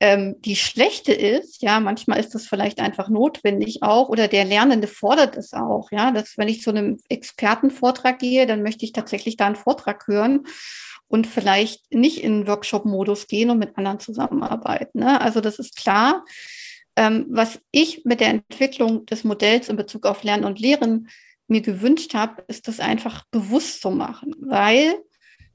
ähm, 0.00 0.36
die 0.40 0.56
schlechte 0.56 1.12
ist. 1.12 1.62
Ja, 1.62 1.80
manchmal 1.80 2.20
ist 2.20 2.34
das 2.34 2.46
vielleicht 2.46 2.80
einfach 2.80 3.08
notwendig 3.08 3.82
auch 3.82 4.08
oder 4.08 4.28
der 4.28 4.44
Lernende 4.44 4.86
fordert 4.86 5.36
es 5.36 5.52
auch. 5.54 5.90
Ja, 5.90 6.10
dass 6.10 6.38
wenn 6.38 6.48
ich 6.48 6.62
zu 6.62 6.70
einem 6.70 6.98
Expertenvortrag 7.08 8.18
gehe, 8.18 8.46
dann 8.46 8.62
möchte 8.62 8.84
ich 8.84 8.92
tatsächlich 8.92 9.36
da 9.36 9.46
einen 9.46 9.56
Vortrag 9.56 10.06
hören 10.06 10.46
und 11.08 11.26
vielleicht 11.26 11.92
nicht 11.92 12.22
in 12.22 12.46
Workshop-Modus 12.46 13.26
gehen 13.26 13.50
und 13.50 13.58
mit 13.58 13.76
anderen 13.76 13.98
zusammenarbeiten. 13.98 15.00
Ne? 15.00 15.20
Also 15.20 15.40
das 15.40 15.58
ist 15.58 15.76
klar. 15.76 16.24
Ähm, 16.98 17.26
was 17.28 17.60
ich 17.70 18.04
mit 18.04 18.18
der 18.18 18.30
Entwicklung 18.30 19.06
des 19.06 19.22
Modells 19.22 19.68
in 19.68 19.76
Bezug 19.76 20.04
auf 20.04 20.24
Lernen 20.24 20.44
und 20.44 20.58
Lehren 20.58 21.08
mir 21.46 21.60
gewünscht 21.60 22.12
habe, 22.12 22.42
ist 22.48 22.66
das 22.66 22.80
einfach 22.80 23.24
bewusst 23.30 23.80
zu 23.82 23.92
machen, 23.92 24.34
weil 24.40 24.96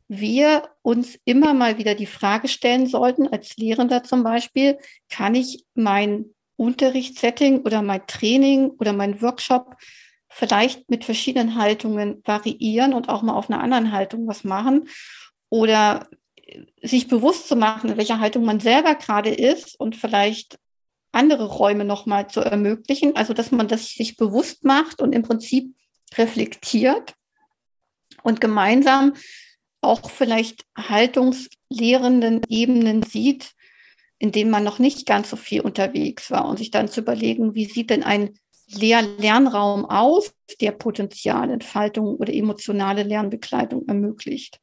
wir 0.08 0.70
uns 0.84 1.20
immer 1.26 1.54
mal 1.54 1.78
wieder 1.78 1.96
die 1.96 2.06
Frage 2.06 2.48
stellen 2.48 2.88
sollten, 2.88 3.28
als 3.28 3.58
Lehrender 3.58 4.04
zum 4.04 4.24
Beispiel, 4.24 4.78
kann 5.10 5.36
ich 5.36 5.66
mein 5.76 6.28
Unterrichtssetting 6.56 7.60
oder 7.64 7.82
mein 7.82 8.08
Training 8.08 8.70
oder 8.80 8.94
mein 8.94 9.22
Workshop 9.22 9.76
vielleicht 10.30 10.90
mit 10.90 11.04
verschiedenen 11.04 11.56
Haltungen 11.56 12.22
variieren 12.24 12.94
und 12.94 13.10
auch 13.10 13.22
mal 13.22 13.34
auf 13.34 13.50
einer 13.50 13.62
anderen 13.62 13.92
Haltung 13.92 14.28
was 14.28 14.46
machen? 14.46 14.88
Oder 15.50 16.08
sich 16.82 17.10
bewusst 17.10 17.50
zu 17.50 17.58
machen, 17.58 17.90
in 17.90 17.98
welcher 17.98 18.22
Haltung 18.22 18.46
man 18.46 18.62
selber 18.62 18.96
gerade 18.96 19.30
ist 19.30 19.78
und 19.78 19.98
vielleicht 19.98 20.58
andere 21.14 21.46
Räume 21.46 21.86
nochmal 21.86 22.28
zu 22.28 22.42
ermöglichen. 22.42 23.16
Also, 23.16 23.34
dass 23.34 23.52
man 23.52 23.68
das 23.68 23.90
sich 23.90 24.18
bewusst 24.18 24.66
macht 24.66 25.02
und 25.02 25.14
im 25.14 25.24
Prinzip 25.24 25.74
reflektiert 26.18 27.14
und 28.24 28.42
gemeinsam 28.42 29.14
auch 29.82 30.10
vielleicht 30.10 30.66
haltungslehrenden 30.78 32.42
Ebenen 32.50 33.04
sieht, 33.04 33.54
in 34.18 34.32
denen 34.32 34.52
man 34.52 34.64
noch 34.64 34.80
nicht 34.80 35.06
ganz 35.06 35.30
so 35.30 35.36
viel 35.36 35.62
unterwegs 35.62 36.32
war 36.32 36.48
und 36.48 36.58
sich 36.58 36.72
dann 36.72 36.88
zu 36.88 37.02
überlegen, 37.02 37.56
wie 37.56 37.66
sieht 37.66 37.90
denn 37.90 38.04
ein 38.04 38.40
Lehr 38.68 39.02
Lernraum 39.02 39.86
aus, 39.86 40.34
der 40.62 40.72
Potenzialentfaltung 40.72 42.16
oder 42.16 42.34
emotionale 42.34 43.04
Lernbegleitung 43.04 43.86
ermöglicht. 43.88 44.60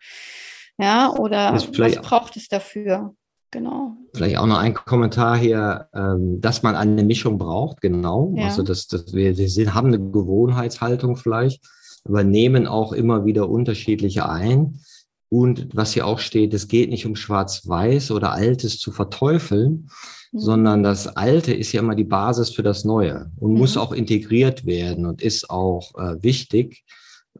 Ja, 0.79 1.13
oder 1.13 1.53
was 1.53 2.01
braucht 2.01 2.37
es 2.37 2.49
dafür? 2.49 3.15
Genau. 3.53 3.97
Vielleicht 4.15 4.39
auch 4.39 4.47
noch 4.47 4.59
ein 4.59 4.75
Kommentar 4.75 5.37
hier, 5.37 5.89
ähm, 5.93 6.41
dass 6.41 6.63
man 6.63 6.77
eine 6.77 7.03
Mischung 7.03 7.39
braucht, 7.39 7.81
genau. 7.81 8.33
Ja. 8.37 8.47
Also 8.47 8.63
dass, 8.63 8.87
dass 8.87 9.13
wir, 9.13 9.37
wir 9.37 9.75
haben 9.75 9.89
eine 9.89 9.99
Gewohnheitshaltung 9.99 11.17
vielleicht, 11.17 11.63
aber 12.05 12.23
nehmen 12.23 12.67
auch 12.67 12.93
immer 12.93 13.25
wieder 13.25 13.49
unterschiedliche 13.49 14.29
ein. 14.29 14.81
Und 15.29 15.69
was 15.75 15.93
hier 15.93 16.07
auch 16.07 16.19
steht, 16.19 16.55
es 16.55 16.69
geht 16.69 16.91
nicht 16.91 17.07
um 17.07 17.15
Schwarz-Weiß 17.15 18.11
oder 18.11 18.33
Altes 18.33 18.79
zu 18.79 18.91
verteufeln, 18.93 19.89
mhm. 20.33 20.39
sondern 20.39 20.83
das 20.83 21.09
Alte 21.09 21.53
ist 21.53 21.73
ja 21.73 21.81
immer 21.81 21.95
die 21.95 22.05
Basis 22.05 22.51
für 22.51 22.63
das 22.65 22.85
Neue 22.85 23.31
und 23.39 23.53
mhm. 23.53 23.59
muss 23.59 23.77
auch 23.77 23.93
integriert 23.93 24.67
werden 24.67 25.07
und 25.07 25.23
ist 25.23 25.51
auch 25.51 25.95
äh, 25.99 26.23
wichtig. 26.23 26.85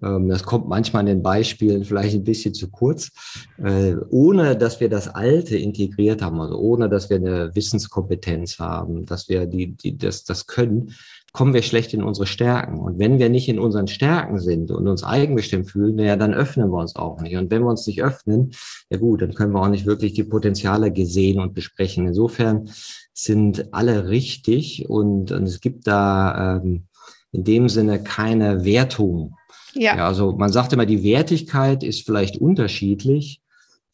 Ähm, 0.03 0.29
das 0.29 0.43
kommt 0.43 0.69
manchmal 0.69 1.03
in 1.03 1.07
den 1.07 1.23
Beispielen 1.23 1.85
vielleicht 1.85 2.15
ein 2.15 2.25
bisschen 2.25 2.55
zu 2.55 2.71
kurz. 2.71 3.11
Äh, 3.59 3.97
ohne 4.11 4.57
dass 4.57 4.81
wir 4.81 4.89
das 4.89 5.09
Alte 5.09 5.57
integriert 5.57 6.23
haben, 6.23 6.41
also 6.41 6.59
ohne 6.59 6.89
dass 6.89 7.11
wir 7.11 7.17
eine 7.17 7.55
Wissenskompetenz 7.55 8.59
haben, 8.59 9.07
dass 9.07 9.29
wir 9.29 9.47
die, 9.47 9.77
die, 9.77 9.97
das, 9.99 10.25
das 10.25 10.47
können, 10.47 10.95
kommen 11.33 11.55
wir 11.55 11.63
schlecht 11.63 11.95
in 11.95 12.03
unsere 12.03 12.27
Stärken. 12.27 12.79
Und 12.79 12.99
wenn 12.99 13.19
wir 13.19 13.29
nicht 13.29 13.49
in 13.49 13.59
unseren 13.59 13.87
Stärken 13.87 14.39
sind 14.39 14.71
und 14.71 14.89
uns 14.89 15.05
eigenbestimmt 15.05 15.71
fühlen, 15.71 15.99
ja, 15.99 16.17
dann 16.17 16.35
öffnen 16.35 16.71
wir 16.71 16.79
uns 16.79 16.97
auch 16.97 17.21
nicht. 17.21 17.37
Und 17.37 17.51
wenn 17.51 17.63
wir 17.63 17.71
uns 17.71 17.87
nicht 17.87 18.03
öffnen, 18.03 18.53
ja 18.91 18.99
gut, 18.99 19.23
dann 19.23 19.35
können 19.35 19.53
wir 19.53 19.63
auch 19.63 19.69
nicht 19.69 19.87
wirklich 19.87 20.13
die 20.15 20.25
Potenziale 20.25 20.93
gesehen 20.93 21.41
und 21.41 21.55
besprechen. 21.55 22.07
Insofern 22.07 22.71
sind 23.13 23.73
alle 23.73 24.09
richtig 24.09 24.89
und, 24.89 25.31
und 25.31 25.45
es 25.45 25.61
gibt 25.61 25.87
da 25.87 26.57
ähm, 26.57 26.87
in 27.33 27.45
dem 27.45 27.69
Sinne 27.69 28.03
keine 28.03 28.65
Wertung 28.65 29.37
ja. 29.75 29.97
ja. 29.97 30.07
Also 30.07 30.33
man 30.33 30.53
sagt 30.53 30.73
immer, 30.73 30.87
die 30.87 31.03
Wertigkeit 31.03 31.83
ist 31.83 32.05
vielleicht 32.05 32.39
unterschiedlich, 32.39 33.41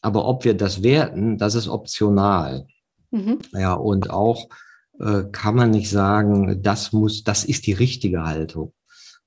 aber 0.00 0.26
ob 0.26 0.44
wir 0.44 0.54
das 0.54 0.82
werten, 0.82 1.38
das 1.38 1.54
ist 1.54 1.68
optional. 1.68 2.66
Mhm. 3.10 3.38
Ja, 3.52 3.74
und 3.74 4.10
auch 4.10 4.48
äh, 5.00 5.24
kann 5.32 5.54
man 5.54 5.70
nicht 5.70 5.90
sagen, 5.90 6.62
das 6.62 6.92
muss, 6.92 7.24
das 7.24 7.44
ist 7.44 7.66
die 7.66 7.72
richtige 7.72 8.24
Haltung. 8.24 8.72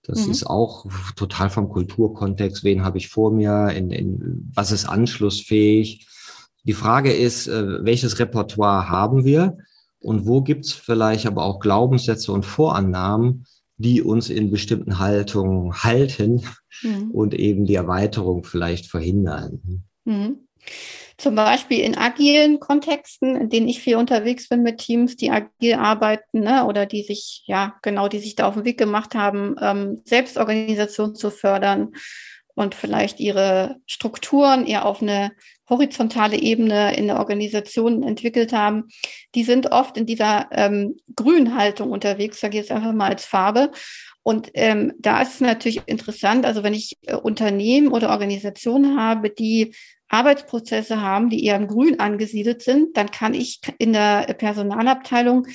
Das 0.04 0.26
mhm. 0.26 0.32
ist 0.32 0.48
auch 0.48 0.86
total 1.16 1.50
vom 1.50 1.70
Kulturkontext. 1.70 2.64
Wen 2.64 2.84
habe 2.84 2.98
ich 2.98 3.10
vor 3.10 3.32
mir? 3.32 3.70
In, 3.70 3.92
in, 3.92 4.52
was 4.56 4.72
ist 4.72 4.86
anschlussfähig? 4.86 6.08
Die 6.64 6.74
Frage 6.74 7.14
ist, 7.14 7.48
äh, 7.48 7.84
welches 7.84 8.20
Repertoire 8.20 8.90
haben 8.90 9.24
wir? 9.26 9.58
Und 10.02 10.26
wo 10.26 10.42
gibt 10.42 10.66
es 10.66 10.72
vielleicht 10.72 11.28
aber 11.28 11.44
auch 11.44 11.60
Glaubenssätze 11.60 12.32
und 12.32 12.46
Vorannahmen, 12.46 13.46
die 13.80 14.02
uns 14.02 14.30
in 14.30 14.52
bestimmten 14.52 15.00
Haltungen 15.00 15.74
halten 15.74 16.46
mhm. 16.84 17.12
und 17.12 17.34
eben 17.34 17.66
die 17.66 17.76
Erweiterung 17.76 18.44
vielleicht 18.44 18.88
verhindern. 18.88 19.86
Mhm. 20.04 20.48
Zum 21.18 21.36
Beispiel 21.36 21.80
in 21.80 21.98
agilen 21.98 22.60
Kontexten, 22.60 23.36
in 23.36 23.50
denen 23.50 23.68
ich 23.68 23.80
viel 23.82 23.96
unterwegs 23.96 24.48
bin 24.48 24.64
mit 24.64 24.80
Teams, 24.80 25.16
die 25.16 25.32
agil 25.32 25.76
arbeiten 25.76 26.42
ne, 26.42 26.66
oder 26.66 26.86
die 26.86 27.04
sich, 27.04 27.44
ja, 27.46 27.76
genau, 27.82 28.08
die 28.10 28.20
sich 28.20 28.36
da 28.36 28.48
auf 28.48 28.54
den 28.54 28.66
Weg 28.66 28.78
gemacht 28.78 29.16
haben, 29.16 29.56
ähm, 29.62 30.02
Selbstorganisation 30.06 31.16
zu 31.16 31.32
fördern 31.32 31.94
und 32.56 32.76
vielleicht 32.76 33.22
ihre 33.22 33.78
Strukturen 33.86 34.66
eher 34.66 34.86
auf 34.86 35.02
eine 35.02 35.32
horizontale 35.70 36.38
Ebene 36.38 36.96
in 36.96 37.08
der 37.08 37.20
Organisation 37.20 38.04
entwickelt 38.04 38.54
haben, 38.54 38.90
die 39.36 39.44
sind 39.44 39.72
oft 39.72 39.98
in 39.98 40.06
dieser 40.06 40.50
ähm, 40.52 40.98
Grünhaltung 41.16 41.92
unterwegs, 41.92 42.40
sage 42.40 42.58
ich 42.58 42.64
jetzt 42.64 42.72
einfach 42.72 42.94
mal 42.94 43.10
als 43.10 43.26
Farbe. 43.26 43.72
Und 44.24 44.52
ähm, 44.54 44.94
da 45.00 45.22
ist 45.22 45.36
es 45.36 45.42
natürlich 45.42 45.82
interessant, 45.86 46.46
also 46.46 46.64
wenn 46.64 46.74
ich 46.74 46.98
äh, 47.08 47.16
Unternehmen 47.16 47.90
oder 47.90 48.10
Organisationen 48.10 49.00
habe, 49.00 49.30
die 49.30 49.74
Arbeitsprozesse 50.10 51.02
haben, 51.02 51.30
die 51.30 51.46
eher 51.46 51.56
im 51.56 51.68
Grün 51.68 52.00
angesiedelt 52.00 52.62
sind, 52.62 52.98
dann 52.98 53.12
kann 53.12 53.34
ich 53.34 53.62
in 53.78 53.94
der 53.94 54.34
Personalabteilung 54.34 55.48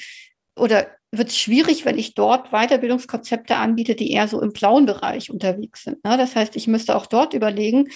oder 0.57 0.87
wird 1.17 1.29
es 1.29 1.39
schwierig, 1.39 1.85
wenn 1.85 1.99
ich 1.99 2.15
dort 2.15 2.51
Weiterbildungskonzepte 2.51 3.57
anbiete, 3.57 3.95
die 3.95 4.13
eher 4.13 4.29
so 4.29 4.41
im 4.41 4.53
blauen 4.53 4.87
Bereich 4.87 5.31
unterwegs 5.31 5.85
sind. 5.85 6.05
Ne? 6.05 6.17
Das 6.17 6.37
heißt, 6.37 6.57
ich 6.57 6.67
müsste 6.67 6.97
auch 6.97 7.07
dort 7.07 7.35
überlegen, 7.35 7.89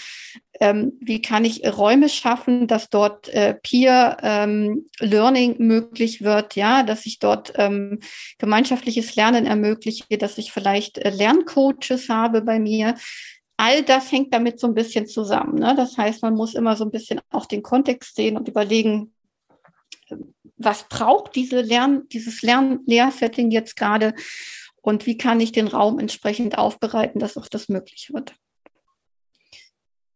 ähm, 0.60 0.92
wie 1.00 1.22
kann 1.22 1.44
ich 1.44 1.64
Räume 1.64 2.08
schaffen, 2.08 2.66
dass 2.66 2.90
dort 2.90 3.28
äh, 3.28 3.54
Peer 3.54 4.16
ähm, 4.22 4.86
Learning 4.98 5.56
möglich 5.58 6.22
wird, 6.22 6.56
ja, 6.56 6.82
dass 6.82 7.06
ich 7.06 7.18
dort 7.18 7.52
ähm, 7.56 8.00
gemeinschaftliches 8.38 9.14
Lernen 9.16 9.46
ermögliche, 9.46 10.18
dass 10.18 10.38
ich 10.38 10.52
vielleicht 10.52 10.98
äh, 10.98 11.10
Lerncoaches 11.10 12.08
habe 12.08 12.42
bei 12.42 12.58
mir. 12.58 12.94
All 13.56 13.82
das 13.82 14.12
hängt 14.12 14.32
damit 14.32 14.60
so 14.60 14.66
ein 14.68 14.74
bisschen 14.74 15.06
zusammen. 15.06 15.56
Ne? 15.56 15.74
Das 15.76 15.98
heißt, 15.98 16.22
man 16.22 16.34
muss 16.34 16.54
immer 16.54 16.76
so 16.76 16.84
ein 16.84 16.90
bisschen 16.90 17.20
auch 17.30 17.46
den 17.46 17.62
Kontext 17.62 18.14
sehen 18.14 18.36
und 18.36 18.48
überlegen, 18.48 19.12
was 20.58 20.88
braucht 20.88 21.34
diese 21.36 21.60
Lern, 21.60 22.08
dieses 22.08 22.42
Lern-Lehrsetting 22.42 23.50
jetzt 23.50 23.76
gerade 23.76 24.14
und 24.82 25.06
wie 25.06 25.18
kann 25.18 25.40
ich 25.40 25.52
den 25.52 25.68
Raum 25.68 25.98
entsprechend 25.98 26.58
aufbereiten, 26.58 27.18
dass 27.20 27.36
auch 27.36 27.48
das 27.48 27.68
möglich 27.68 28.10
wird. 28.12 28.34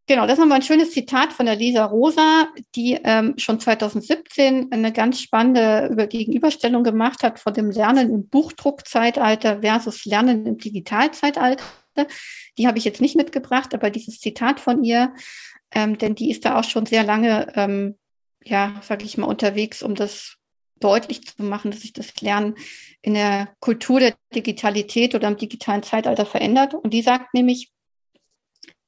Genau, 0.09 0.23
das 0.27 0.35
ist 0.35 0.41
nochmal 0.41 0.57
ein 0.57 0.63
schönes 0.63 0.91
Zitat 0.91 1.33
von 1.33 1.47
der 1.47 1.55
Lisa 1.55 1.85
Rosa, 1.85 2.49
die 2.75 2.99
ähm, 3.05 3.35
schon 3.39 3.61
2017 3.61 4.73
eine 4.73 4.93
ganz 4.93 5.21
spannende 5.21 5.89
Über 5.93 6.07
Gegenüberstellung 6.07 6.83
gemacht 6.83 7.23
hat 7.23 7.39
von 7.39 7.55
dem 7.55 7.71
Lernen 7.71 8.11
im 8.11 8.29
Buchdruckzeitalter 8.29 9.61
versus 9.61 10.05
Lernen 10.05 10.45
im 10.45 10.59
Digitalzeitalter. 10.59 11.65
Die 12.59 12.67
habe 12.67 12.79
ich 12.79 12.85
jetzt 12.85 13.01
nicht 13.01 13.17
mitgebracht, 13.17 13.75
aber 13.75 13.91
dieses 13.91 14.19
Zitat 14.19 14.59
von 14.59 14.83
ihr, 14.83 15.15
ähm, 15.71 15.99
denn 15.99 16.15
die 16.15 16.31
ist 16.31 16.45
da 16.45 16.59
auch 16.59 16.65
schon 16.65 16.85
sehr 16.85 17.05
lange 17.05 17.53
ähm, 17.55 17.97
ja, 18.45 18.81
sage 18.83 19.05
ich 19.05 19.19
mal, 19.19 19.27
unterwegs, 19.27 19.83
um 19.83 19.95
das 19.95 20.37
deutlich 20.81 21.27
zu 21.27 21.43
machen, 21.43 21.71
dass 21.71 21.81
sich 21.81 21.93
das 21.93 22.21
Lernen 22.21 22.57
in 23.03 23.15
der 23.15 23.55
Kultur 23.61 24.01
der 24.01 24.15
Digitalität 24.35 25.15
oder 25.15 25.29
im 25.29 25.37
digitalen 25.37 25.83
Zeitalter 25.83 26.27
verändert. 26.27 26.75
Und 26.75 26.93
die 26.93 27.03
sagt 27.03 27.35
nämlich, 27.35 27.71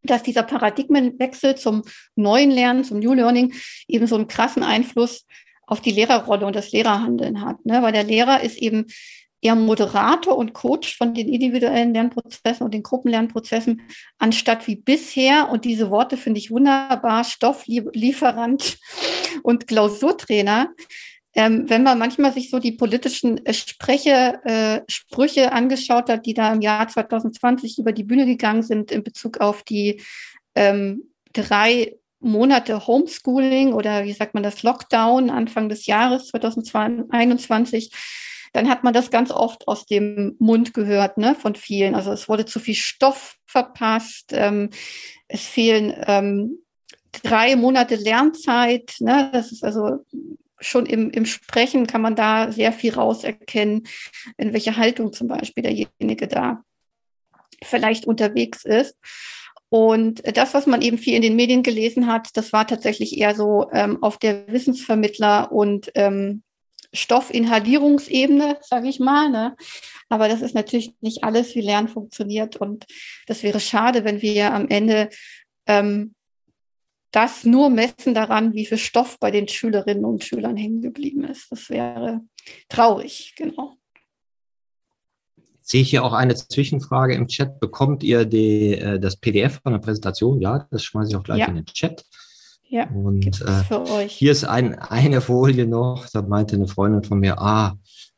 dass 0.03 0.23
dieser 0.23 0.43
Paradigmenwechsel 0.43 1.57
zum 1.57 1.83
neuen 2.15 2.51
Lernen, 2.51 2.85
zum 2.85 2.99
New 2.99 3.15
Learning 3.15 3.55
eben 3.89 4.07
so 4.07 4.17
einen 4.17 4.29
krassen 4.29 4.63
Einfluss 4.63 5.27
auf 5.67 5.81
die 5.81 5.93
Lehrerrolle 5.93 6.47
und 6.47 6.55
das 6.55 6.73
Lehrerhandeln 6.73 7.41
hat. 7.41 7.65
Ne? 7.65 7.83
Weil 7.83 7.93
der 7.93 8.05
Lehrer 8.05 8.43
ist 8.43 8.59
eben 8.59 8.87
eher 9.45 9.55
Moderator 9.55 10.37
und 10.37 10.55
Coach 10.55 10.97
von 10.97 11.15
den 11.15 11.29
individuellen 11.29 11.93
Lernprozessen 11.93 12.65
und 12.65 12.73
den 12.73 12.83
Gruppenlernprozessen, 12.83 13.83
anstatt 14.19 14.67
wie 14.67 14.77
bisher, 14.77 15.51
und 15.51 15.65
diese 15.65 15.91
Worte 15.91 16.17
finde 16.17 16.41
ich 16.41 16.51
wunderbar, 16.51 17.25
Stofflieferant 17.25 18.79
und 19.43 19.67
Klausurtrainer. 19.67 20.71
Ähm, 21.37 21.69
wenn 21.69 21.83
man 21.83 21.99
manchmal 21.99 22.33
sich 22.33 22.49
so 22.49 22.59
die 22.59 22.73
politischen 22.73 23.45
äh, 23.45 23.53
Spreche, 23.53 24.41
äh, 24.45 24.81
Sprüche 24.89 25.53
angeschaut 25.53 26.09
hat, 26.09 26.27
die 26.27 26.35
da 26.35 26.53
im 26.53 26.61
Jahr 26.61 26.87
2020 26.89 27.79
über 27.79 27.93
die 27.93 28.05
Bühne 28.05 28.25
gegangen 28.25 28.63
sind 28.63 28.93
in 28.93 29.03
Bezug 29.03 29.41
auf 29.41 29.65
die 29.65 30.01
ähm, 30.55 31.11
drei 31.33 31.97
Monate 32.21 32.87
Homeschooling 32.87 33.75
oder 33.75 34.05
wie 34.05 34.13
sagt 34.13 34.33
man 34.35 34.45
das, 34.45 34.63
Lockdown 34.63 35.29
Anfang 35.29 35.69
des 35.69 35.87
Jahres 35.87 36.29
2021, 36.29 37.91
dann 38.55 38.69
hat 38.71 38.85
man 38.85 38.95
das 38.95 39.11
ganz 39.11 39.33
oft 39.33 39.67
aus 39.67 39.85
dem 39.85 40.37
Mund 40.39 40.73
gehört, 40.75 41.19
ne, 41.19 41.35
von 41.35 41.57
vielen. 41.57 41.97
Also 41.97 42.13
es 42.13 42.29
wurde 42.29 42.47
zu 42.47 42.61
viel 42.61 42.77
Stoff 42.77 43.37
verpasst, 43.47 44.31
ähm, 44.31 44.71
es 45.27 45.43
fehlen 45.43 45.93
ähm, 46.07 46.59
drei 47.11 47.57
Monate 47.57 47.97
Lernzeit, 47.97 48.95
ne, 49.01 49.31
das 49.33 49.51
ist 49.51 49.65
also 49.65 50.05
schon 50.61 50.87
im, 50.87 51.11
im 51.11 51.27
Sprechen 51.27 51.89
kann 51.89 52.01
man 52.01 52.15
da 52.15 52.53
sehr 52.53 52.73
viel 52.73 52.95
rauserkennen, 52.95 53.89
in 54.37 54.53
welcher 54.53 54.77
Haltung 54.77 55.13
zum 55.13 55.27
Beispiel 55.27 55.65
derjenige 55.65 56.29
da 56.29 56.63
vielleicht 57.63 58.07
unterwegs 58.07 58.65
ist. 58.65 58.97
Und 59.69 60.23
das, 60.37 60.55
was 60.55 60.67
man 60.67 60.81
eben 60.81 60.99
viel 60.99 61.15
in 61.15 61.23
den 61.23 61.35
Medien 61.35 61.65
gelesen 61.65 62.07
hat, 62.07 62.29
das 62.35 62.53
war 62.53 62.69
tatsächlich 62.69 63.19
eher 63.19 63.35
so 63.35 63.69
ähm, 63.73 64.01
auf 64.01 64.19
der 64.19 64.47
Wissensvermittler 64.47 65.51
und 65.51 65.91
ähm, 65.97 66.45
Stoffinhalierungsebene, 66.95 68.59
sage 68.63 68.89
ich 68.89 69.01
mal. 69.01 69.31
Ne? 69.31 69.57
Aber 70.09 70.29
das 70.29 70.41
ist 70.41 70.55
natürlich 70.55 70.95
nicht 71.01 71.25
alles, 71.25 71.55
wie 71.55 71.61
Lernen 71.61 71.89
funktioniert. 71.89 72.57
Und 72.57 72.87
das 73.27 73.43
wäre 73.43 73.61
schade, 73.61 74.05
wenn 74.05 74.23
wir 74.23 74.53
am 74.55 74.69
Ende 74.69 75.11
ähm, 75.67 76.15
das 77.11 77.45
nur 77.45 77.71
messen 77.71 78.15
daran, 78.15 78.55
wie 78.55 78.67
viel 78.67 78.79
Stoff 78.79 79.19
bei 79.21 79.31
den 79.31 79.47
Schülerinnen 79.47 80.05
und 80.05 80.25
Schülern 80.25 80.57
hängen 80.57 80.83
geblieben 80.83 81.25
ist. 81.25 81.51
Das 81.51 81.71
wäre 81.71 82.21
traurig, 82.69 83.35
genau. 83.37 83.77
Sehe 85.61 85.83
ich 85.83 85.91
hier 85.91 86.05
auch 86.05 86.13
eine 86.13 86.35
Zwischenfrage 86.35 87.15
im 87.15 87.29
Chat. 87.29 87.59
Bekommt 87.61 88.03
ihr 88.03 88.27
die, 88.27 88.75
äh, 88.75 89.01
das 89.01 89.17
PDF 89.17 89.61
von 89.63 89.73
der 89.73 89.79
Präsentation? 89.79 90.41
Ja, 90.41 90.67
das 90.71 90.85
schmeiße 90.85 91.11
ich 91.11 91.17
auch 91.17 91.23
gleich 91.23 91.39
ja. 91.39 91.47
in 91.47 91.55
den 91.55 91.67
Chat. 91.67 92.05
Ja, 92.75 92.89
und 92.89 93.41
äh, 93.41 94.09
hier 94.09 94.33
ist 94.33 94.43
ein, 94.43 94.77
eine 94.77 95.21
Folie 95.21 95.65
noch, 95.65 96.09
da 96.13 96.23
meinte 96.23 96.57
eine 96.57 96.67
Freundin 96.67 97.05
von 97.05 97.21
mir, 97.21 97.39
ah, 97.39 97.77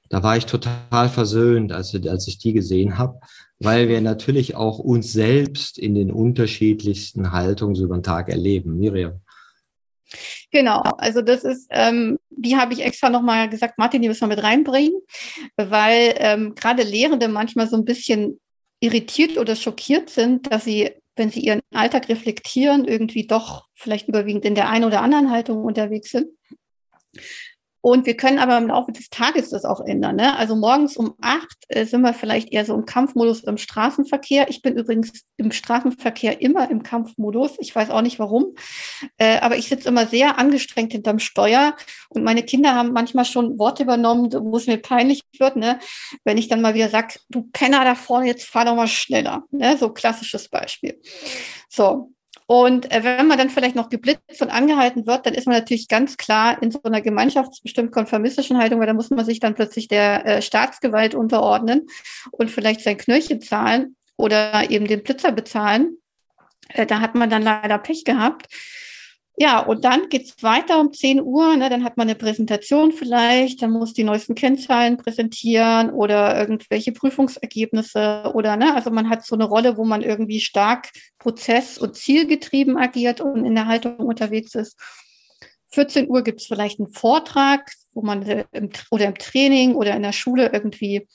da 0.08 0.22
war 0.22 0.38
ich 0.38 0.46
total 0.46 1.10
versöhnt, 1.10 1.72
als, 1.72 1.94
als 1.94 2.26
ich 2.26 2.38
die 2.38 2.54
gesehen 2.54 2.96
habe, 2.96 3.20
weil 3.58 3.90
wir 3.90 4.00
natürlich 4.00 4.54
auch 4.56 4.78
uns 4.78 5.12
selbst 5.12 5.76
in 5.76 5.94
den 5.94 6.10
unterschiedlichsten 6.10 7.32
Haltungen 7.32 7.74
so 7.74 7.84
über 7.84 7.98
den 7.98 8.02
Tag 8.02 8.30
erleben. 8.30 8.78
Miriam. 8.78 9.20
Genau, 10.50 10.80
also 10.96 11.20
das 11.20 11.44
ist, 11.44 11.66
ähm, 11.68 12.18
die 12.30 12.56
habe 12.56 12.72
ich 12.72 12.82
extra 12.82 13.10
nochmal 13.10 13.50
gesagt, 13.50 13.76
Martin, 13.76 14.00
die 14.00 14.08
müssen 14.08 14.22
wir 14.22 14.36
mit 14.36 14.42
reinbringen, 14.42 14.98
weil 15.58 16.14
ähm, 16.16 16.54
gerade 16.54 16.82
Lehrende 16.82 17.28
manchmal 17.28 17.68
so 17.68 17.76
ein 17.76 17.84
bisschen 17.84 18.40
irritiert 18.80 19.36
oder 19.36 19.54
schockiert 19.54 20.08
sind, 20.08 20.50
dass 20.50 20.64
sie 20.64 20.92
wenn 21.16 21.30
sie 21.30 21.40
ihren 21.40 21.60
Alltag 21.72 22.08
reflektieren, 22.08 22.84
irgendwie 22.84 23.26
doch 23.26 23.66
vielleicht 23.74 24.08
überwiegend 24.08 24.44
in 24.44 24.54
der 24.54 24.68
einen 24.68 24.84
oder 24.84 25.02
anderen 25.02 25.30
Haltung 25.30 25.64
unterwegs 25.64 26.10
sind. 26.10 26.28
Und 27.86 28.04
wir 28.04 28.16
können 28.16 28.40
aber 28.40 28.58
im 28.58 28.66
Laufe 28.66 28.90
des 28.90 29.10
Tages 29.10 29.50
das 29.50 29.64
auch 29.64 29.80
ändern. 29.80 30.16
Ne? 30.16 30.36
Also 30.36 30.56
morgens 30.56 30.96
um 30.96 31.14
acht 31.20 31.56
äh, 31.68 31.84
sind 31.84 32.00
wir 32.00 32.14
vielleicht 32.14 32.52
eher 32.52 32.64
so 32.64 32.74
im 32.74 32.84
Kampfmodus 32.84 33.44
im 33.44 33.58
Straßenverkehr. 33.58 34.50
Ich 34.50 34.60
bin 34.60 34.76
übrigens 34.76 35.22
im 35.36 35.52
Straßenverkehr 35.52 36.42
immer 36.42 36.68
im 36.68 36.82
Kampfmodus. 36.82 37.52
Ich 37.60 37.72
weiß 37.76 37.90
auch 37.90 38.02
nicht 38.02 38.18
warum. 38.18 38.56
Äh, 39.18 39.38
aber 39.38 39.56
ich 39.56 39.68
sitze 39.68 39.88
immer 39.88 40.04
sehr 40.04 40.36
angestrengt 40.36 40.90
hinterm 40.90 41.20
Steuer. 41.20 41.76
Und 42.08 42.24
meine 42.24 42.42
Kinder 42.42 42.74
haben 42.74 42.92
manchmal 42.92 43.24
schon 43.24 43.56
Worte 43.56 43.84
übernommen, 43.84 44.32
wo 44.32 44.56
es 44.56 44.66
mir 44.66 44.78
peinlich 44.78 45.22
wird, 45.38 45.54
ne? 45.54 45.78
wenn 46.24 46.38
ich 46.38 46.48
dann 46.48 46.62
mal 46.62 46.74
wieder 46.74 46.88
sage, 46.88 47.20
du 47.28 47.48
Penner 47.52 47.84
da 47.84 47.94
vorne, 47.94 48.26
jetzt 48.26 48.48
fahr 48.48 48.64
doch 48.64 48.74
mal 48.74 48.88
schneller. 48.88 49.44
Ne? 49.52 49.76
So 49.78 49.90
klassisches 49.90 50.48
Beispiel. 50.48 51.00
So, 51.68 52.15
und 52.46 52.92
äh, 52.92 53.02
wenn 53.02 53.26
man 53.26 53.38
dann 53.38 53.50
vielleicht 53.50 53.74
noch 53.74 53.88
geblitzt 53.88 54.40
und 54.40 54.50
angehalten 54.50 55.06
wird, 55.06 55.26
dann 55.26 55.34
ist 55.34 55.46
man 55.46 55.56
natürlich 55.56 55.88
ganz 55.88 56.16
klar 56.16 56.62
in 56.62 56.70
so 56.70 56.80
einer 56.84 57.00
gemeinschaftsbestimmt 57.00 57.90
konformistischen 57.90 58.58
Haltung, 58.58 58.78
weil 58.78 58.86
da 58.86 58.92
muss 58.92 59.10
man 59.10 59.24
sich 59.24 59.40
dann 59.40 59.54
plötzlich 59.54 59.88
der 59.88 60.24
äh, 60.24 60.42
Staatsgewalt 60.42 61.14
unterordnen 61.16 61.88
und 62.30 62.50
vielleicht 62.50 62.82
sein 62.82 62.98
Knöllchen 62.98 63.40
zahlen 63.40 63.96
oder 64.16 64.70
eben 64.70 64.86
den 64.86 65.02
Blitzer 65.02 65.32
bezahlen. 65.32 65.96
Äh, 66.68 66.86
da 66.86 67.00
hat 67.00 67.16
man 67.16 67.30
dann 67.30 67.42
leider 67.42 67.78
Pech 67.78 68.04
gehabt. 68.04 68.46
Ja, 69.38 69.60
und 69.60 69.84
dann 69.84 70.08
geht's 70.08 70.42
weiter 70.42 70.80
um 70.80 70.94
10 70.94 71.20
Uhr. 71.20 71.56
Ne, 71.56 71.68
dann 71.68 71.84
hat 71.84 71.98
man 71.98 72.08
eine 72.08 72.14
Präsentation 72.14 72.92
vielleicht, 72.92 73.60
dann 73.60 73.70
muss 73.70 73.92
die 73.92 74.04
neuesten 74.04 74.34
Kennzahlen 74.34 74.96
präsentieren 74.96 75.90
oder 75.90 76.38
irgendwelche 76.40 76.92
Prüfungsergebnisse 76.92 78.32
oder, 78.34 78.56
ne, 78.56 78.74
also 78.74 78.90
man 78.90 79.10
hat 79.10 79.26
so 79.26 79.34
eine 79.34 79.44
Rolle, 79.44 79.76
wo 79.76 79.84
man 79.84 80.02
irgendwie 80.02 80.40
stark 80.40 80.88
prozess- 81.18 81.76
und 81.76 81.96
zielgetrieben 81.96 82.78
agiert 82.78 83.20
und 83.20 83.44
in 83.44 83.54
der 83.54 83.66
Haltung 83.66 83.96
unterwegs 83.98 84.54
ist. 84.54 84.78
14 85.68 86.08
Uhr 86.08 86.22
gibt's 86.22 86.46
vielleicht 86.46 86.80
einen 86.80 86.88
Vortrag, 86.88 87.70
wo 87.92 88.00
man 88.00 88.22
im, 88.22 88.70
oder 88.90 89.06
im 89.06 89.16
Training 89.16 89.74
oder 89.74 89.94
in 89.94 90.02
der 90.02 90.12
Schule 90.12 90.50
irgendwie 90.50 91.06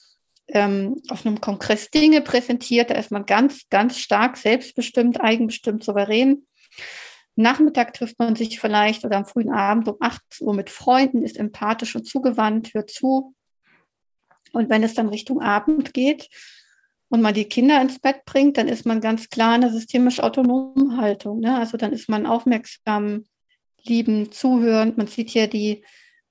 ähm, 0.49 1.01
auf 1.09 1.25
einem 1.25 1.41
Kongress 1.41 1.89
Dinge 1.89 2.21
präsentiert. 2.21 2.91
Da 2.91 2.95
ist 2.95 3.11
man 3.11 3.25
ganz, 3.25 3.67
ganz 3.69 3.97
stark 3.97 4.37
selbstbestimmt, 4.37 5.19
eigenbestimmt, 5.19 5.83
souverän. 5.83 6.45
Nachmittag 7.35 7.93
trifft 7.93 8.19
man 8.19 8.35
sich 8.35 8.59
vielleicht 8.59 9.05
oder 9.05 9.17
am 9.17 9.25
frühen 9.25 9.51
Abend 9.51 9.87
um 9.87 9.95
18 9.99 10.47
Uhr 10.47 10.53
mit 10.53 10.69
Freunden, 10.69 11.23
ist 11.23 11.37
empathisch 11.37 11.95
und 11.95 12.05
zugewandt, 12.05 12.73
hört 12.73 12.89
zu. 12.89 13.33
Und 14.51 14.69
wenn 14.69 14.83
es 14.83 14.93
dann 14.93 15.09
Richtung 15.09 15.41
Abend 15.41 15.93
geht 15.93 16.29
und 17.09 17.21
man 17.21 17.33
die 17.33 17.45
Kinder 17.45 17.81
ins 17.81 17.99
Bett 17.99 18.25
bringt, 18.25 18.57
dann 18.57 18.67
ist 18.67 18.85
man 18.85 19.01
ganz 19.01 19.29
klar 19.29 19.55
in 19.55 19.61
der 19.61 19.71
systemisch 19.71 20.19
autonomen 20.19 20.97
Haltung. 20.97 21.39
Ne? 21.39 21.57
Also 21.57 21.77
dann 21.77 21.93
ist 21.93 22.09
man 22.09 22.25
aufmerksam, 22.25 23.25
lieben, 23.83 24.31
zuhörend. 24.31 24.97
Man 24.97 25.07
sieht 25.07 25.29
hier 25.29 25.47
die 25.47 25.83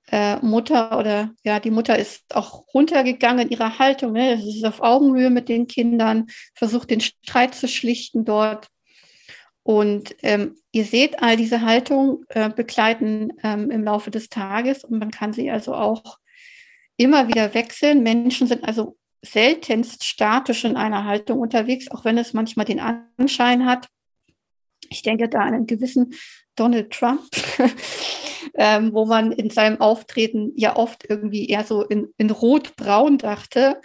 äh, 0.07 0.37
Mutter 0.37 0.97
oder 0.97 1.31
ja, 1.43 1.59
die 1.59 1.71
Mutter 1.71 1.97
ist 1.97 2.35
auch 2.35 2.65
runtergegangen 2.73 3.47
in 3.47 3.51
ihrer 3.51 3.79
Haltung. 3.79 4.13
Ne? 4.13 4.37
Sie 4.37 4.57
ist 4.57 4.65
auf 4.65 4.81
Augenhöhe 4.81 5.29
mit 5.29 5.49
den 5.49 5.67
Kindern, 5.67 6.27
versucht 6.53 6.89
den 6.89 7.01
Streit 7.01 7.55
zu 7.55 7.67
schlichten 7.67 8.25
dort. 8.25 8.67
Und 9.63 10.15
ähm, 10.23 10.55
ihr 10.71 10.85
seht 10.85 11.21
all 11.21 11.37
diese 11.37 11.61
Haltung 11.61 12.25
äh, 12.29 12.49
begleiten 12.49 13.33
ähm, 13.43 13.69
im 13.69 13.83
Laufe 13.83 14.09
des 14.09 14.29
Tages 14.29 14.83
und 14.83 14.97
man 14.97 15.11
kann 15.11 15.33
sie 15.33 15.51
also 15.51 15.75
auch 15.75 16.17
immer 16.97 17.27
wieder 17.27 17.53
wechseln. 17.53 18.03
Menschen 18.03 18.47
sind 18.47 18.63
also 18.63 18.97
seltenst 19.21 20.03
statisch 20.03 20.65
in 20.65 20.77
einer 20.77 21.05
Haltung 21.05 21.39
unterwegs, 21.39 21.89
auch 21.91 22.05
wenn 22.05 22.17
es 22.17 22.33
manchmal 22.33 22.65
den 22.65 22.79
Anschein 22.79 23.65
hat. 23.65 23.87
Ich 24.89 25.03
denke 25.03 25.29
da 25.29 25.39
an 25.39 25.53
einen 25.53 25.67
gewissen 25.67 26.15
Donald 26.55 26.91
Trump, 26.91 27.21
ähm, 28.55 28.93
wo 28.93 29.05
man 29.05 29.31
in 29.31 29.51
seinem 29.51 29.79
Auftreten 29.79 30.53
ja 30.55 30.75
oft 30.75 31.05
irgendwie 31.07 31.47
eher 31.47 31.63
so 31.63 31.83
in, 31.83 32.11
in 32.17 32.31
rot-braun 32.31 33.19
dachte. 33.19 33.79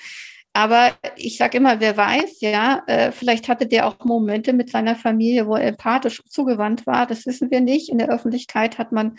Aber 0.57 0.93
ich 1.17 1.37
sage 1.37 1.59
immer, 1.59 1.81
wer 1.81 1.99
weiß, 1.99 2.41
ja, 2.41 2.83
äh, 2.87 3.13
vielleicht 3.13 3.47
hatte 3.47 3.67
der 3.67 3.87
auch 3.87 4.03
Momente 4.07 4.55
mit 4.55 4.71
seiner 4.71 4.97
Familie, 4.97 5.47
wo 5.47 5.55
er 5.55 5.69
empathisch 5.69 6.23
zugewandt 6.25 6.87
war. 6.87 7.07
Das 7.07 7.27
wissen 7.27 7.51
wir 7.51 7.61
nicht. 7.61 7.91
In 7.91 7.99
der 7.99 8.09
Öffentlichkeit 8.09 8.79
hat 8.79 8.91
man 8.91 9.19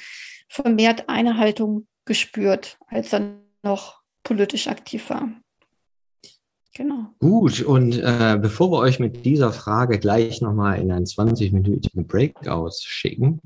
vermehrt 0.50 1.10
eine 1.10 1.38
Haltung 1.38 1.86
gespürt, 2.06 2.80
als 2.88 3.14
er 3.14 3.36
noch 3.62 4.02
politisch 4.24 4.68
aktiv 4.68 5.12
war. 5.12 5.30
Genau. 6.74 7.12
Gut, 7.20 7.62
und 7.62 8.00
äh, 8.00 8.40
bevor 8.42 8.72
wir 8.72 8.80
euch 8.80 9.00
mit 9.00 9.24
dieser 9.24 9.54
Frage 9.54 10.00
gleich 10.00 10.42
nochmal 10.42 10.80
in 10.80 10.92
einen 10.92 11.06
20-minütigen 11.06 12.08
Breakout 12.08 12.72
schicken, 12.82 13.42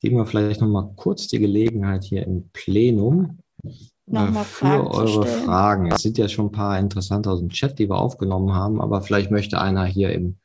geben 0.00 0.16
wir 0.16 0.26
vielleicht 0.26 0.60
nochmal 0.60 0.90
kurz 0.96 1.28
die 1.28 1.38
Gelegenheit 1.38 2.02
hier 2.02 2.26
im 2.26 2.50
Plenum 2.52 3.38
äh, 4.12 4.32
für 4.32 4.44
Fragen 4.44 4.86
eure 4.86 5.26
Fragen. 5.26 5.92
Es 5.92 6.02
sind 6.02 6.18
ja 6.18 6.28
schon 6.28 6.46
ein 6.46 6.52
paar 6.52 6.78
interessante 6.78 7.30
aus 7.30 7.40
dem 7.40 7.50
Chat, 7.50 7.78
die 7.78 7.88
wir 7.88 7.98
aufgenommen 7.98 8.54
haben, 8.54 8.80
aber 8.80 9.02
vielleicht 9.02 9.30
möchte 9.30 9.60
einer 9.60 9.84
hier 9.84 10.12
im 10.12 10.36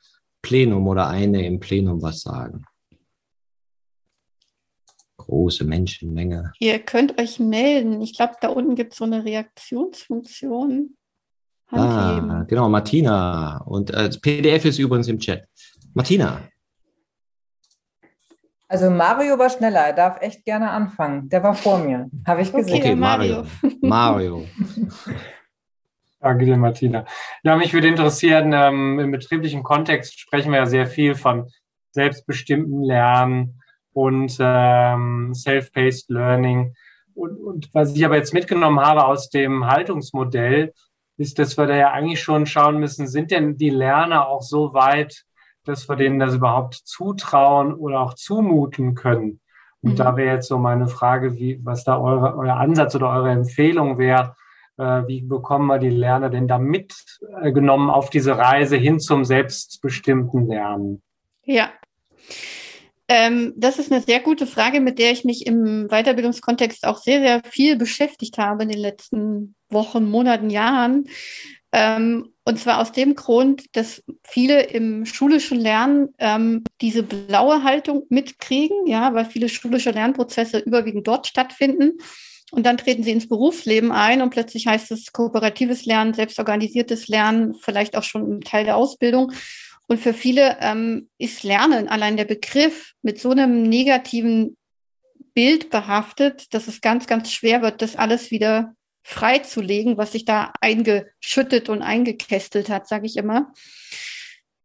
Plenum 0.42 0.88
oder 0.88 1.08
eine 1.08 1.46
im 1.46 1.60
Plenum 1.60 2.02
was 2.02 2.22
sagen. 2.22 2.66
Große 5.18 5.64
Menschenmenge. 5.64 6.52
Ihr 6.60 6.80
könnt 6.80 7.20
euch 7.20 7.40
melden. 7.40 8.02
Ich 8.02 8.16
glaube, 8.16 8.34
da 8.42 8.50
unten 8.50 8.76
gibt 8.76 8.94
es 8.94 9.00
so 9.00 9.06
eine 9.06 9.24
Reaktionsfunktion. 9.24 10.96
Ah, 11.70 12.46
genau, 12.48 12.70
Martina. 12.70 13.64
Und 13.66 13.90
äh, 13.90 14.08
das 14.08 14.20
PDF 14.20 14.66
ist 14.66 14.80
übrigens 14.80 15.08
im 15.08 15.20
Chat. 15.20 15.48
Martina. 15.94 16.42
Also 18.74 18.90
Mario 18.90 19.38
war 19.38 19.52
schneller, 19.52 19.82
er 19.82 19.94
darf 19.94 20.20
echt 20.20 20.46
gerne 20.46 20.72
anfangen. 20.72 21.30
Der 21.30 21.44
war 21.44 21.54
vor 21.54 21.78
mir, 21.78 22.10
habe 22.26 22.42
ich 22.42 22.52
gesehen. 22.52 22.74
Okay, 22.74 22.96
Mario. 22.96 23.46
Mario. 23.82 24.48
Danke 26.20 26.46
dir, 26.46 26.58
Martina. 26.58 27.06
Ja, 27.44 27.56
mich 27.56 27.72
würde 27.72 27.88
interessieren, 27.88 28.52
ähm, 28.52 28.98
im 28.98 29.12
betrieblichen 29.12 29.62
Kontext 29.62 30.20
sprechen 30.20 30.52
wir 30.52 30.58
ja 30.58 30.66
sehr 30.66 30.88
viel 30.88 31.14
von 31.14 31.52
selbstbestimmten 31.92 32.82
Lernen 32.82 33.62
und 33.94 34.38
ähm, 34.40 35.36
Self-Paced 35.36 36.10
Learning. 36.10 36.74
Und, 37.14 37.38
und 37.38 37.70
was 37.76 37.96
ich 37.96 38.04
aber 38.04 38.16
jetzt 38.16 38.34
mitgenommen 38.34 38.80
habe 38.80 39.06
aus 39.06 39.30
dem 39.30 39.68
Haltungsmodell, 39.68 40.74
ist, 41.18 41.38
dass 41.38 41.60
wir 41.60 41.68
da 41.68 41.76
ja 41.76 41.92
eigentlich 41.92 42.24
schon 42.24 42.48
schauen 42.48 42.80
müssen, 42.80 43.08
sind 43.08 43.30
denn 43.30 43.56
die 43.56 43.70
Lerner 43.70 44.28
auch 44.28 44.42
so 44.42 44.74
weit, 44.74 45.26
dass 45.66 45.88
wir 45.90 45.96
denen 45.96 46.20
das 46.20 46.36
überhaupt 46.36 46.76
zutrauen 46.76 47.74
oder 47.74 48.02
auch 48.02 48.14
zumuten 48.14 48.96
können? 48.96 49.40
Und 49.82 49.94
mhm. 49.94 49.96
da 49.98 50.16
wäre 50.16 50.36
jetzt 50.36 50.48
so 50.48 50.58
meine 50.58 50.88
Frage, 50.88 51.36
wie, 51.36 51.60
was 51.64 51.84
da 51.84 52.00
eure, 52.00 52.38
euer 52.38 52.56
Ansatz 52.56 52.96
oder 52.96 53.10
eure 53.10 53.32
Empfehlung 53.32 53.98
wäre, 53.98 54.36
äh, 54.78 55.04
wie 55.08 55.22
bekommen 55.22 55.68
wir 55.68 55.78
die 55.78 55.90
Lerner 55.90 56.30
denn 56.30 56.48
da 56.48 56.58
mitgenommen 56.58 57.90
auf 57.90 58.10
diese 58.10 58.38
Reise 58.38 58.78
hin 58.78 59.00
zum 59.00 59.26
selbstbestimmten 59.26 60.48
Lernen? 60.48 61.02
Ja. 61.44 61.70
Ähm, 63.10 63.54
das 63.58 63.80
ist 63.80 63.92
eine 63.92 64.02
sehr 64.02 64.22
gute 64.22 64.48
Frage, 64.48 64.80
mit 64.80 64.98
der 64.98 65.12
ich 65.12 65.26
mich 65.26 65.46
im 65.46 65.90
Weiterbildungskontext 65.90 66.88
auch 66.88 66.98
sehr, 66.98 67.20
sehr 67.20 67.42
viel 67.44 67.78
beschäftigt 67.78 68.38
habe 68.38 68.64
in 68.64 68.70
den 68.70 68.80
letzten 68.80 69.56
Wochen, 69.70 70.10
Monaten, 70.10 70.50
Jahren. 70.50 71.06
Ähm, 71.74 72.30
und 72.46 72.60
zwar 72.60 72.80
aus 72.80 72.92
dem 72.92 73.16
Grund, 73.16 73.76
dass 73.76 74.04
viele 74.24 74.62
im 74.62 75.06
schulischen 75.06 75.60
Lernen 75.60 76.10
ähm, 76.20 76.64
diese 76.82 77.02
blaue 77.02 77.64
Haltung 77.64 78.06
mitkriegen, 78.10 78.86
ja, 78.86 79.14
weil 79.16 79.26
viele 79.26 79.50
schulische 79.50 79.90
Lernprozesse 79.90 80.60
überwiegend 80.60 81.08
dort 81.08 81.26
stattfinden. 81.26 81.98
Und 82.52 82.68
dann 82.68 82.78
treten 82.78 83.04
sie 83.04 83.12
ins 83.12 83.28
Berufsleben 83.28 83.92
ein 83.92 84.22
und 84.22 84.30
plötzlich 84.30 84.68
heißt 84.68 84.92
es 84.92 85.12
kooperatives 85.12 85.86
Lernen, 85.86 86.14
selbstorganisiertes 86.14 87.08
Lernen, 87.08 87.56
vielleicht 87.56 87.98
auch 87.98 88.04
schon 88.04 88.38
ein 88.38 88.42
Teil 88.42 88.66
der 88.66 88.78
Ausbildung. 88.78 89.32
Und 89.88 90.00
für 90.00 90.14
viele 90.14 90.58
ähm, 90.62 91.10
ist 91.18 91.42
Lernen 91.42 91.88
allein 91.88 92.18
der 92.18 92.26
Begriff 92.26 92.94
mit 93.02 93.20
so 93.20 93.32
einem 93.32 93.64
negativen 93.64 94.56
Bild 95.34 95.72
behaftet, 95.72 96.54
dass 96.54 96.68
es 96.68 96.82
ganz, 96.82 97.08
ganz 97.08 97.32
schwer 97.32 97.64
wird, 97.64 97.82
das 97.82 97.96
alles 97.96 98.30
wieder 98.30 98.76
freizulegen, 99.04 99.98
was 99.98 100.14
sich 100.14 100.26
da 100.26 100.54
eingeschüttet 100.62 101.70
und 101.70 101.82
eingekästelt 101.82 102.70
hat, 102.70 102.88
sage 102.88 103.06
ich 103.06 103.18
immer. 103.18 103.54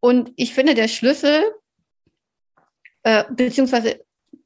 Und 0.01 0.33
ich 0.37 0.55
finde, 0.55 0.75
der 0.75 0.89
Schlüssel, 0.89 1.43
äh, 3.03 3.25
beziehungsweise 3.31 4.01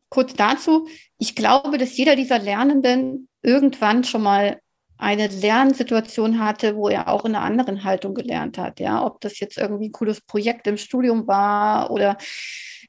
kurz 0.09 0.35
dazu, 0.35 0.89
ich 1.19 1.37
glaube, 1.37 1.79
dass 1.79 1.97
jeder 1.97 2.17
dieser 2.17 2.39
Lernenden 2.39 3.29
irgendwann 3.43 4.05
schon 4.05 4.23
mal 4.23 4.61
eine 4.99 5.27
Lernsituation 5.27 6.39
hatte, 6.39 6.77
wo 6.77 6.89
er 6.89 7.09
auch 7.09 7.25
in 7.25 7.35
einer 7.35 7.45
anderen 7.45 7.83
Haltung 7.83 8.15
gelernt 8.15 8.57
hat. 8.57 8.79
Ja, 8.79 9.05
ob 9.05 9.21
das 9.21 9.41
jetzt 9.41 9.59
irgendwie 9.59 9.89
ein 9.89 9.93
cooles 9.93 10.21
Projekt 10.21 10.67
im 10.69 10.77
Studium 10.77 11.27
war 11.27 11.91
oder 11.91 12.17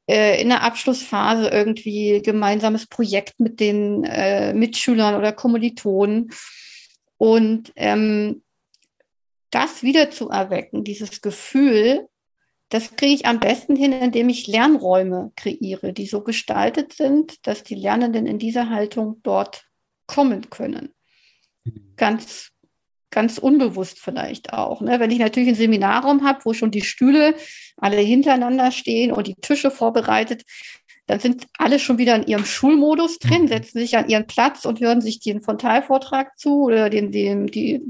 äh, 0.07 0.39
in 0.41 0.49
der 0.49 0.61
Abschlussphase 0.61 1.47
irgendwie 1.49 2.21
gemeinsames 2.21 2.87
Projekt 2.87 3.39
mit 3.39 3.59
den 3.59 4.03
äh, 4.03 4.53
Mitschülern 4.53 5.15
oder 5.15 5.31
Kommilitonen. 5.31 6.29
Und 7.17 7.71
ähm, 7.75 8.43
das 9.49 9.83
wieder 9.83 10.09
zu 10.09 10.29
erwecken, 10.29 10.83
dieses 10.83 11.21
Gefühl, 11.21 12.07
das 12.69 12.95
kriege 12.95 13.13
ich 13.13 13.25
am 13.27 13.39
besten 13.39 13.75
hin, 13.75 13.93
indem 13.93 14.29
ich 14.29 14.47
Lernräume 14.47 15.31
kreiere, 15.35 15.93
die 15.93 16.07
so 16.07 16.21
gestaltet 16.21 16.93
sind, 16.93 17.45
dass 17.45 17.63
die 17.63 17.75
Lernenden 17.75 18.25
in 18.25 18.39
dieser 18.39 18.69
Haltung 18.71 19.19
dort 19.21 19.65
kommen 20.07 20.49
können. 20.49 20.91
Ganz, 21.97 22.51
ganz 23.11 23.37
unbewusst 23.37 23.99
vielleicht 23.99 24.53
auch. 24.53 24.81
Ne? 24.81 24.99
Wenn 24.99 25.11
ich 25.11 25.19
natürlich 25.19 25.49
einen 25.49 25.57
Seminarraum 25.57 26.23
habe, 26.23 26.45
wo 26.45 26.53
schon 26.53 26.71
die 26.71 26.81
Stühle 26.81 27.35
alle 27.77 27.97
hintereinander 27.97 28.71
stehen 28.71 29.11
und 29.11 29.27
die 29.27 29.35
Tische 29.35 29.69
vorbereitet, 29.69 30.43
dann 31.05 31.19
sind 31.19 31.47
alle 31.57 31.79
schon 31.79 31.97
wieder 31.97 32.15
in 32.15 32.27
ihrem 32.27 32.45
Schulmodus 32.45 33.19
drin, 33.19 33.43
mhm. 33.43 33.47
setzen 33.49 33.79
sich 33.79 33.97
an 33.97 34.09
ihren 34.09 34.27
Platz 34.27 34.65
und 34.65 34.79
hören 34.79 35.01
sich 35.01 35.19
den 35.19 35.41
Frontalvortrag 35.41 36.37
zu 36.37 36.63
oder 36.63 36.89
den, 36.89 37.11
den, 37.11 37.47
die 37.47 37.81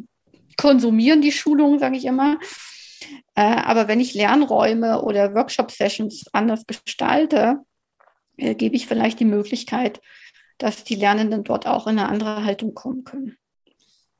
konsumieren 0.57 1.21
die 1.21 1.31
Schulung, 1.31 1.79
sage 1.79 1.97
ich 1.97 2.05
immer. 2.05 2.39
Äh, 3.35 3.41
aber 3.41 3.87
wenn 3.87 3.99
ich 3.99 4.13
Lernräume 4.13 5.01
oder 5.01 5.33
Workshop-Sessions 5.35 6.25
anders 6.31 6.65
gestalte, 6.65 7.57
äh, 8.37 8.55
gebe 8.55 8.75
ich 8.75 8.87
vielleicht 8.87 9.19
die 9.19 9.25
Möglichkeit, 9.25 10.01
dass 10.57 10.83
die 10.83 10.95
Lernenden 10.95 11.43
dort 11.43 11.67
auch 11.67 11.87
in 11.87 11.99
eine 11.99 12.09
andere 12.09 12.43
Haltung 12.45 12.73
kommen 12.73 13.03
können. 13.03 13.37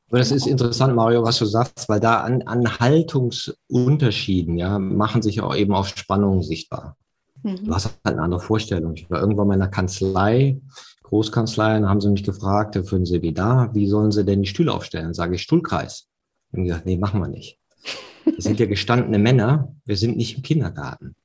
Aber 0.09 0.19
das 0.19 0.31
ist 0.31 0.45
interessant, 0.45 0.93
Mario, 0.95 1.23
was 1.23 1.39
du 1.39 1.45
sagst, 1.45 1.89
weil 1.89 1.99
da 1.99 2.21
an, 2.21 2.43
an 2.43 2.79
Haltungsunterschieden 2.79 4.57
ja, 4.57 4.77
machen 4.77 5.23
sich 5.23 5.41
auch 5.41 5.55
eben 5.55 5.73
auf 5.73 5.87
Spannungen 5.87 6.43
sichtbar. 6.43 6.97
Mhm. 7.43 7.65
Du 7.65 7.73
hast 7.73 7.85
halt 7.85 8.15
eine 8.15 8.21
andere 8.21 8.41
Vorstellung. 8.41 8.93
Ich 8.95 9.09
war 9.09 9.21
irgendwann 9.21 9.47
mal 9.47 9.55
in 9.55 9.61
einer 9.61 9.71
Kanzlei, 9.71 10.59
Großkanzlei, 11.03 11.77
und 11.77 11.89
haben 11.89 12.01
sie 12.01 12.09
mich 12.09 12.23
gefragt 12.23 12.75
für 12.75 12.95
ein 12.95 13.05
Seminar, 13.05 13.73
wie 13.75 13.87
sollen 13.87 14.11
sie 14.11 14.25
denn 14.25 14.41
die 14.41 14.47
Stühle 14.47 14.73
aufstellen? 14.73 15.13
Sage 15.13 15.35
ich 15.35 15.43
Stuhlkreis. 15.43 16.07
Und 16.51 16.65
gesagt, 16.65 16.85
nee, 16.85 16.97
machen 16.97 17.19
wir 17.21 17.27
nicht. 17.27 17.59
Das 18.25 18.45
sind 18.45 18.57
ja 18.57 18.67
gestandene 18.67 19.19
Männer, 19.19 19.75
wir 19.83 19.97
sind 19.97 20.15
nicht 20.15 20.37
im 20.37 20.43
Kindergarten. 20.43 21.17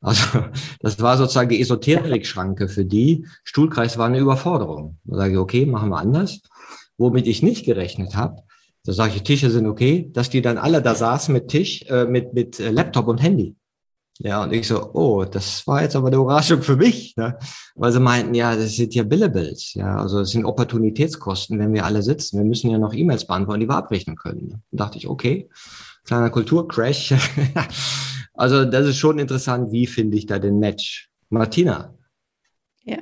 Also 0.00 0.44
das 0.80 0.98
war 1.00 1.18
sozusagen 1.18 1.50
die 1.50 1.60
Esoterik-Schranke 1.60 2.68
für 2.68 2.86
die. 2.86 3.26
Stuhlkreis 3.44 3.98
war 3.98 4.06
eine 4.06 4.18
Überforderung. 4.18 4.96
Da 5.04 5.16
sage 5.18 5.32
ich, 5.32 5.38
okay, 5.38 5.66
machen 5.66 5.90
wir 5.90 5.98
anders. 5.98 6.40
Womit 6.96 7.26
ich 7.26 7.42
nicht 7.42 7.66
gerechnet 7.66 8.16
habe, 8.16 8.42
da 8.84 8.92
sage 8.92 9.12
ich, 9.16 9.22
Tische 9.22 9.50
sind 9.50 9.66
okay, 9.66 10.08
dass 10.12 10.30
die 10.30 10.40
dann 10.40 10.56
alle 10.56 10.80
da 10.80 10.94
saßen 10.94 11.32
mit 11.32 11.48
Tisch, 11.48 11.82
äh, 11.88 12.06
mit, 12.06 12.32
mit 12.32 12.58
äh, 12.58 12.70
Laptop 12.70 13.08
und 13.08 13.22
Handy. 13.22 13.54
Ja, 14.20 14.42
und 14.42 14.52
ich 14.52 14.66
so, 14.66 14.92
oh, 14.94 15.24
das 15.24 15.64
war 15.68 15.82
jetzt 15.82 15.94
aber 15.94 16.08
eine 16.08 16.16
Überraschung 16.16 16.60
für 16.62 16.76
mich, 16.76 17.16
ne? 17.16 17.38
weil 17.76 17.92
sie 17.92 18.00
meinten, 18.00 18.34
ja, 18.34 18.56
das 18.56 18.74
sind 18.74 18.92
ja 18.92 19.04
Billables, 19.04 19.74
ja, 19.74 19.96
also 19.96 20.18
das 20.18 20.30
sind 20.30 20.44
Opportunitätskosten, 20.44 21.56
wenn 21.60 21.72
wir 21.72 21.84
alle 21.84 22.02
sitzen. 22.02 22.38
Wir 22.38 22.44
müssen 22.44 22.68
ja 22.68 22.78
noch 22.78 22.92
E-Mails 22.92 23.28
beantworten, 23.28 23.60
die 23.60 23.68
wir 23.68 23.76
abrechnen 23.76 24.16
können. 24.16 24.48
Ne? 24.48 24.60
Dann 24.72 24.78
dachte 24.78 24.98
ich, 24.98 25.06
okay, 25.06 25.48
kleiner 26.04 26.30
Kulturcrash. 26.30 27.14
also 28.34 28.64
das 28.64 28.88
ist 28.88 28.98
schon 28.98 29.20
interessant, 29.20 29.70
wie 29.70 29.86
finde 29.86 30.16
ich 30.16 30.26
da 30.26 30.40
den 30.40 30.58
Match? 30.58 31.08
Martina. 31.28 31.94
Ja. 32.82 32.98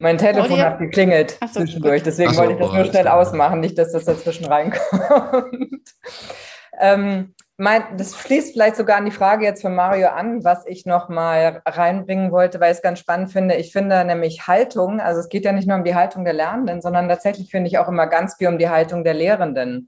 Mein 0.00 0.18
Telefon 0.18 0.46
Claudia? 0.46 0.64
hat 0.64 0.78
geklingelt 0.80 1.38
so, 1.52 1.60
zwischendurch, 1.60 2.02
deswegen 2.02 2.32
so, 2.32 2.38
wollte 2.38 2.54
ich 2.54 2.58
das 2.58 2.72
nur 2.72 2.84
schnell 2.86 3.06
ausmachen, 3.06 3.60
nicht, 3.60 3.78
dass 3.78 3.92
das 3.92 4.04
dazwischen 4.04 4.46
reinkommt. 4.46 5.94
ähm, 6.80 7.34
mein, 7.62 7.96
das 7.96 8.16
schließt 8.16 8.54
vielleicht 8.54 8.74
sogar 8.74 8.96
an 8.96 9.04
die 9.04 9.12
Frage 9.12 9.44
jetzt 9.44 9.62
von 9.62 9.72
Mario 9.72 10.08
an, 10.08 10.42
was 10.42 10.66
ich 10.66 10.84
noch 10.84 11.08
mal 11.08 11.62
reinbringen 11.64 12.32
wollte, 12.32 12.58
weil 12.58 12.72
ich 12.72 12.78
es 12.78 12.82
ganz 12.82 12.98
spannend 12.98 13.30
finde. 13.30 13.54
Ich 13.54 13.70
finde 13.70 14.04
nämlich 14.04 14.48
Haltung, 14.48 14.98
also 14.98 15.20
es 15.20 15.28
geht 15.28 15.44
ja 15.44 15.52
nicht 15.52 15.68
nur 15.68 15.76
um 15.76 15.84
die 15.84 15.94
Haltung 15.94 16.24
der 16.24 16.32
Lernenden, 16.32 16.82
sondern 16.82 17.08
tatsächlich 17.08 17.52
finde 17.52 17.68
ich 17.68 17.78
auch 17.78 17.86
immer 17.86 18.08
ganz 18.08 18.34
viel 18.34 18.48
um 18.48 18.58
die 18.58 18.68
Haltung 18.68 19.04
der 19.04 19.14
Lehrenden. 19.14 19.86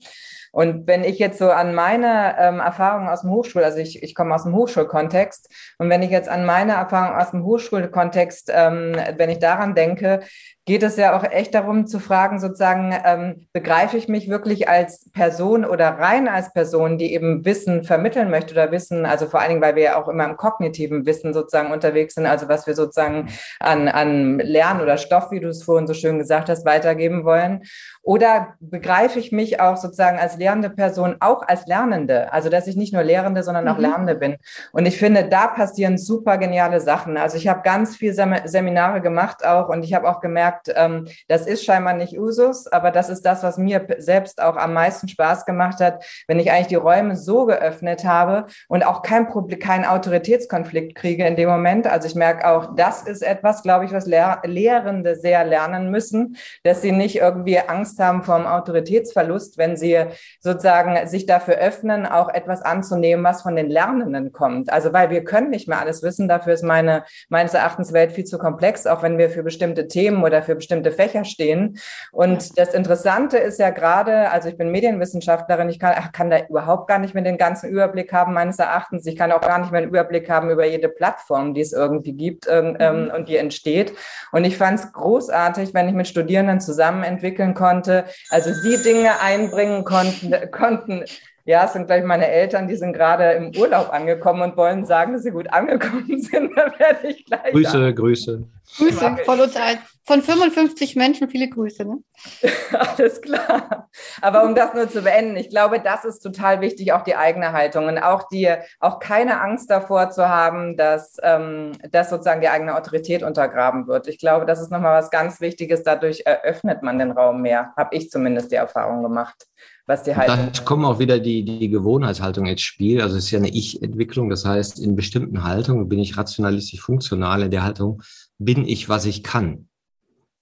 Und 0.55 0.87
wenn 0.87 1.03
ich 1.03 1.19
jetzt 1.19 1.39
so 1.39 1.51
an 1.51 1.75
meine 1.75 2.37
ähm, 2.39 2.61
Erfahrungen 2.61 3.09
aus 3.09 3.23
dem 3.23 3.31
Hochschul, 3.31 3.65
also 3.65 3.79
ich, 3.79 4.05
ich 4.05 4.15
komme 4.15 4.33
aus 4.33 4.45
dem 4.45 4.55
Hochschulkontext, 4.55 5.53
und 5.79 5.91
wenn 5.91 6.03
ich 6.03 6.11
jetzt 6.11 6.29
an 6.29 6.47
meine 6.47 6.75
Erfahrungen 6.75 7.21
aus 7.21 7.33
dem 7.33 7.45
Hochschulkontext, 7.45 8.53
ähm, 8.55 8.97
wenn 9.17 9.31
ich 9.31 9.41
daran 9.41 9.75
denke, 9.75 10.21
geht 10.67 10.83
es 10.83 10.97
ja 10.97 11.19
auch 11.19 11.25
echt 11.25 11.55
darum 11.55 11.87
zu 11.87 11.99
fragen, 11.99 12.39
sozusagen, 12.39 12.95
ähm, 13.05 13.47
begreife 13.53 13.99
ich 13.99 14.09
mich 14.09 14.31
wirklich 14.31 14.69
als 14.69 15.11
Person 15.11 15.65
oder 15.65 15.89
rein 15.89 16.27
als 16.27 16.53
Person, 16.53 16.97
die 16.97 17.13
eben 17.13 17.45
Wissen 17.45 17.83
vermitteln 17.83 18.31
möchte 18.31 18.55
oder 18.55 18.71
Wissen, 18.71 19.05
also 19.05 19.27
vor 19.27 19.41
allen 19.41 19.51
Dingen, 19.51 19.63
weil 19.63 19.75
wir 19.75 19.83
ja 19.83 20.03
auch 20.03 20.09
immer 20.09 20.25
im 20.25 20.37
kognitiven 20.37 21.05
Wissen 21.05 21.35
sozusagen 21.35 21.71
unterwegs 21.71 22.15
sind, 22.15 22.27
also 22.27 22.49
was 22.49 22.67
wir 22.67 22.75
sozusagen 22.75 23.29
an, 23.61 23.89
an 23.89 24.39
Lernen 24.39 24.81
oder 24.81 24.97
Stoff, 24.97 25.31
wie 25.33 25.41
du 25.41 25.49
es 25.49 25.65
vorhin 25.65 25.87
so 25.87 25.95
schön 25.95 26.19
gesagt 26.19 26.49
hast, 26.49 26.65
weitergeben 26.65 27.25
wollen. 27.25 27.65
Oder 28.05 28.55
begreife 28.61 29.19
ich 29.19 29.33
mich 29.33 29.61
auch 29.61 29.79
sozusagen 29.79 30.19
als 30.19 30.37
lehrende 30.37 30.69
Person, 30.69 31.17
auch 31.21 31.43
als 31.49 31.67
Lernende, 31.67 32.31
also 32.33 32.51
dass 32.51 32.67
ich 32.67 32.77
nicht 32.77 32.93
nur 32.93 33.03
Lehrende, 33.03 33.43
sondern 33.43 33.67
auch 33.67 33.77
mhm. 33.77 33.83
Lernende 33.83 34.15
bin. 34.15 34.37
Und 34.73 34.85
ich 34.85 34.99
finde, 34.99 35.25
da 35.25 35.47
passieren 35.49 35.97
super 35.97 36.37
geniale 36.37 36.81
Sachen. 36.81 37.17
Also 37.17 37.39
ich 37.39 37.49
habe 37.49 37.63
ganz 37.63 37.97
viel 37.97 38.13
Seminare 38.13 39.01
gemacht 39.01 39.45
auch 39.47 39.71
und 39.71 39.85
ich 39.85 39.95
habe 39.95 40.09
auch 40.09 40.21
gemerkt, 40.21 40.71
ähm, 40.77 41.09
das 41.29 41.47
ist 41.47 41.65
scheinbar 41.65 41.95
nicht 41.95 42.19
Usus, 42.19 42.67
aber 42.67 42.91
das 42.91 43.09
ist 43.09 43.23
das, 43.23 43.43
was 43.43 43.57
mir 43.57 43.87
selbst 43.97 44.43
auch 44.43 44.57
am 44.57 44.75
meisten 44.75 45.09
Spaß 45.09 45.47
gemacht 45.47 45.81
hat, 45.81 46.05
wenn 46.29 46.39
ich 46.39 46.51
eigentlich 46.51 46.67
die 46.67 46.75
Räume 46.75 47.17
so 47.17 47.47
geöffnet 47.47 48.05
habe 48.05 48.47
und 48.69 48.85
auch 48.85 49.01
kein 49.01 49.29
Problem, 49.29 49.59
keinen 49.59 49.87
Autoritätskonflikt 49.87 50.95
kriege 50.95 51.25
in 51.25 51.37
dem 51.37 51.49
Moment. 51.49 51.87
Also 51.87 52.07
ich 52.07 52.15
merke 52.15 52.47
auch, 52.47 52.75
das 52.77 53.03
ist 53.03 53.23
etwas, 53.23 53.63
glaube 53.63 53.87
ich, 53.87 53.93
was 53.93 54.05
Lehr 54.05 54.43
Lehrende 54.45 55.17
sehr 55.17 55.45
lernen 55.45 55.91
müssen, 55.91 56.37
dass 56.65 56.83
sie 56.83 56.93
nicht 56.93 57.17
irgendwie 57.17 57.59
Angst 57.61 57.94
haben 57.99 58.23
vor 58.23 58.39
dem 58.39 58.47
Autoritätsverlust, 58.47 59.59
wenn 59.59 59.77
sie 59.77 60.05
sozusagen 60.41 61.07
sich 61.07 61.27
dafür 61.27 61.55
öffnen, 61.55 62.07
auch 62.07 62.29
etwas 62.29 62.63
anzunehmen, 62.63 63.25
was 63.25 63.43
von 63.43 63.57
den 63.57 63.69
Lernenden 63.69 64.33
kommt. 64.33 64.73
Also 64.73 64.93
weil 64.93 65.11
wir 65.11 65.25
können 65.25 65.51
nicht 65.51 65.69
mehr 65.69 65.81
alles 65.81 66.03
wissen, 66.03 66.29
dafür 66.29 66.55
ist 66.55 66.63
meine 66.63 67.05
meines 67.29 67.55
Erachtens 67.55 67.93
Welt 67.93 68.13
viel 68.13 68.25
zu 68.25 68.39
komplex, 68.39 68.87
auch 68.87 69.03
wenn 69.03 69.19
wir 69.19 69.31
für 69.31 69.43
bestimmte 69.43 69.89
Themen 69.89 70.23
oder 70.23 70.43
für 70.43 70.55
bestimmte 70.55 70.93
Fächer 70.93 71.25
stehen. 71.25 71.79
Und 72.13 72.59
das 72.59 72.75
Interessante 72.75 73.39
ist 73.39 73.59
ja 73.59 73.71
gerade, 73.71 74.31
also 74.31 74.49
ich 74.49 74.57
bin 74.57 74.71
Medienwissenschaftlerin, 74.71 75.69
ich 75.69 75.79
kann, 75.79 75.95
kann 76.13 76.31
da 76.31 76.39
überhaupt 76.49 76.89
gar 76.89 76.99
nicht 76.99 77.15
mehr 77.15 77.25
den 77.25 77.39
ganzen 77.39 77.69
Überblick 77.69 78.13
haben, 78.13 78.35
meines 78.35 78.59
Erachtens. 78.59 79.07
Ich 79.07 79.17
kann 79.17 79.33
auch 79.33 79.41
gar 79.41 79.59
nicht 79.59 79.73
mehr 79.73 79.83
einen 79.83 79.91
Überblick 79.91 80.29
haben 80.31 80.51
über 80.51 80.67
jede 80.67 80.89
Plattform, 80.89 81.55
die 81.55 81.61
es 81.61 81.73
irgendwie 81.73 82.13
gibt 82.13 82.47
ähm, 82.51 82.77
mhm. 82.79 83.13
und 83.15 83.29
die 83.29 83.37
entsteht. 83.37 83.93
Und 84.33 84.45
ich 84.45 84.57
fand 84.57 84.79
es 84.79 84.93
großartig, 84.93 85.75
wenn 85.75 85.89
ich 85.89 85.95
mit 85.95 86.09
Studierenden 86.09 86.61
zusammen 86.61 87.03
entwickeln 87.05 87.55
konnte, 87.55 87.84
also 88.31 88.53
sie 88.53 88.83
Dinge 88.83 89.21
einbringen 89.21 89.85
konnten, 89.85 90.35
konnten 90.51 91.05
ja, 91.47 91.67
es 91.67 91.75
sind 91.75 91.87
gleich 91.87 92.05
meine 92.05 92.27
Eltern, 92.27 92.69
die 92.69 92.77
sind 92.77 92.95
gerade 92.95 93.33
im 93.33 93.55
Urlaub 93.57 93.93
angekommen 93.93 94.43
und 94.43 94.57
wollen 94.57 94.87
sagen, 94.87 95.13
dass 95.13 95.25
sie 95.25 95.31
gut 95.31 95.53
angekommen 95.53 96.07
sind. 96.21 96.57
Da 96.57 96.73
werde 96.79 97.09
ich 97.09 97.27
gleich. 97.27 97.53
Grüße, 97.53 97.71
sagen. 97.71 97.95
Grüße. 97.95 98.45
Grüße 98.79 99.17
von 99.25 99.41
uns 99.41 99.57
allen. 99.57 99.79
Von 100.07 100.21
55 100.21 100.97
Menschen 100.97 101.31
viele 101.31 101.49
Grüße. 101.49 101.85
Ne? 101.85 101.99
Alles 102.73 103.23
klar. 103.23 103.89
Aber 104.21 104.45
um 104.45 104.55
das 104.55 104.75
nur 104.75 104.89
zu 104.89 105.01
beenden, 105.01 105.37
ich 105.37 105.49
glaube, 105.49 105.81
das 105.81 106.05
ist 106.05 106.21
total 106.21 106.61
wichtig, 106.61 106.93
auch 106.93 107.03
die 107.03 107.17
eigene 107.17 107.53
Haltung 107.53 107.87
und 107.87 107.99
auch 107.99 108.29
die, 108.29 108.55
auch 108.81 108.99
keine 108.99 109.41
Angst 109.41 109.71
davor 109.71 110.11
zu 110.11 110.29
haben, 110.29 110.77
dass, 110.77 111.17
ähm, 111.23 111.73
dass 111.91 112.11
sozusagen 112.11 112.43
die 112.43 112.49
eigene 112.49 112.77
Autorität 112.77 113.23
untergraben 113.23 113.87
wird. 113.87 114.07
Ich 114.07 114.19
glaube, 114.19 114.45
das 114.45 114.61
ist 114.61 114.71
nochmal 114.71 114.99
was 114.99 115.11
ganz 115.11 115.41
Wichtiges. 115.41 115.83
Dadurch 115.85 116.23
eröffnet 116.27 116.83
man 116.83 116.99
den 116.99 117.13
Raum 117.13 117.41
mehr. 117.41 117.73
Habe 117.77 117.97
ich 117.97 118.11
zumindest 118.11 118.53
die 118.53 118.57
Erfahrung 118.57 119.03
gemacht 119.03 119.47
was 119.87 120.03
die 120.03 120.17
Haltung. 120.17 120.51
Da 120.53 120.63
kommen 120.63 120.85
auch 120.85 120.99
wieder 120.99 121.19
die, 121.19 121.45
die 121.45 121.69
Gewohnheitshaltung 121.69 122.47
ins 122.47 122.63
Spiel. 122.63 123.03
Also 123.03 123.17
es 123.17 123.25
ist 123.25 123.31
ja 123.33 123.39
eine 123.39 123.51
Ich-Entwicklung. 123.51 124.31
Das 124.31 124.45
heißt, 124.45 124.79
in 124.79 124.97
bestimmten 124.97 125.45
Haltungen 125.45 125.89
bin 125.89 125.99
ich 125.99 126.17
rationalistisch 126.17 126.81
funktional. 126.81 127.43
In 127.43 127.51
der 127.51 127.65
Haltung 127.65 128.03
bin 128.39 128.67
ich, 128.67 128.89
was 128.89 129.05
ich 129.05 129.23
kann. 129.23 129.69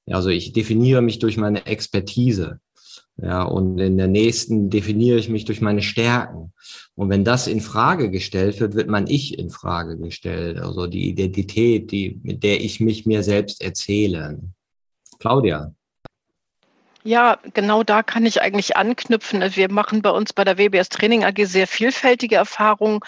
Also 0.07 0.31
ich 0.31 0.53
definiere 0.53 1.03
mich 1.03 1.19
durch 1.19 1.37
meine 1.37 1.67
Expertise. 1.67 2.61
Ja, 3.17 3.43
und 3.43 3.79
in 3.79 3.99
der 3.99 4.09
nächsten 4.09 4.71
definiere 4.71 5.19
ich 5.19 5.29
mich 5.29 5.45
durch 5.45 5.61
meine 5.61 5.83
Stärken. 5.83 6.53
Und 6.95 7.11
wenn 7.11 7.25
das 7.25 7.47
in 7.47 7.61
Frage 7.61 8.11
gestellt 8.11 8.59
wird, 8.61 8.75
wird 8.75 8.89
mein 8.89 9.07
Ich 9.07 9.39
in 9.39 9.51
Frage 9.51 9.99
gestellt. 9.99 10.59
Also 10.59 10.87
die 10.87 11.09
Identität, 11.09 11.93
die, 11.93 12.19
mit 12.23 12.43
der 12.43 12.63
ich 12.63 12.81
mich 12.81 13.07
mir 13.07 13.23
selbst 13.23 13.63
erzähle. 13.63 14.41
Claudia. 15.19 15.75
Ja, 17.05 17.39
genau 17.53 17.83
da 17.83 18.05
kann 18.05 18.25
ich 18.27 18.43
eigentlich 18.43 18.77
anknüpfen. 18.77 19.43
Wir 19.57 19.71
machen 19.71 20.03
bei 20.03 20.11
uns 20.11 20.33
bei 20.33 20.45
der 20.45 20.57
WBS 20.57 20.89
Training 20.89 21.25
AG 21.25 21.47
sehr 21.47 21.67
vielfältige 21.67 22.37
Erfahrungen. 22.37 23.01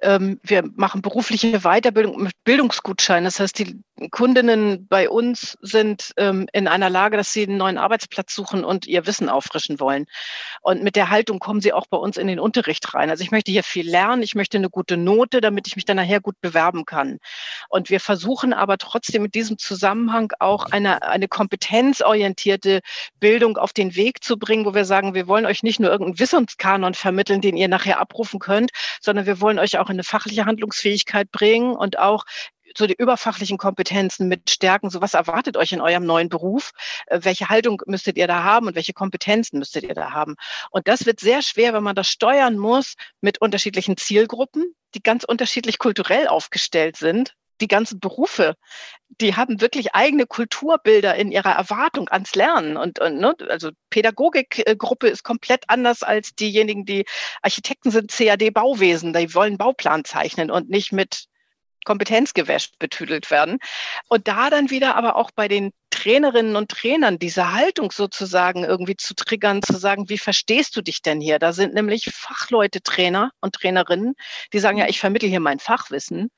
Ähm, 0.00 0.38
wir 0.44 0.62
machen 0.76 1.02
berufliche 1.02 1.60
Weiterbildung 1.60 2.22
mit 2.22 2.32
Bildungsgutschein. 2.44 3.24
Das 3.24 3.40
heißt, 3.40 3.58
die 3.58 3.80
Kundinnen 4.10 4.86
bei 4.88 5.08
uns 5.08 5.58
sind 5.60 6.12
ähm, 6.16 6.48
in 6.52 6.68
einer 6.68 6.88
Lage, 6.88 7.16
dass 7.16 7.32
sie 7.32 7.44
einen 7.44 7.56
neuen 7.56 7.78
Arbeitsplatz 7.78 8.34
suchen 8.34 8.64
und 8.64 8.86
ihr 8.86 9.06
Wissen 9.06 9.28
auffrischen 9.28 9.80
wollen. 9.80 10.06
Und 10.60 10.84
mit 10.84 10.94
der 10.94 11.10
Haltung 11.10 11.40
kommen 11.40 11.60
sie 11.60 11.72
auch 11.72 11.86
bei 11.88 11.96
uns 11.96 12.16
in 12.16 12.28
den 12.28 12.38
Unterricht 12.38 12.94
rein. 12.94 13.10
Also 13.10 13.24
ich 13.24 13.32
möchte 13.32 13.50
hier 13.50 13.64
viel 13.64 13.88
lernen, 13.88 14.22
ich 14.22 14.36
möchte 14.36 14.56
eine 14.56 14.70
gute 14.70 14.96
Note, 14.96 15.40
damit 15.40 15.66
ich 15.66 15.74
mich 15.74 15.84
dann 15.84 15.96
nachher 15.96 16.20
gut 16.20 16.40
bewerben 16.40 16.84
kann. 16.84 17.18
Und 17.68 17.90
wir 17.90 17.98
versuchen 17.98 18.52
aber 18.52 18.78
trotzdem 18.78 19.22
mit 19.22 19.34
diesem 19.34 19.58
Zusammenhang 19.58 20.32
auch 20.38 20.66
eine, 20.66 21.02
eine 21.02 21.28
kompetenzorientierte 21.28 22.80
Bildung 23.18 23.31
auf 23.40 23.72
den 23.72 23.96
Weg 23.96 24.22
zu 24.22 24.38
bringen, 24.38 24.64
wo 24.64 24.74
wir 24.74 24.84
sagen, 24.84 25.14
wir 25.14 25.26
wollen 25.26 25.46
euch 25.46 25.62
nicht 25.62 25.80
nur 25.80 25.90
irgendeinen 25.90 26.18
Wissenskanon 26.18 26.94
vermitteln, 26.94 27.40
den 27.40 27.56
ihr 27.56 27.68
nachher 27.68 28.00
abrufen 28.00 28.38
könnt, 28.40 28.70
sondern 29.00 29.26
wir 29.26 29.40
wollen 29.40 29.58
euch 29.58 29.78
auch 29.78 29.88
in 29.88 29.94
eine 29.94 30.04
fachliche 30.04 30.44
Handlungsfähigkeit 30.44 31.30
bringen 31.30 31.74
und 31.74 31.98
auch 31.98 32.24
so 32.76 32.86
die 32.86 32.94
überfachlichen 32.94 33.58
Kompetenzen 33.58 34.28
mit 34.28 34.50
Stärken. 34.50 34.90
So 34.90 35.00
was 35.00 35.14
erwartet 35.14 35.56
euch 35.56 35.72
in 35.72 35.80
eurem 35.80 36.04
neuen 36.04 36.28
Beruf? 36.28 36.72
Äh, 37.06 37.20
welche 37.22 37.48
Haltung 37.48 37.82
müsstet 37.86 38.16
ihr 38.16 38.26
da 38.26 38.42
haben 38.42 38.66
und 38.66 38.74
welche 38.74 38.92
Kompetenzen 38.92 39.58
müsstet 39.58 39.84
ihr 39.84 39.94
da 39.94 40.12
haben? 40.12 40.36
Und 40.70 40.88
das 40.88 41.06
wird 41.06 41.20
sehr 41.20 41.42
schwer, 41.42 41.72
wenn 41.74 41.82
man 41.82 41.96
das 41.96 42.08
steuern 42.08 42.56
muss 42.56 42.94
mit 43.20 43.40
unterschiedlichen 43.40 43.96
Zielgruppen, 43.96 44.74
die 44.94 45.02
ganz 45.02 45.24
unterschiedlich 45.24 45.78
kulturell 45.78 46.28
aufgestellt 46.28 46.96
sind. 46.96 47.34
Die 47.60 47.68
ganzen 47.68 48.00
Berufe, 48.00 48.54
die 49.20 49.36
haben 49.36 49.60
wirklich 49.60 49.94
eigene 49.94 50.26
Kulturbilder 50.26 51.14
in 51.14 51.30
ihrer 51.30 51.52
Erwartung 51.52 52.08
ans 52.08 52.34
Lernen. 52.34 52.76
Und, 52.76 52.98
und 52.98 53.18
ne, 53.18 53.34
also 53.48 53.70
Pädagogikgruppe 53.90 55.08
ist 55.08 55.22
komplett 55.22 55.64
anders 55.68 56.02
als 56.02 56.34
diejenigen, 56.34 56.84
die 56.84 57.04
Architekten 57.42 57.90
sind, 57.90 58.10
CAD 58.10 58.50
Bauwesen. 58.50 59.12
Die 59.12 59.34
wollen 59.34 59.58
Bauplan 59.58 60.04
zeichnen 60.04 60.50
und 60.50 60.70
nicht 60.70 60.92
mit 60.92 61.26
Kompetenzgewäsch 61.84 62.70
betüdelt 62.78 63.30
werden. 63.30 63.58
Und 64.08 64.28
da 64.28 64.50
dann 64.50 64.70
wieder 64.70 64.96
aber 64.96 65.16
auch 65.16 65.30
bei 65.32 65.48
den 65.48 65.72
Trainerinnen 65.90 66.56
und 66.56 66.70
Trainern 66.70 67.18
diese 67.18 67.52
Haltung 67.52 67.92
sozusagen 67.92 68.64
irgendwie 68.64 68.96
zu 68.96 69.14
triggern, 69.14 69.62
zu 69.62 69.76
sagen, 69.76 70.08
wie 70.08 70.18
verstehst 70.18 70.76
du 70.76 70.82
dich 70.82 71.02
denn 71.02 71.20
hier? 71.20 71.38
Da 71.38 71.52
sind 71.52 71.74
nämlich 71.74 72.10
Fachleute 72.12 72.82
Trainer 72.82 73.30
und 73.40 73.54
Trainerinnen, 73.54 74.14
die 74.52 74.58
sagen, 74.58 74.78
ja, 74.78 74.88
ich 74.88 75.00
vermittle 75.00 75.28
hier 75.28 75.40
mein 75.40 75.58
Fachwissen. 75.58 76.30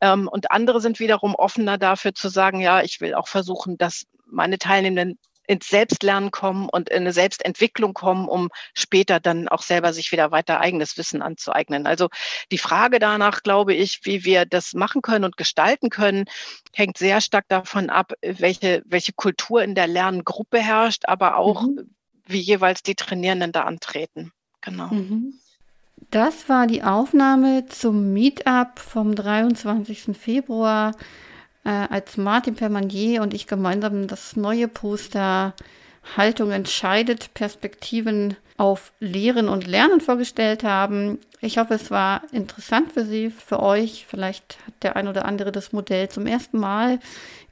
Ähm, 0.00 0.28
und 0.28 0.50
andere 0.50 0.80
sind 0.80 1.00
wiederum 1.00 1.34
offener 1.34 1.78
dafür 1.78 2.14
zu 2.14 2.28
sagen, 2.28 2.60
ja, 2.60 2.82
ich 2.82 3.00
will 3.00 3.14
auch 3.14 3.28
versuchen, 3.28 3.78
dass 3.78 4.04
meine 4.26 4.58
Teilnehmenden 4.58 5.18
ins 5.48 5.68
Selbstlernen 5.68 6.30
kommen 6.30 6.68
und 6.68 6.90
in 6.90 6.98
eine 6.98 7.12
Selbstentwicklung 7.12 7.94
kommen, 7.94 8.28
um 8.28 8.50
später 8.74 9.18
dann 9.18 9.48
auch 9.48 9.62
selber 9.62 9.94
sich 9.94 10.12
wieder 10.12 10.30
weiter 10.30 10.60
eigenes 10.60 10.98
Wissen 10.98 11.22
anzueignen. 11.22 11.86
Also 11.86 12.08
die 12.52 12.58
Frage 12.58 12.98
danach, 12.98 13.42
glaube 13.42 13.74
ich, 13.74 14.00
wie 14.02 14.24
wir 14.24 14.44
das 14.44 14.74
machen 14.74 15.00
können 15.00 15.24
und 15.24 15.38
gestalten 15.38 15.88
können, 15.88 16.26
hängt 16.74 16.98
sehr 16.98 17.22
stark 17.22 17.46
davon 17.48 17.88
ab, 17.88 18.12
welche, 18.20 18.82
welche 18.84 19.14
Kultur 19.14 19.62
in 19.62 19.74
der 19.74 19.86
Lerngruppe 19.86 20.58
herrscht, 20.58 21.04
aber 21.06 21.36
auch, 21.36 21.62
mhm. 21.62 21.94
wie 22.26 22.40
jeweils 22.40 22.82
die 22.82 22.94
Trainierenden 22.94 23.50
da 23.50 23.62
antreten. 23.62 24.32
Genau. 24.60 24.88
Mhm. 24.88 25.40
Das 26.10 26.48
war 26.48 26.66
die 26.66 26.82
Aufnahme 26.82 27.66
zum 27.66 28.12
Meetup 28.12 28.78
vom 28.78 29.14
23. 29.14 30.16
Februar 30.16 30.92
äh, 31.64 31.68
als 31.68 32.16
Martin 32.16 32.54
Permanier 32.54 33.22
und 33.22 33.34
ich 33.34 33.46
gemeinsam 33.46 34.06
das 34.06 34.36
neue 34.36 34.68
Poster 34.68 35.54
Haltung 36.16 36.50
entscheidet, 36.50 37.34
Perspektiven 37.34 38.36
auf 38.56 38.92
Lehren 38.98 39.48
und 39.48 39.66
Lernen 39.66 40.00
vorgestellt 40.00 40.64
haben. 40.64 41.18
Ich 41.40 41.58
hoffe, 41.58 41.74
es 41.74 41.90
war 41.90 42.22
interessant 42.32 42.92
für 42.92 43.04
Sie, 43.04 43.30
für 43.30 43.60
euch. 43.60 44.06
Vielleicht 44.08 44.58
hat 44.66 44.74
der 44.82 44.96
ein 44.96 45.06
oder 45.06 45.26
andere 45.26 45.52
das 45.52 45.72
Modell 45.72 46.08
zum 46.08 46.26
ersten 46.26 46.58
Mal 46.58 46.98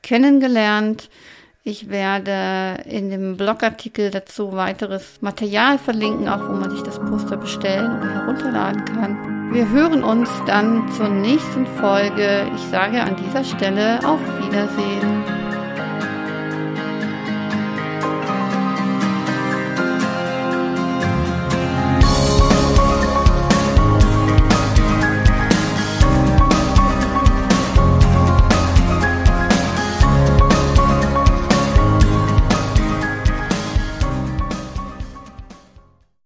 kennengelernt. 0.02 1.10
Ich 1.68 1.88
werde 1.90 2.84
in 2.84 3.10
dem 3.10 3.36
Blogartikel 3.36 4.12
dazu 4.12 4.52
weiteres 4.52 5.20
Material 5.20 5.78
verlinken, 5.78 6.28
auch 6.28 6.48
wo 6.48 6.52
man 6.52 6.70
sich 6.70 6.82
das 6.82 7.00
Poster 7.00 7.36
bestellen 7.36 7.98
oder 7.98 8.08
herunterladen 8.08 8.84
kann. 8.84 9.52
Wir 9.52 9.68
hören 9.68 10.04
uns 10.04 10.30
dann 10.46 10.88
zur 10.92 11.08
nächsten 11.08 11.66
Folge. 11.66 12.48
Ich 12.54 12.62
sage 12.70 13.02
an 13.02 13.16
dieser 13.16 13.42
Stelle 13.42 13.98
auf 14.06 14.20
Wiedersehen. 14.44 15.35